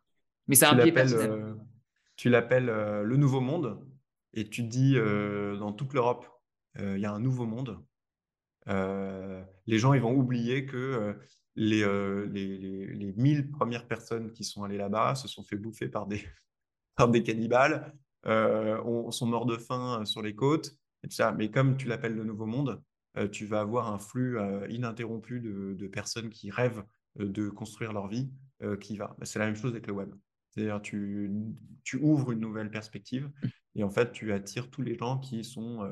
[0.47, 1.31] Mais c'est un pied personnel.
[1.31, 1.53] Euh,
[2.15, 3.85] tu l'appelles euh, le nouveau monde
[4.33, 6.27] et tu dis euh, dans toute l'Europe,
[6.79, 7.79] il y a un nouveau monde.
[8.67, 11.17] les gens, ils vont oublier que
[11.57, 15.89] les, euh, les, les, 1000 premières personnes qui sont allées là-bas se sont fait bouffer
[15.89, 16.23] par des,
[16.95, 17.93] par des cannibales,
[18.27, 20.71] euh, sont morts de faim euh, sur les côtes,
[21.03, 21.31] et ça.
[21.31, 22.81] Mais comme tu l'appelles le Nouveau Monde,
[23.17, 24.37] euh, tu vas avoir un flux
[24.69, 26.83] ininterrompu de, de, personnes qui rêvent
[27.17, 28.29] de construire leur vie
[28.81, 29.15] qui va.
[29.17, 30.13] Bah, c'est la même chose avec le web.
[30.49, 31.31] C'est-à-dire tu,
[31.83, 33.29] tu ouvres une nouvelle perspective
[33.75, 35.87] et en fait tu attires tous les gens qui sont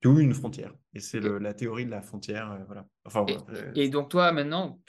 [0.00, 0.74] tu une frontière.
[0.94, 2.52] Et c'est la théorie de la frontière.
[2.52, 2.86] Euh, voilà.
[3.04, 3.26] Enfin,
[3.74, 4.80] et, donc, toi, maintenant,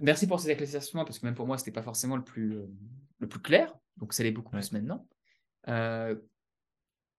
[0.00, 2.56] merci pour cet éclaircissement, parce que même pour moi, ce n'était pas forcément le plus,
[2.56, 2.66] euh,
[3.18, 4.60] le plus clair, donc ça l'est beaucoup Ouais.
[4.60, 5.08] plus maintenant.
[5.68, 6.16] Euh,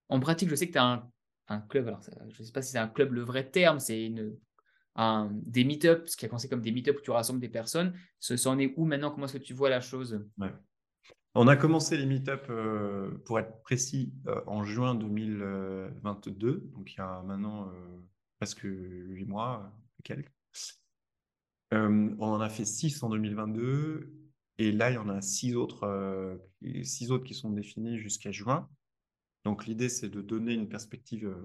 [0.09, 1.11] en pratique, je sais que tu as un,
[1.49, 3.79] un club, alors ça- je ne sais pas si c'est un club le vrai terme,
[3.79, 4.37] c'est une,
[4.95, 7.93] un- des meet-ups, ce qui a commencé comme des meet-ups où tu rassembles des personnes.
[8.19, 9.11] Ce, ça en est où maintenant?
[9.11, 10.25] Comment est-ce que tu vois la chose?
[10.37, 10.51] Ouais.
[11.35, 16.97] On a commencé les meet-up, euh, pour être précis, euh, en juin 2022, donc il
[16.97, 17.99] y a maintenant euh,
[18.39, 19.71] presque huit mois
[20.03, 20.31] quelques.
[21.71, 24.11] On en a fait six en 2022
[24.57, 26.39] et là il y en a six autres,
[26.81, 28.69] six autres qui sont définis jusqu'à juin.
[29.43, 31.35] Donc l'idée c'est de donner une perspective.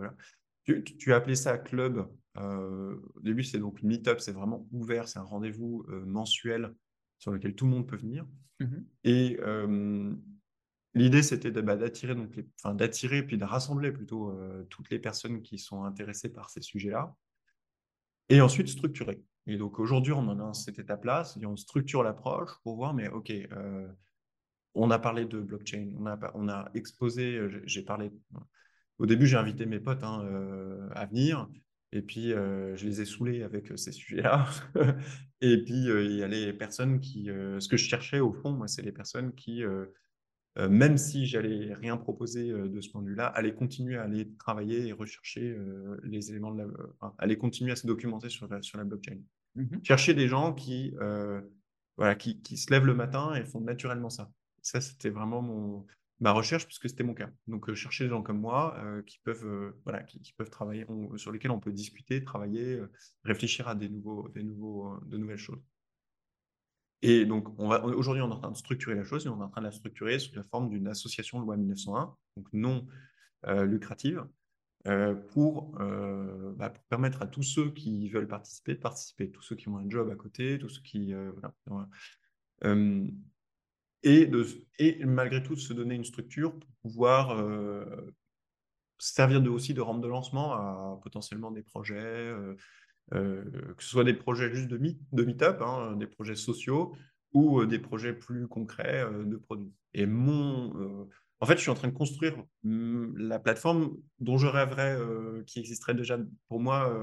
[0.65, 2.09] Tu, tu- as appelé ça club.
[2.39, 6.73] au début c'est donc meet-up, c'est vraiment ouvert, c'est un rendez-vous mensuel
[7.23, 8.27] sur lequel tout le monde peut venir.
[8.59, 8.85] Mhm.
[9.05, 10.13] Et euh,
[10.95, 14.99] l'idée, c'était bah, d'attirer donc les, enfin, d'attirer puis de rassembler plutôt euh, toutes les
[14.99, 17.15] personnes qui sont intéressées par ces sujets-là,
[18.29, 19.23] et ensuite structurer.
[19.47, 23.07] Et donc aujourd'hui, on en a cette étape-là, c'est-à-dire on structure l'approche pour voir, mais
[23.07, 23.87] ok, euh,
[24.75, 28.11] on a parlé de blockchain, on a, on a exposé, j'ai- parlé.
[28.99, 30.27] Au début, j'ai invité mes potes hein,
[30.93, 31.49] à venir,
[31.93, 34.49] et puis euh, je les ai saoulés avec euh, ces sujets-là.
[35.41, 38.53] et puis euh, il y a les personnes qui, ce que je cherchais au fond,
[38.53, 39.63] moi, c'est les personnes qui,
[40.57, 44.87] même si j'allais rien proposer de ce point de vue-là, allaient continuer à aller travailler
[44.87, 45.57] et rechercher
[46.05, 46.67] les éléments de la,
[47.01, 49.19] enfin, allaient continuer à se documenter sur la, sur la blockchain.
[49.57, 49.81] Mhm.
[49.83, 50.95] Chercher des gens qui,
[51.97, 54.31] voilà, qui, qui se lèvent le matin et font naturellement ça.
[54.61, 55.87] Ça, c'était vraiment mon,
[56.23, 57.29] ma recherche, puisque c'était mon cas.
[57.49, 60.87] Donc, euh, chercher des gens comme moi euh, qui, peuvent, euh, voilà, qui, peuvent travailler,
[61.17, 62.81] sur lesquels on peut discuter, travailler,
[63.25, 65.61] réfléchir à des, nouveaux, des nouveaux, de nouvelles choses.
[67.03, 69.49] Et donc, aujourd'hui, on est en train de structurer la chose et on est en
[69.49, 72.87] train de la structurer sous la forme d'une association loi 1901, donc non
[73.65, 74.25] lucrative,
[75.31, 79.69] pour, bah, pour permettre à tous ceux qui veulent participer de participer, tous ceux qui
[79.69, 81.13] ont un job à côté, tous ceux qui.
[81.67, 81.89] voilà.
[84.03, 84.47] Et, de,
[84.79, 87.85] et malgré tout, de se donner une structure pour pouvoir euh,
[88.99, 92.57] servir de, aussi de rampe de lancement à potentiellement des projets, euh,
[93.15, 93.45] euh,
[93.77, 96.95] que ce soit des projets juste de, meet, de meet-up, hein, des projets sociaux
[97.33, 99.73] ou des projets plus concrets de produits.
[99.95, 101.09] Et mon,
[101.41, 104.99] en fait, je suis en train de construire mm, la plateforme dont je rêverais
[105.47, 106.19] qui existerait déjà
[106.49, 106.95] pour moi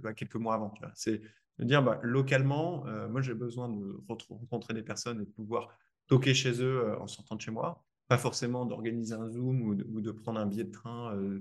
[0.00, 0.72] bah, quelques mois avant.
[0.94, 1.22] C'est
[1.58, 5.76] de dire bah, localement, moi j'ai besoin de re- rencontrer des personnes et de pouvoir
[6.06, 7.84] toquer chez eux euh, en sortant de chez moi.
[8.08, 11.40] Pas forcément d'organiser un Zoom ou de, prendre un billet de train euh,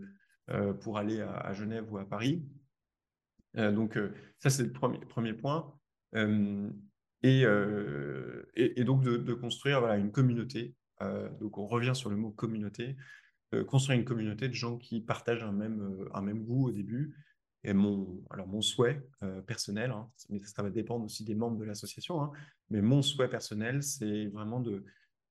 [0.50, 2.44] euh, pour aller à, Genève ou à Paris.
[3.56, 4.00] Donc,
[4.40, 5.78] ça, c'est le premier, premier point.
[7.22, 7.44] Et,
[8.56, 10.74] et, donc, de, construire voilà, une communauté.
[11.40, 12.96] Donc, on revient sur le mot communauté.
[13.68, 17.14] Construire une communauté de gens qui partagent un même, un même goût au début.
[17.64, 21.58] Et mon, alors mon souhait euh, personnel, hein, mais ça va dépendre aussi des membres
[21.58, 22.32] de l'association, hein,
[22.70, 24.84] mais mon souhait personnel, c'est vraiment de,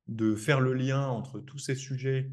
[0.09, 2.31] de faire le lien entre tous ces sujets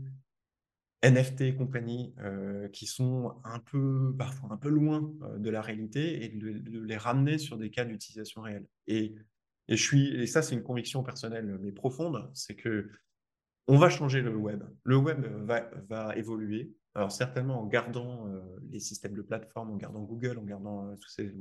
[1.03, 5.61] NFT et compagnie euh, qui sont un peu, parfois un peu loin euh, de la
[5.61, 8.65] réalité et de, les ramener sur des cas d'utilisation réelle.
[8.87, 9.15] Et,
[9.67, 12.89] et, je suis, et ça, c'est une conviction personnelle mais profonde, c'est que
[13.69, 14.63] on va changer le web.
[14.83, 16.73] Le web va, évoluer.
[16.95, 18.41] Alors certainement en gardant euh,
[18.71, 21.31] les systèmes de plateforme, en gardant Google, en gardant euh, tous ces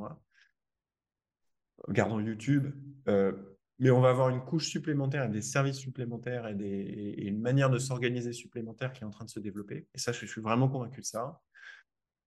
[1.89, 2.71] gardant YouTube.
[3.09, 3.33] Euh,
[3.79, 7.79] mais on va avoir une couche supplémentaire et des services supplémentaires et, une manière de
[7.79, 9.87] s'organiser supplémentaire qui est en train de se développer.
[9.95, 11.41] Et ça, je suis vraiment convaincu de ça.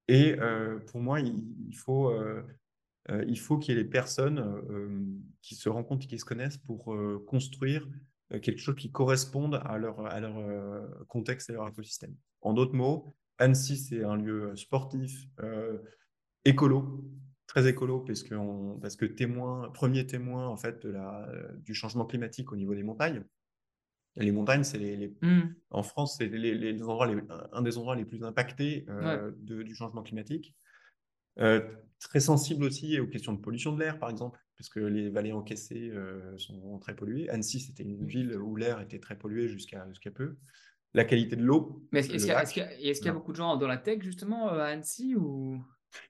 [0.07, 0.35] Et
[0.87, 2.13] pour moi, il, faut,
[3.09, 4.41] il faut qu'il y ait les personnes
[5.41, 6.95] qui se rencontrent, qui se connaissent pour
[7.27, 7.85] construire
[8.39, 12.15] quelque chose qui corresponde à leur, à leur euh, contexte et leur écosystème.
[12.41, 15.79] En d'autres mots, Annecy, c'est un lieu sportif, euh,
[16.45, 17.03] écolo,
[17.47, 21.27] très écolo parce que, on, parce que témoin, premier témoin en fait de la,
[21.57, 23.23] du changement climatique au niveau des montagnes.
[24.17, 25.55] Les montagnes, c'est les, les Mm.
[25.69, 27.07] en France, c'est les, les endroits
[27.53, 29.35] un des endroits les plus impactés euh, Ouais.
[29.39, 30.55] de- du changement climatique.
[31.39, 31.61] Euh,
[31.99, 35.31] très sensible aussi aux questions de pollution de l'air, par exemple, parce que les vallées
[35.31, 37.27] encaissées euh, sont très polluées.
[37.31, 40.37] Annecy, c'était une ville où l'air était très pollué jusqu'à jusqu'à peu.
[40.93, 42.43] La qualité de l'eau, Mais est-ce le qu'il y, a- lac.
[42.43, 43.17] est-ce qu'il y a- est-ce qu'il y a Non.
[43.19, 45.63] beaucoup de gens dans la tech, justement, euh, à Annecy ou...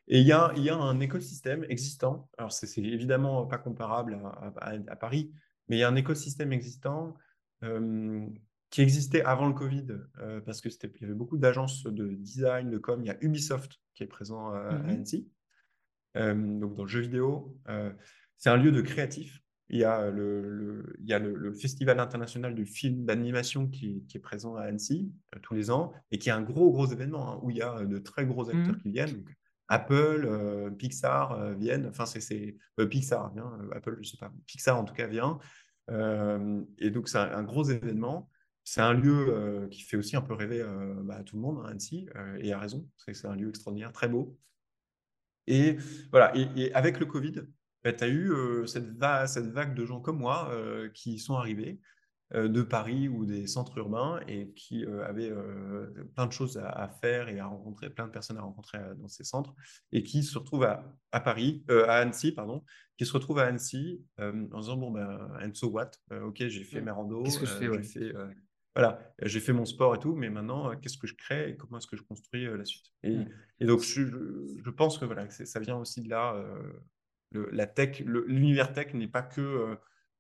[0.10, 2.30] Et il y a, il y a un écosystème existant.
[2.38, 5.32] Alors, c'est c'est évidemment pas comparable à, à- à Paris,
[5.70, 7.16] mais il y a un écosystème existant
[7.64, 8.26] euh,
[8.70, 9.88] qui existait avant le Covid,
[10.20, 13.02] euh, parce que c'était, il y avait beaucoup d'agences de design, de com.
[13.02, 14.90] Il y a Ubisoft qui est présent euh, à Mhm.
[14.90, 15.30] Annecy,
[16.18, 17.58] euh, donc dans le jeu vidéo.
[18.42, 19.40] C'est un lieu de créatif.
[19.70, 23.68] Il y a le, le- il y a le, le Festival international du film d'animation
[23.68, 26.72] qui, qui est présent à Annecy euh, tous les ans et qui est un gros,
[26.72, 28.82] gros événement hein, où il y a euh, de très gros acteurs Mhm.
[28.82, 29.14] qui viennent.
[29.14, 29.30] Donc,
[29.68, 31.86] Apple, euh, Pixar viennent.
[31.88, 32.58] Enfin, c'est
[32.90, 33.54] Pixar vient.
[33.62, 34.34] euh, Apple, je sais pas.
[34.48, 35.38] Pixar en tout cas vient.
[36.80, 38.30] et donc, c'est un, gros événement.
[38.64, 40.66] C'est un lieu qui fait aussi un peu rêver
[41.04, 42.08] bah, à tout le monde, hein, Annecy,
[42.40, 42.88] et à raison.
[42.98, 44.38] C'est un lieu extraordinaire, très beau.
[45.48, 45.78] Et
[46.12, 47.36] voilà, et, avec le Covid,
[47.84, 48.32] bah, tu as eu
[48.68, 48.90] cette,
[49.28, 50.52] cette, vague de gens comme moi
[50.94, 51.80] qui sont arrivés
[52.34, 55.34] euh, de Paris ou des centres urbains et qui avaient
[56.16, 59.26] plein de choses à, faire et à rencontrer, plein de personnes à rencontrer dans ces
[59.26, 59.54] centres
[59.92, 62.64] et qui se retrouvent à, à Paris, à Annecy, pardon,
[62.98, 66.82] qui se retrouvent à Annecy en disant bon ben and so what, ok j'ai fait
[66.82, 68.14] mes randos, je fais, fait,
[68.76, 71.80] voilà, j'ai fait mon sport et tout, mais maintenant qu'est-ce que je crée et comment
[71.80, 72.86] est-ce que je construis la suite?
[73.04, 73.18] Et,
[73.60, 74.04] et, donc je,
[74.64, 76.42] je, pense que voilà ça vient aussi de là.
[77.32, 79.78] Le, la tech, l'univers tech n'est pas que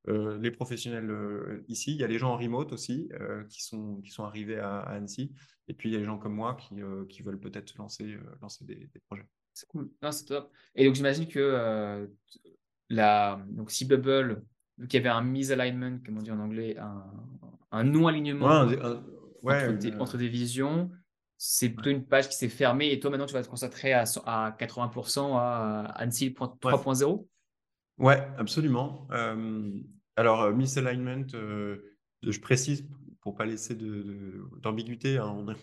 [0.08, 1.92] euh, les professionnels euh, ici.
[1.92, 4.80] Il y a les gens en remote aussi euh, qui, sont, qui sont arrivés à,
[4.80, 5.32] Annecy.
[5.68, 6.76] Et puis, il y a les gens comme moi qui,
[7.08, 9.28] qui veulent peut-être lancer, lancer des, projets.
[9.54, 9.92] C'est cool.
[10.10, 10.52] c'est top.
[10.76, 12.10] Et donc, j'imagine que
[12.90, 14.44] la, donc, si Bubble,
[14.90, 17.06] qu'il y avait un misalignment, comme on dit en anglais, un,
[17.72, 20.92] un non-alignement entre, des, visions,
[21.44, 24.04] c'est plutôt une page qui s'est fermée et toi maintenant tu vas te concentrer à,
[24.26, 27.26] à 80% à Annecy 3.0
[27.98, 29.08] Ouais, absolument.
[29.12, 29.72] Euh,
[30.16, 31.78] alors, euh, misalignment, euh,
[32.22, 32.88] je précise
[33.22, 35.56] pour pas laisser d'ambiguïté, de, hein,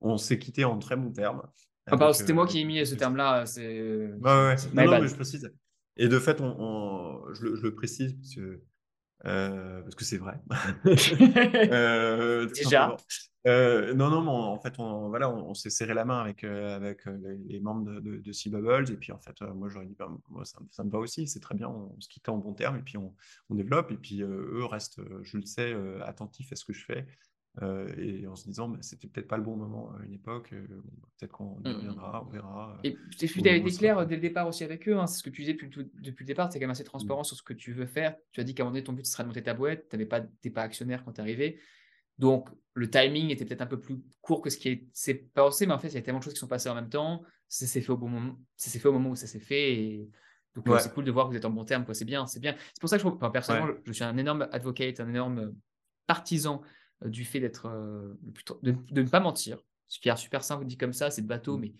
[0.00, 1.42] on, s'est quitté en très bons termes.
[1.86, 3.44] Ah, c'était moi qui ai mis ce terme-là.
[3.56, 4.56] Ouais, ouais.
[4.74, 5.50] Non, mais je précise.
[5.96, 8.62] Et de fait, on, je, le, je, le, précise parce que
[9.26, 10.40] euh, parce que c'est vrai.
[10.86, 12.96] euh, Déjà.
[13.46, 17.06] Euh, non, non, en fait, on, voilà, on, s'est serré la main avec, avec
[17.46, 18.90] les, membres de, de, Sea Bubbles.
[18.92, 21.40] Et puis, en fait, moi, j'aurais dit, bah, moi, ça, ça, me va aussi, c'est
[21.40, 23.14] très bien, on, se quitte en bon terme et puis on,
[23.48, 23.90] on développe.
[23.90, 25.74] Et puis, eux restent, je le sais,
[26.04, 27.06] attentifs à ce que je fais.
[27.62, 30.52] Euh, et en se disant, bah, c'était peut-être pas le bon moment à une époque,
[30.52, 30.66] euh,
[31.18, 31.76] peut-être qu'on y mmh, mmh.
[31.76, 32.78] reviendra, on verra.
[32.84, 35.30] Et tu as été clair dès le départ aussi avec eux, hein, c'est ce que
[35.30, 37.24] tu disais depuis, depuis le départ, es quand même assez transparent mmh.
[37.24, 38.14] sur ce que tu veux faire.
[38.32, 39.88] Tu as dit qu'à un moment donné, ton but ce serait de monter ta boîte,
[39.88, 40.20] tu n'étais pas,
[40.54, 41.58] pas actionnaire quand tu es arrivé.
[42.18, 45.74] Donc le timing était peut-être un peu plus court que ce qui s'est passé, mais
[45.74, 47.66] en fait, il y a tellement de choses qui sont passées en même temps, ça
[47.66, 49.74] s'est fait au bon moment, ça s'est fait au moment où ça s'est fait.
[49.74, 50.10] Et...
[50.54, 52.54] Donc c'est cool de voir que vous êtes en bon terme, c'est bien, c'est bien.
[52.56, 55.54] C'est pour ça que je, personnellement, je, je suis un énorme advocate, un énorme
[56.06, 58.14] partisan euh, du fait d'être euh,
[58.62, 59.58] de, de, ne pas mentir.
[59.86, 61.60] Ce qui est super simple dit comme ça, c'est de bateau, mmh.
[61.60, 61.72] mais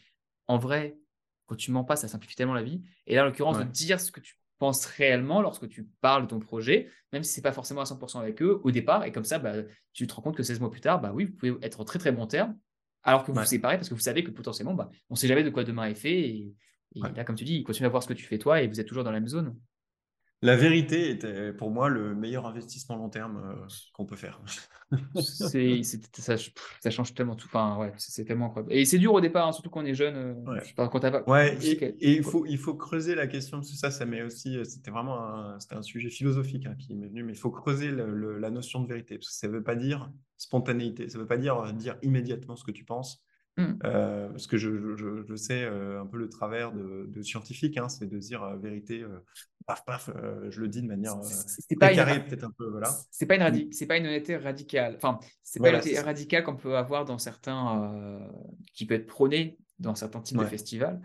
[0.47, 0.99] en vrai,
[1.47, 2.83] quand tu mens pas, ça simplifie tellement la vie.
[3.07, 6.29] Et là, en l'occurrence, de dire ce que tu penses réellement lorsque tu parles de
[6.29, 9.25] ton projet, même si c'est pas forcément à 100% avec eux au départ, et comme
[9.25, 9.55] ça, bah,
[9.93, 11.85] tu te rends compte que 16 mois plus tard, bah oui, vous pouvez être en
[11.85, 12.57] très très bon terme,
[13.03, 15.29] alors que vous vous séparez parce que vous savez que potentiellement, bah, on ne sait
[15.29, 16.19] jamais de quoi demain est fait.
[16.19, 16.55] Et,
[16.95, 18.67] et là, comme tu dis, il continue à voir ce que tu fais toi et
[18.67, 19.57] vous êtes toujours dans la même zone.
[20.41, 24.41] La vérité était pour moi le meilleur investissement long terme euh, qu'on peut faire.
[25.21, 27.49] c'est, ça, ça, change tellement tout.
[27.49, 28.73] Enfin, ouais, c'est, tellement incroyable.
[28.73, 30.15] Et c'est dur au départ, hein, surtout quand on est jeune.
[30.17, 30.61] Euh, ouais.
[30.77, 34.23] quand ouais, et, il, faut, il faut creuser la question, parce que ça, ça met
[34.23, 34.57] aussi.
[34.57, 37.51] Euh, c'était vraiment un, c'était un sujet philosophique hein, qui m'est venu, mais il faut
[37.51, 41.23] creuser la notion de vérité, parce que ça ne veut pas dire spontanéité, ça ne
[41.23, 43.25] veut pas dire dire immédiatement ce que tu penses.
[43.59, 43.79] Mmh.
[43.81, 48.07] parce que je, je, je, sais un peu le travers de, de scientifique, hein, c'est
[48.07, 49.05] de dire vérité
[49.69, 52.69] paf, paf, euh, je le dis de manière euh, c'est pas peut-être un peu.
[52.71, 52.91] Voilà.
[53.11, 53.73] C'est pas, une mm.
[53.73, 54.95] c'est pas une honnêteté radicale.
[54.97, 57.93] Enfin, c'est pas une honnêteté radicale qu'on peut avoir dans certains.
[57.95, 58.19] Euh,
[58.73, 61.01] qui peut être prôné dans certains types de festivals.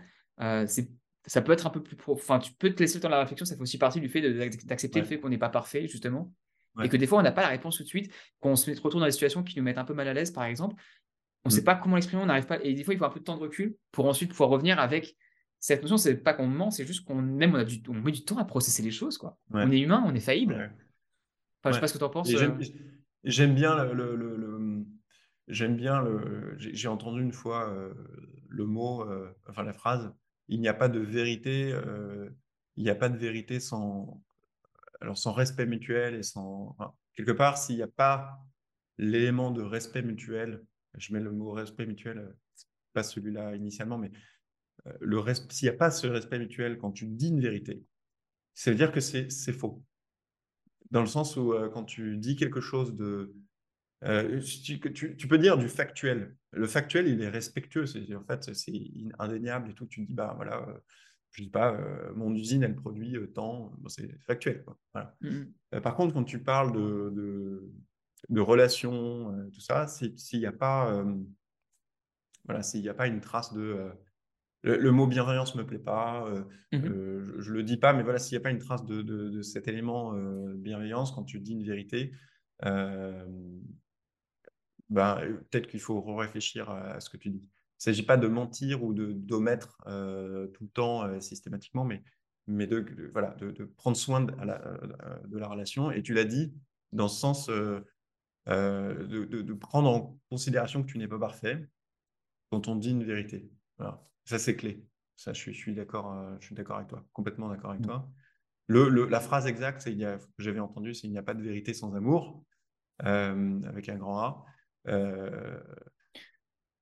[0.66, 0.90] c'est
[1.26, 3.56] ça peut être un peu plus Enfin, tu peux te laisser dans la réflexion, ça
[3.56, 4.20] fait aussi partie du fait
[4.66, 6.32] d'accepter le fait qu'on n'est pas parfait, justement.
[6.82, 9.00] Et que des fois, on n'a pas la réponse tout de suite, qu'on se retrouve
[9.00, 10.74] dans des situations qui nous mettent un peu mal à l'aise, par exemple.
[11.44, 11.64] On ne sait mm.
[11.64, 12.62] pas comment l'exprimer, on n'arrive pas.
[12.62, 14.78] Et des fois, il faut un peu de temps de recul pour ensuite pouvoir revenir
[14.78, 15.16] avec
[15.64, 18.12] cette notion, c'est pas qu'on ment, c'est juste qu'on même on a du, on met
[18.12, 19.38] du temps à processer les choses, quoi.
[19.50, 20.70] On est humain, on est faillible.
[21.62, 22.30] Enfin, Je sais pas ce que tu en penses.
[22.34, 22.58] Euh.
[23.24, 24.84] J'aime bien le,
[25.48, 26.54] j'aime bien le.
[26.58, 27.94] J'ai entendu une fois euh,
[28.46, 30.12] le mot, euh, enfin la phrase.
[30.48, 31.74] Il n'y a pas de vérité.
[32.76, 34.22] il n'y a pas de vérité sans,
[35.00, 36.76] alors sans respect mutuel et sans.
[37.14, 38.38] quelque part, s'il n'y a pas
[38.98, 40.62] l'élément de respect mutuel,
[40.98, 42.34] je mets le mot respect mutuel,
[42.92, 44.10] pas celui-là initialement, mais
[45.00, 47.82] le s'il n'y a pas ce respect mutuel quand tu dis une vérité,
[48.54, 49.82] ça veut dire que c'est faux.
[50.90, 53.34] Dans le sens où euh, quand tu dis quelque chose de...
[54.04, 56.36] Euh, tu, tu, peux dire du factuel.
[56.52, 57.86] Le factuel, il est respectueux.
[57.86, 58.72] C'est, en fait, c'est
[59.18, 59.86] indéniable et tout.
[59.86, 60.78] Tu dis, bah voilà, euh,
[61.30, 61.80] je dis pas,
[62.14, 63.72] mon usine, elle produit tant.
[63.88, 64.64] c'est factuel.
[65.20, 65.44] Mmh
[65.82, 67.72] par contre, quand tu parles de, de,
[68.28, 71.04] de relations, tout ça, s'il n'y a pas...
[72.44, 73.92] voilà, s'il n'y a pas une trace de
[74.64, 76.26] le, mot bienveillance ne me plaît pas.
[76.26, 76.42] Euh,
[76.72, 78.84] mmh euh, je ne le dis pas, mais voilà, s'il n'y a pas une trace
[78.86, 82.12] de, cet élément euh, bienveillance quand tu dis une vérité,
[84.90, 85.18] ben,
[85.50, 87.40] peut-être qu'il faut réfléchir à, ce que tu dis.
[87.40, 92.02] Il ne s'agit pas de mentir ou d'omettre tout le temps systématiquement, mais
[92.46, 94.58] mais de, voilà, de, prendre soin de la,
[95.26, 95.90] de la, relation.
[95.90, 96.52] Et tu l'as dit
[96.92, 97.50] dans ce sens
[98.46, 101.66] de, de, prendre en considération que tu n'es pas parfait
[102.50, 103.50] quand on dit une vérité.
[103.78, 104.02] Voilà.
[104.24, 104.84] Ça, c'est clé.
[105.16, 107.86] Ça, je suis, je suis d'accord je suis d'accord avec toi, complètement d'accord avec mmh.
[107.86, 108.08] toi.
[108.66, 111.22] Le, le, la phrase exacte il y a, que j'avais entendue, c'est il n'y a
[111.22, 112.44] pas de vérité sans amour,
[112.98, 114.44] avec un grand A.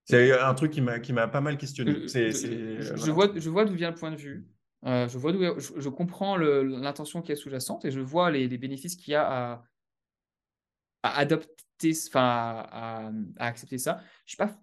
[0.05, 2.09] c'est un truc qui m'a pas mal questionné.
[2.09, 4.47] je, vois, je vois d'où vient le point de vue.
[4.85, 9.13] Euh, je, vois je, comprends l'intention qui est sous-jacente et je vois les, bénéfices qu'il
[9.13, 9.65] y a à,
[11.03, 14.01] à adopter, enfin, à, à, accepter ça.
[14.27, 14.57] Je suis pas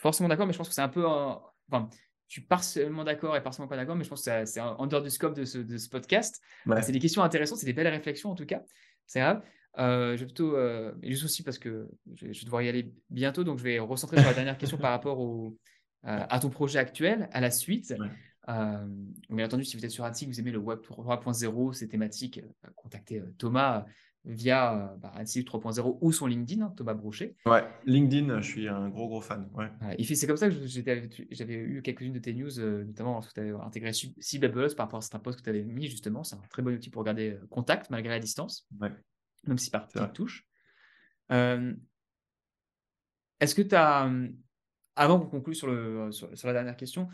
[0.00, 1.06] forcément d'accord, mais je pense que c'est un peu.
[1.06, 1.88] enfin,
[2.28, 5.02] je suis partiellement d'accord et partiellement pas d'accord, mais je pense que c'est en dehors
[5.02, 6.42] du scope de ce, de ce podcast.
[6.82, 8.62] C'est des questions intéressantes, c'est des belles réflexions en tout cas.
[9.06, 9.42] C'est grave.
[9.78, 13.44] Euh, je vais plutôt, euh, juste aussi parce que je, vais devoir y aller bientôt,
[13.44, 15.56] donc je vais recentrer sur la dernière question par rapport au,
[16.02, 17.94] à ton projet actuel, à la suite.
[18.48, 18.86] Euh,
[19.28, 22.70] bien entendu, si vous êtes sur Annecy, vous aimez le Web 3.0, ces thématiques, euh,
[22.76, 23.84] contactez euh, Thomas
[24.24, 27.36] via bah, 3.0 ou son LinkedIn, hein, Thomas Brochet.
[27.46, 29.48] Ouais, LinkedIn, je suis un gros gros fan.
[29.54, 29.70] Ouais.
[30.04, 32.50] c'est comme ça que j'avais eu quelques-unes de tes news,
[32.84, 35.88] notamment lorsque tu avais intégré Cible par rapport à certains posts que tu avais mis
[35.88, 36.24] justement.
[36.24, 38.92] C'est un très bon outil pour garder contact malgré la distance, ouais.
[39.46, 40.46] même si par petite touche.
[43.40, 44.10] Est-ce que tu as,
[44.96, 47.08] avant qu'on conclue sur, le, sur, la dernière question,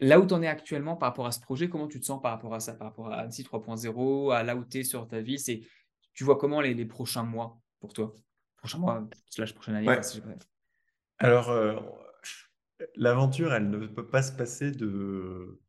[0.00, 2.22] Là où tu en es actuellement par rapport à ce projet, comment tu te sens
[2.22, 5.08] par rapport à ça, par rapport à Annecy 3.0, à là où tu es sur
[5.08, 5.60] ta vie c'est,
[6.14, 8.14] Tu vois comment les, prochains mois pour toi?
[8.56, 9.88] Prochains mois, slash prochaine année
[11.18, 11.76] Alors, euh,
[12.94, 15.60] l'aventure, elle ne peut pas se passer de,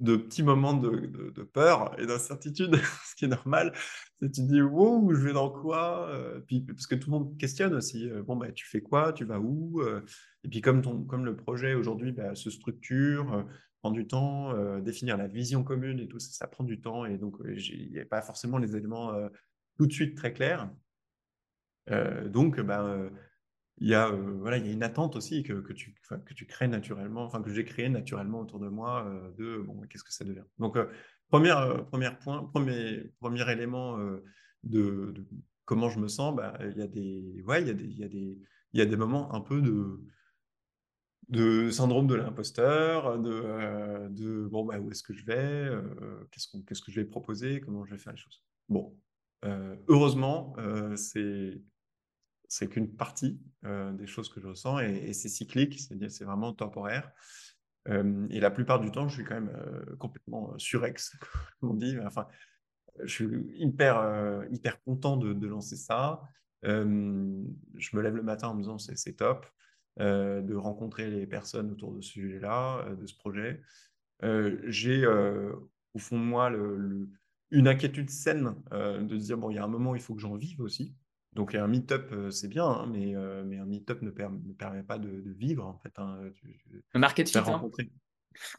[0.00, 3.72] de petits moments de, de, peur et d'incertitude, ce qui est normal.
[4.20, 6.10] tu te dis, wow, je vais dans quoi?
[6.10, 8.06] Euh, puis, Parce que tout le monde questionne aussi.
[8.10, 9.14] Euh, bon, bah, tu fais quoi?
[9.14, 9.82] Tu vas où?
[10.44, 13.46] Et puis, comme, ton, comme le projet aujourd'hui bah, se structure,
[13.80, 17.04] prend du temps, euh, définir la vision commune et tout, ça, ça prend du temps.
[17.04, 19.28] Et donc, euh, il n'y a pas forcément les éléments euh,
[19.78, 20.70] tout de suite très clairs.
[22.26, 23.10] donc, ben,
[23.80, 25.94] il y a voilà il y a une attente aussi que, que tu
[26.26, 30.02] que tu crées naturellement enfin que j'ai créé naturellement autour de moi de bon qu'est-ce
[30.02, 30.76] que ça devient donc
[31.28, 33.96] première première point premier premier élément
[34.64, 35.14] de,
[35.64, 38.38] comment je me sens bah, il ouais y y
[38.72, 40.00] il y a des moments un peu de
[41.28, 46.26] de syndrome de l'imposteur, de, euh, de, bon, bah, où est-ce que je vais, euh,
[46.30, 48.42] qu'est-ce, qu'est-ce que je vais proposer, comment je vais faire les choses.
[48.68, 48.96] Bon,
[49.44, 50.56] euh, heureusement,
[50.96, 51.60] c'est,
[52.48, 57.10] c'est qu'une partie des choses que je ressens et, c'est cyclique, c'est-à-dire c'est vraiment temporaire.
[57.86, 59.52] et la plupart du temps, je suis quand même
[59.98, 61.16] complètement surex,
[61.60, 61.96] comme on dit.
[62.06, 62.26] Enfin,
[63.04, 66.22] je suis hyper, hyper content de, de lancer ça.
[66.62, 69.46] je me lève le matin en me disant c'est top.
[70.00, 73.60] Euh, de rencontrer les personnes autour de ce sujet-là, euh, de ce projet.
[74.22, 76.52] Euh, j'ai au fond de moi
[77.50, 80.20] une inquiétude saine de se dire, bon, il y a un moment il faut que
[80.20, 80.94] j'en vive aussi.
[81.32, 83.14] Donc un meet-up, c'est bien, hein, mais,
[83.44, 85.92] mais un meet-up ne, ne, permet pas de, vivre, en fait.
[85.98, 86.30] Hein,
[86.94, 87.38] un market fit.
[87.38, 87.68] Hein.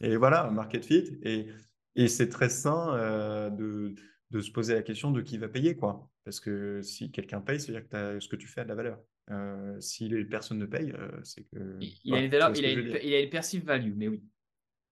[0.02, 1.18] Et voilà, un market fit.
[1.22, 1.48] Et,
[1.94, 3.94] et c'est très sain de,
[4.30, 6.10] de, se poser la question de qui va payer, quoi.
[6.24, 8.98] Parce que si quelqu'un paye, c'est-à-dire que ce que tu fais a de la valeur.
[9.30, 11.78] Euh, si les personnes ne payent, euh, c'est que.
[11.80, 14.22] Il, a une valeur, il, a une, il, a une, perceived value, mais oui.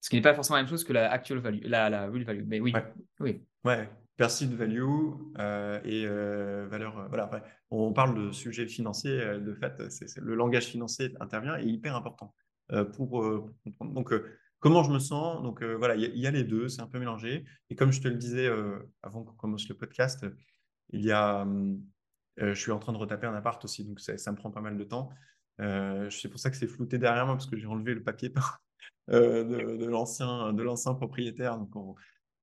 [0.01, 2.23] Ce qui n'est pas forcément la même chose que la actual value, la, la real
[2.23, 2.73] value, mais oui.
[2.73, 2.85] Ouais.
[3.19, 3.43] oui.
[3.65, 4.85] Ouais, perceived value
[5.39, 6.07] euh, et
[6.69, 7.09] valeur.
[7.09, 7.29] voilà,
[7.71, 9.83] on parle de sujet financier, de fait,
[10.19, 12.33] le langage financier intervient et est hyper important
[12.93, 13.93] pour, comprendre.
[13.93, 14.15] Donc,
[14.61, 15.43] comment je me sens?
[15.43, 17.45] Donc, voilà, il y, y, a les deux, c'est un peu mélangé.
[17.71, 18.49] Et comme je te le disais
[19.03, 20.25] avant qu'on commence le podcast,
[20.91, 21.43] il y a.
[21.43, 21.83] Hum,
[22.41, 24.77] je suis en train de retaper un appart aussi, donc ça, me prend pas mal
[24.77, 25.11] de temps.
[25.61, 28.33] Euh, c'est pour ça que c'est flouté derrière moi, parce que j'ai enlevé le papier
[29.11, 31.59] euh, de, de l'ancien propriétaire.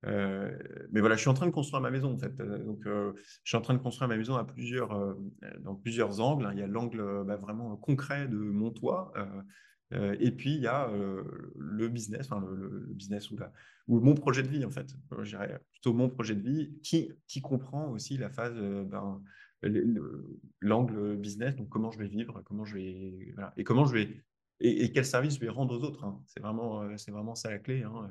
[0.04, 2.36] Mais voilà, je suis en train de construire ma maison en fait.
[2.36, 3.14] Donc, je
[3.44, 5.18] suis en train de construire ma maison à plusieurs,
[5.60, 6.50] dans plusieurs angles.
[6.54, 9.14] Il y a l'angle bah, vraiment concret de mon toit.
[9.92, 10.92] et puis, il y a
[11.56, 13.40] le business, le, business ou,
[13.88, 14.94] mon projet de vie, en fait.
[15.22, 19.24] je dirais plutôt mon projet de vie qui, qui comprend aussi la phase ben,
[20.62, 24.24] l'angle business, donc comment je vais vivre, comment je vais, et comment je vais,
[24.60, 26.04] et, quel service je vais rendre aux autres.
[26.04, 26.22] Hein.
[26.28, 27.84] C'est vraiment, euh, c'est vraiment ça la clé.
[27.84, 28.10] Hein.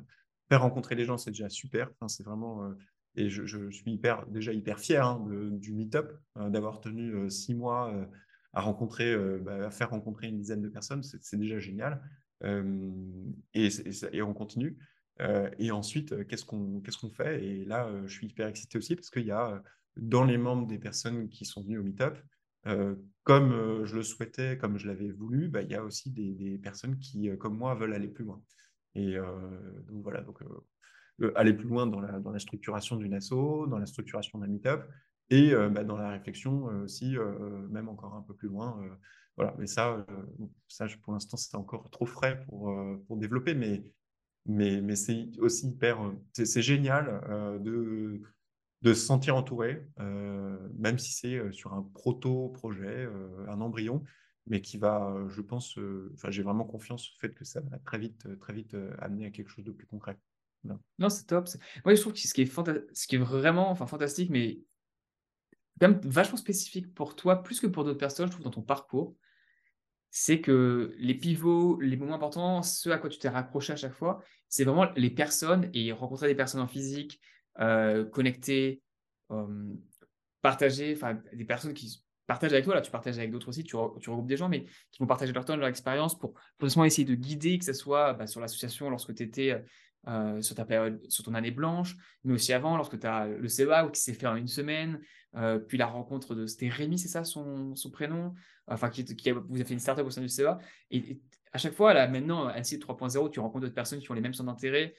[0.49, 1.91] Faire rencontrer les gens, c'est déjà super.
[2.09, 2.75] C'est vraiment, euh,
[3.17, 7.95] et je, suis hyper, déjà hyper fier hein, du meet-up, euh, d'avoir tenu six mois
[8.53, 12.03] à rencontrer, bah, à faire rencontrer une dizaine de personnes, c'est déjà génial.
[13.55, 13.69] Et,
[14.13, 14.77] et, on continue.
[15.59, 17.45] et ensuite, qu'est-ce qu'on qu'est-ce qu'on fait?
[17.45, 19.63] Et là, je suis hyper excité aussi parce qu'il y a
[19.97, 22.16] dans les membres des personnes qui sont venues au meetup,
[22.66, 22.95] euh,
[23.25, 26.59] comme euh, je le souhaitais, comme je l'avais voulu, bah, il y a aussi des,
[26.59, 28.43] personnes qui, euh, comme moi, veulent aller plus loin.
[28.97, 29.16] Et
[29.89, 30.39] donc voilà, donc
[31.35, 34.89] aller plus loin dans la, dans la structuration d'une asso, dans la structuration d'un meet-up,
[35.31, 37.16] et bah, dans la réflexion aussi,
[37.71, 38.81] même encore un peu plus loin.
[39.37, 40.07] voilà, mais ça,
[40.69, 42.73] ça pour l'instant, c'est encore trop frais pour,
[43.09, 43.85] pour développer, mais,
[44.47, 45.99] mais, mais c'est aussi hyper,
[46.33, 47.21] c'est génial
[47.65, 48.23] de,
[48.85, 53.09] de se sentir entouré, même si c'est sur un proto-projet,
[53.48, 54.05] un embryon,
[54.47, 55.78] mais qui va, je pense,
[56.28, 59.48] j'ai vraiment confiance au fait que ça va très vite, très vite amener à quelque
[59.48, 60.19] chose de plus concret.
[60.98, 61.48] Non, c'est top.
[61.85, 64.61] Moi, je trouve que ce qui est, ce qui est vraiment enfin, fantastique, mais
[65.81, 68.62] quand même vachement spécifique pour toi, plus que pour d'autres personnes, je trouve, dans ton
[68.62, 69.16] parcours,
[70.11, 73.94] c'est que les pivots, les moments importants, ce à quoi tu t'es raccroché à chaque
[73.94, 77.20] fois, c'est vraiment les personnes et rencontrer des personnes en physique,
[77.61, 78.83] euh, connecter,
[79.31, 79.75] euh,
[80.43, 83.77] partager, enfin des personnes qui partagent avec toi, là tu partages avec d'autres aussi, tu,
[83.77, 87.15] regroupes des gens, mais qui vont partager leur temps, leur expérience pour potentiellement essayer de
[87.15, 89.63] guider, que ce soit bah, sur l'association lorsque tu étais
[90.09, 93.49] euh, sur ta période, sur ton année blanche, mais aussi avant, lorsque tu as le
[93.49, 95.01] CEA qui s'est fait en une semaine,
[95.69, 98.35] puis la rencontre de, c'était Rémi, c'est ça son, prénom,
[98.67, 100.59] enfin qui, vous avez fait une startup au sein du CEA,
[100.91, 101.21] et,
[101.53, 104.35] à chaque fois, là maintenant, NC 3.0, tu rencontres d'autres personnes qui ont les mêmes
[104.35, 104.97] centres d'intérêt,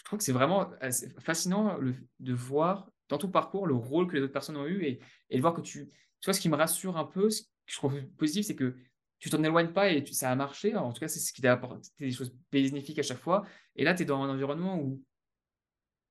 [0.00, 0.70] je trouve que c'est vraiment
[1.18, 1.78] fascinant
[2.20, 5.00] de voir dans ton parcours le rôle que les autres personnes ont eu et,
[5.30, 5.90] de voir que tu.
[6.20, 8.76] Tu vois, ce qui me rassure un peu, ce que je trouve positif, c'est que
[9.18, 10.74] tu t'en éloignes pas et ça a marché.
[10.74, 13.44] En tout cas, c'est ce qui t'a apporté des choses bénéfiques à chaque fois.
[13.76, 15.02] Et là, tu es dans un environnement où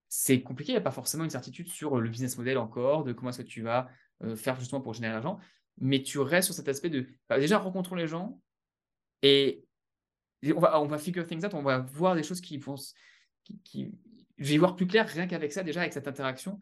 [0.07, 0.73] c'est compliqué.
[0.73, 3.41] Il n'y a pas forcément une certitude sur le business model encore, de comment est-ce
[3.41, 3.89] que tu vas
[4.23, 5.39] euh, faire justement pour générer l'argent.
[5.79, 8.39] Mais tu restes sur cet aspect de bah, déjà rencontrons les gens
[9.23, 9.65] et
[10.55, 12.75] on va, on va figure things out, on va voir des choses qui vont
[13.63, 13.91] qui,
[14.37, 16.59] je vais y voir plus clair rien qu'avec ça, déjà avec cette interaction.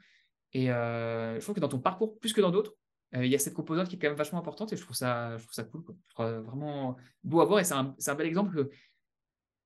[0.54, 2.74] Et euh, je trouve que dans ton parcours, plus que dans d'autres,
[3.16, 4.96] euh, il y a cette composante qui est quand même vachement importante et je trouve
[4.96, 5.84] ça, je trouve ça cool.
[6.10, 8.70] Je trouve vraiment beau à voir et c'est un, un, bel exemple.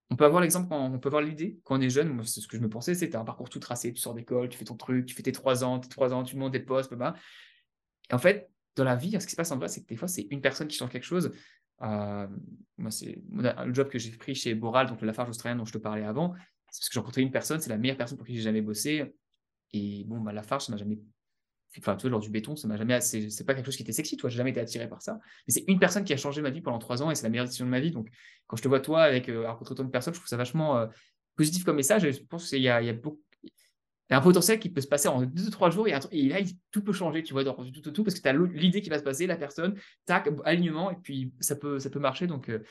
[0.09, 2.09] on peut avoir l'exemple, on peut avoir l'idée quand on est jeune.
[2.09, 3.93] Moi, c'est ce que je me pensais, c'était un parcours tout tracé.
[3.93, 6.23] Tu sors d'école, tu fais ton truc, tu fais tes trois ans, tes trois ans,
[6.23, 7.15] tu montes des postes, bah,
[8.09, 9.95] Et en fait, dans la vie, ce qui se passe en vrai, c'est que des
[9.95, 11.31] fois, c'est une personne qui change quelque chose.
[11.81, 12.27] Euh,
[12.77, 15.73] moi, c'est le job que j'ai pris chez Boral, donc le Lafarge australien dont je
[15.73, 16.35] te parlais avant
[16.79, 19.13] parce que j'ai rencontré une personne, c'est la meilleure personne pour qui j'ai jamais bossé.
[19.73, 20.99] Et bon, bah, la farce, ça m'a jamais.
[21.77, 22.99] Enfin, tu vois, lors du béton, ça m'a jamais.
[23.01, 25.19] C'est pas quelque chose qui était sexy, toi, j'ai jamais été attiré par ça.
[25.47, 27.29] Mais c'est une personne qui a changé ma vie pendant trois ans et c'est la
[27.29, 27.91] meilleure décision de ma vie.
[27.91, 28.09] Donc,
[28.47, 30.77] quand je te vois, toi, avec euh, rencontrer autant de personnes, je trouve ça vachement
[30.77, 30.87] euh,
[31.35, 32.09] positif comme message.
[32.09, 32.81] Je pense qu'il y, a.
[32.81, 36.27] Il y a un potentiel qui peut se passer en deux, trois jours et, et
[36.27, 36.39] là,
[36.71, 38.89] tout peut changer, tu vois, dans tout, tout, tout, parce que tu as l'idée qui
[38.89, 42.27] va se passer, la personne, tac, alignement, et puis ça peut, ça peut marcher.
[42.27, 42.61] Donc, euh,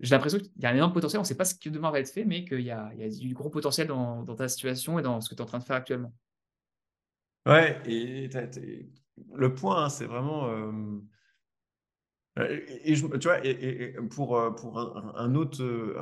[0.00, 1.18] j'ai l'impression qu'il y a un énorme potentiel.
[1.18, 3.34] On ne sait pas ce que demain va être fait, mais qu'il y, a, du
[3.34, 5.76] gros potentiel dans, ta situation et dans ce que tu es en train de faire
[5.76, 6.12] actuellement.
[7.46, 8.28] Ouais, et
[9.34, 10.48] le point, hein, c'est vraiment.
[12.38, 16.00] Euh, et, tu vois, et, pour, euh, pour un, autre, euh,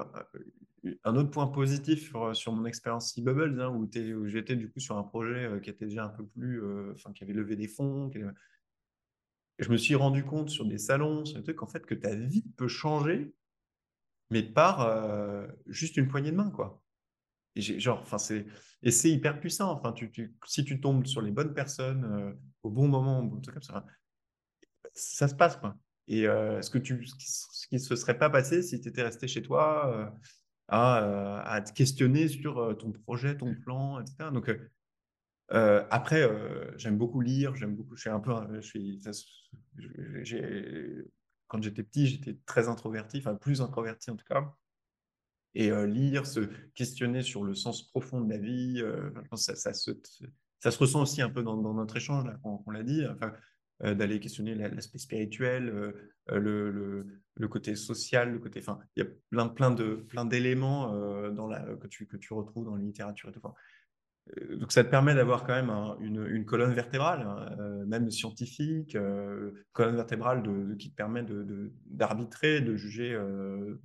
[1.04, 3.88] un autre point positif sur, mon expérience e-Bubbles, hein, où,
[4.26, 6.62] j'étais du coup sur un projet qui était déjà un peu plus.
[7.14, 8.10] Qui avait levé des fonds.
[9.58, 12.14] je me suis rendu compte sur des salons, sur des trucs, en fait, que ta
[12.14, 13.32] vie peut changer
[14.30, 16.82] mais par euh, juste une poignée de main, quoi.
[17.56, 18.46] Et genre, enfin, c'est
[18.82, 19.72] et c'est hyper puissant.
[19.72, 20.12] Enfin, tu,
[20.46, 22.32] si tu tombes sur les bonnes personnes euh,
[22.62, 23.28] au bon moment,
[24.92, 25.76] ça, se passe, quoi.
[26.06, 29.28] Et euh, ce que tu, ce qui se serait pas passé si tu étais resté
[29.28, 30.12] chez toi
[30.68, 34.30] à, te questionner sur ton projet, ton plan, etc.
[34.32, 34.50] Donc
[35.48, 36.30] après,
[36.76, 37.96] j'aime beaucoup lire, j'aime beaucoup.
[37.96, 38.32] Je suis un peu,
[41.48, 44.54] quand j'étais petit, j'étais très introverti, enfin plus introverti en tout cas.
[45.54, 46.40] Et euh, lire, se
[46.74, 49.90] questionner sur le sens profond de la vie, euh, ça, se,
[50.78, 53.32] ressent aussi un peu dans, notre échange, là, on, l'a dit, enfin,
[53.82, 55.94] euh, d'aller questionner l'aspect spirituel,
[56.28, 60.92] le, côté social, le côté, enfin, il y a plein, plein de plein d'éléments
[61.30, 63.40] dans que, tu, retrouves dans la littérature et tout.
[64.50, 69.52] Donc ça te permet d'avoir quand même une, colonne vertébrale, hein, euh, même scientifique, euh,
[69.72, 70.42] colonne vertébrale
[70.78, 71.24] qui te permet
[71.86, 73.16] d'arbitrer, de, juger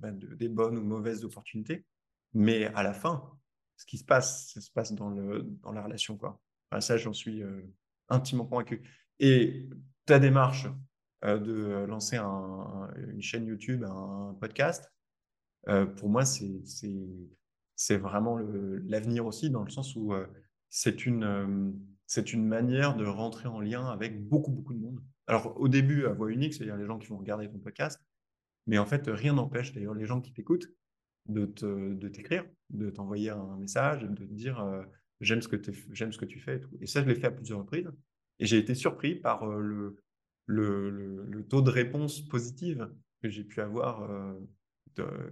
[0.00, 1.84] ben, des bonnes ou mauvaises opportunités.
[2.34, 3.30] Mais à la fin,
[3.76, 6.16] ce qui se passe, ça se passe dans la relation.
[6.16, 6.40] Quoi.
[6.80, 7.42] ça, j'en suis
[8.08, 8.82] intimement convaincu.
[9.20, 9.68] Et
[10.04, 10.66] ta démarche
[11.22, 14.92] de lancer une chaîne YouTube, un podcast,
[15.96, 16.62] pour moi, c'est
[17.76, 18.38] c'est vraiment
[18.86, 20.26] l'avenir aussi, dans le sens où euh,
[20.68, 21.72] c'est une, euh,
[22.32, 25.00] une manière de rentrer en lien avec beaucoup, beaucoup de monde.
[25.26, 28.00] Alors, au début, à voix unique, c'est-à-dire les gens qui vont regarder ton podcast,
[28.66, 30.68] mais en fait, rien n'empêche d'ailleurs les gens qui t'écoutent
[31.26, 34.82] de, de t'écrire, de t'envoyer un message, de te dire euh,
[35.20, 36.56] j'aime ce, que ce que tu fais.
[36.56, 36.70] Et, tout.
[36.80, 37.90] et ça, je l'ai fait à plusieurs reprises.
[38.38, 39.96] Et j'ai été surpris par le,
[40.46, 42.90] le, le, taux de réponse positive
[43.22, 44.08] que j'ai pu avoir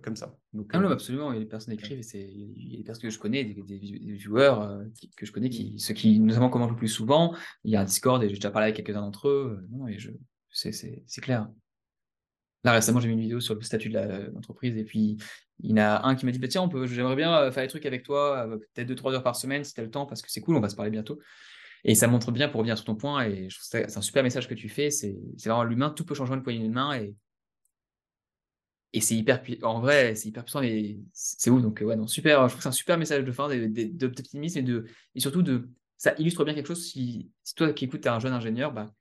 [0.03, 0.37] comme ça.
[0.53, 1.33] Donc, ah non, absolument.
[1.33, 3.19] Il y a des personnes écrivent, et c'est, il y a des personnes que je
[3.19, 4.55] connais, des, des, viewers
[5.17, 7.35] que je connais, qui, ceux qui notamment commentent le plus souvent.
[7.65, 9.67] Il y a un Discord et j'ai déjà parlé avec quelques-uns d'entre eux.
[9.71, 10.11] Non, et je,
[10.51, 11.49] c'est, c'est, c'est clair.
[12.65, 15.17] Là, récemment, j'ai vu une vidéo sur le statut de l'entreprise et puis
[15.61, 17.63] il y en a un qui m'a dit bah, Tiens, on peut, j'aimerais bien faire
[17.63, 20.23] des trucs avec toi, peut-être 2-3 heures par semaine si tu as le temps, parce
[20.23, 21.19] que c'est cool, on va se parler bientôt.
[21.85, 24.23] Et ça montre bien, pour revenir sur ton point, et je trouve c'est un super
[24.23, 26.95] message que tu fais c'est vraiment l'humain, tout peut changer en une poignée de main
[26.95, 27.15] et,
[28.93, 32.43] et c'est hyper en vrai, c'est hyper puissant, mais c'est où Donc, ouais, non, super,
[32.43, 35.69] je trouve que c'est un super message de fin, d'optimisme et, de, et surtout de.
[35.97, 36.85] Ça illustre bien quelque chose.
[36.85, 38.93] Si, si toi qui écoutes, tu es un jeune ingénieur, bah,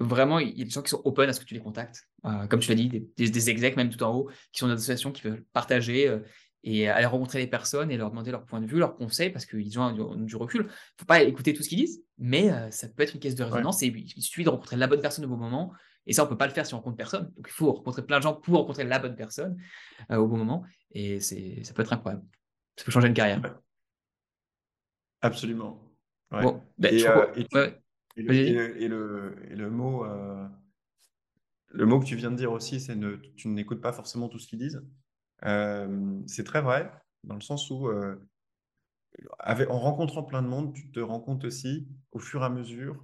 [0.00, 2.08] vraiment, il y a des gens qui sont open à ce que tu les contactes.
[2.24, 4.72] Euh, comme tu l'as dit, des, des, execs, même tout en haut, qui sont des
[4.72, 6.20] associations qui veulent partager euh,
[6.64, 9.46] et aller rencontrer les personnes et leur demander leur point de vue, leurs conseils, parce
[9.46, 10.62] qu'ils ont, du recul.
[10.62, 13.20] Il ne faut pas écouter tout ce qu'ils disent, mais euh, ça peut être une
[13.20, 15.72] caisse de résonance et il suffit de rencontrer la bonne personne au bon moment.
[16.10, 17.32] Et ça, on ne peut pas le faire si on rencontre personne.
[17.36, 19.56] Donc, il faut rencontrer plein de gens pour rencontrer la bonne personne
[20.10, 20.64] au bon moment.
[20.90, 21.36] Et ça
[21.72, 22.24] peut être incroyable.
[22.74, 23.40] Ça peut changer une carrière.
[25.20, 25.80] Absolument.
[26.32, 26.92] Bon, ben,
[28.16, 28.22] et
[28.88, 30.48] le, et le, mot, euh,
[31.68, 34.40] le mot que tu viens de dire aussi, c'est ne, tu n'écoutes pas forcément tout
[34.40, 34.84] ce qu'ils disent.
[35.44, 36.90] Euh, c'est très vrai,
[37.22, 38.16] dans le sens où, euh,
[39.38, 43.00] en rencontrant plein de monde, tu te rends compte aussi, au fur et à mesure,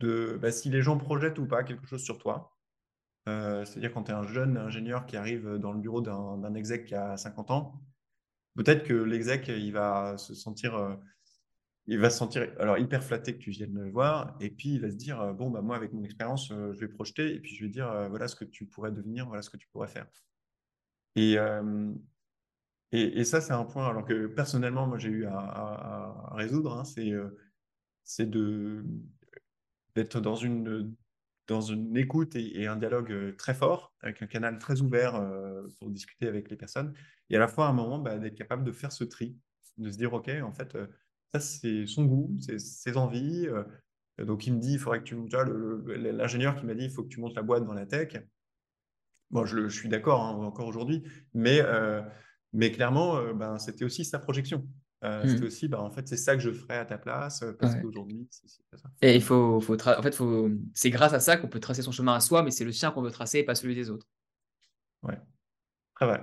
[0.00, 2.56] de bah, si les gens projettent ou pas quelque chose sur toi.
[3.26, 6.96] C'est-à-dire quand tu es un jeune ingénieur qui arrive dans le bureau d'un, exec qui
[6.96, 7.80] a 50 ans,
[8.56, 10.98] peut-être que l'exec, va se sentir
[11.90, 14.80] il va se sentir alors hyper flatté que tu viennes le voir, et puis il
[14.80, 17.40] va se dire euh, bon bah moi avec mon expérience, euh, je vais projeter, et
[17.40, 19.68] puis je vais dire euh, voilà ce que tu pourrais devenir, voilà ce que tu
[19.68, 20.06] pourrais faire.
[21.16, 21.36] Et,
[22.92, 26.84] et, ça c'est un point alors que personnellement moi j'ai eu à, résoudre, hein,
[28.04, 28.84] c'est de
[30.02, 30.94] d'être dans une
[31.46, 35.20] dans une écoute et, un dialogue très fort, avec un canal très ouvert
[35.80, 36.94] pour discuter avec les personnes,
[37.28, 39.36] et à la fois à un moment bah, d'être capable de faire ce tri,
[39.76, 40.76] de se dire ok en fait
[41.32, 43.46] ça, c'est son goût, c'est ses envies.
[43.46, 43.64] Euh,
[44.24, 45.16] donc, il me dit, il faudrait que tu.
[45.96, 48.16] L'ingénieur qui m'a dit, il faut que tu montes la boîte dans la tech.
[49.30, 51.04] Bon, je, suis d'accord hein, encore aujourd'hui,
[51.34, 52.02] mais, euh,
[52.52, 54.66] mais clairement, euh, ben, c'était aussi sa projection.
[55.02, 55.44] C'était mmh.
[55.44, 58.48] aussi, ben, en fait, c'est ça que je ferais à ta place, parce qu'aujourd'hui, c'est
[58.76, 58.90] ça.
[59.00, 60.50] Et il faut, faut en fait, faut...
[60.74, 62.90] c'est grâce à ça qu'on peut tracer son chemin à soi, mais c'est le sien
[62.90, 64.06] qu'on veut tracer et pas celui des autres.
[65.02, 65.18] Ouais,
[65.94, 66.22] très vrai.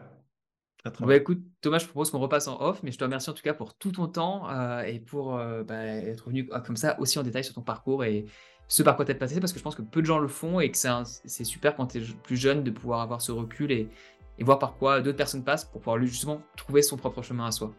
[0.99, 3.41] Bah, écoute, Thomas, je propose qu'on repasse en off, mais je te remercie en tout
[3.41, 6.99] cas pour tout ton temps euh, et pour euh, bah, être venu euh, comme ça
[6.99, 8.25] aussi en détail sur ton parcours et
[8.67, 10.27] ce par quoi tu es passé, parce que je pense que peu de gens le
[10.27, 13.71] font et que c'est super quand tu es plus jeune de pouvoir avoir ce recul
[13.71, 13.89] et,
[14.37, 17.51] et voir par quoi d'autres personnes passent pour pouvoir justement trouver son propre chemin à
[17.51, 17.73] soi.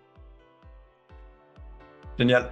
[2.18, 2.50] Génial.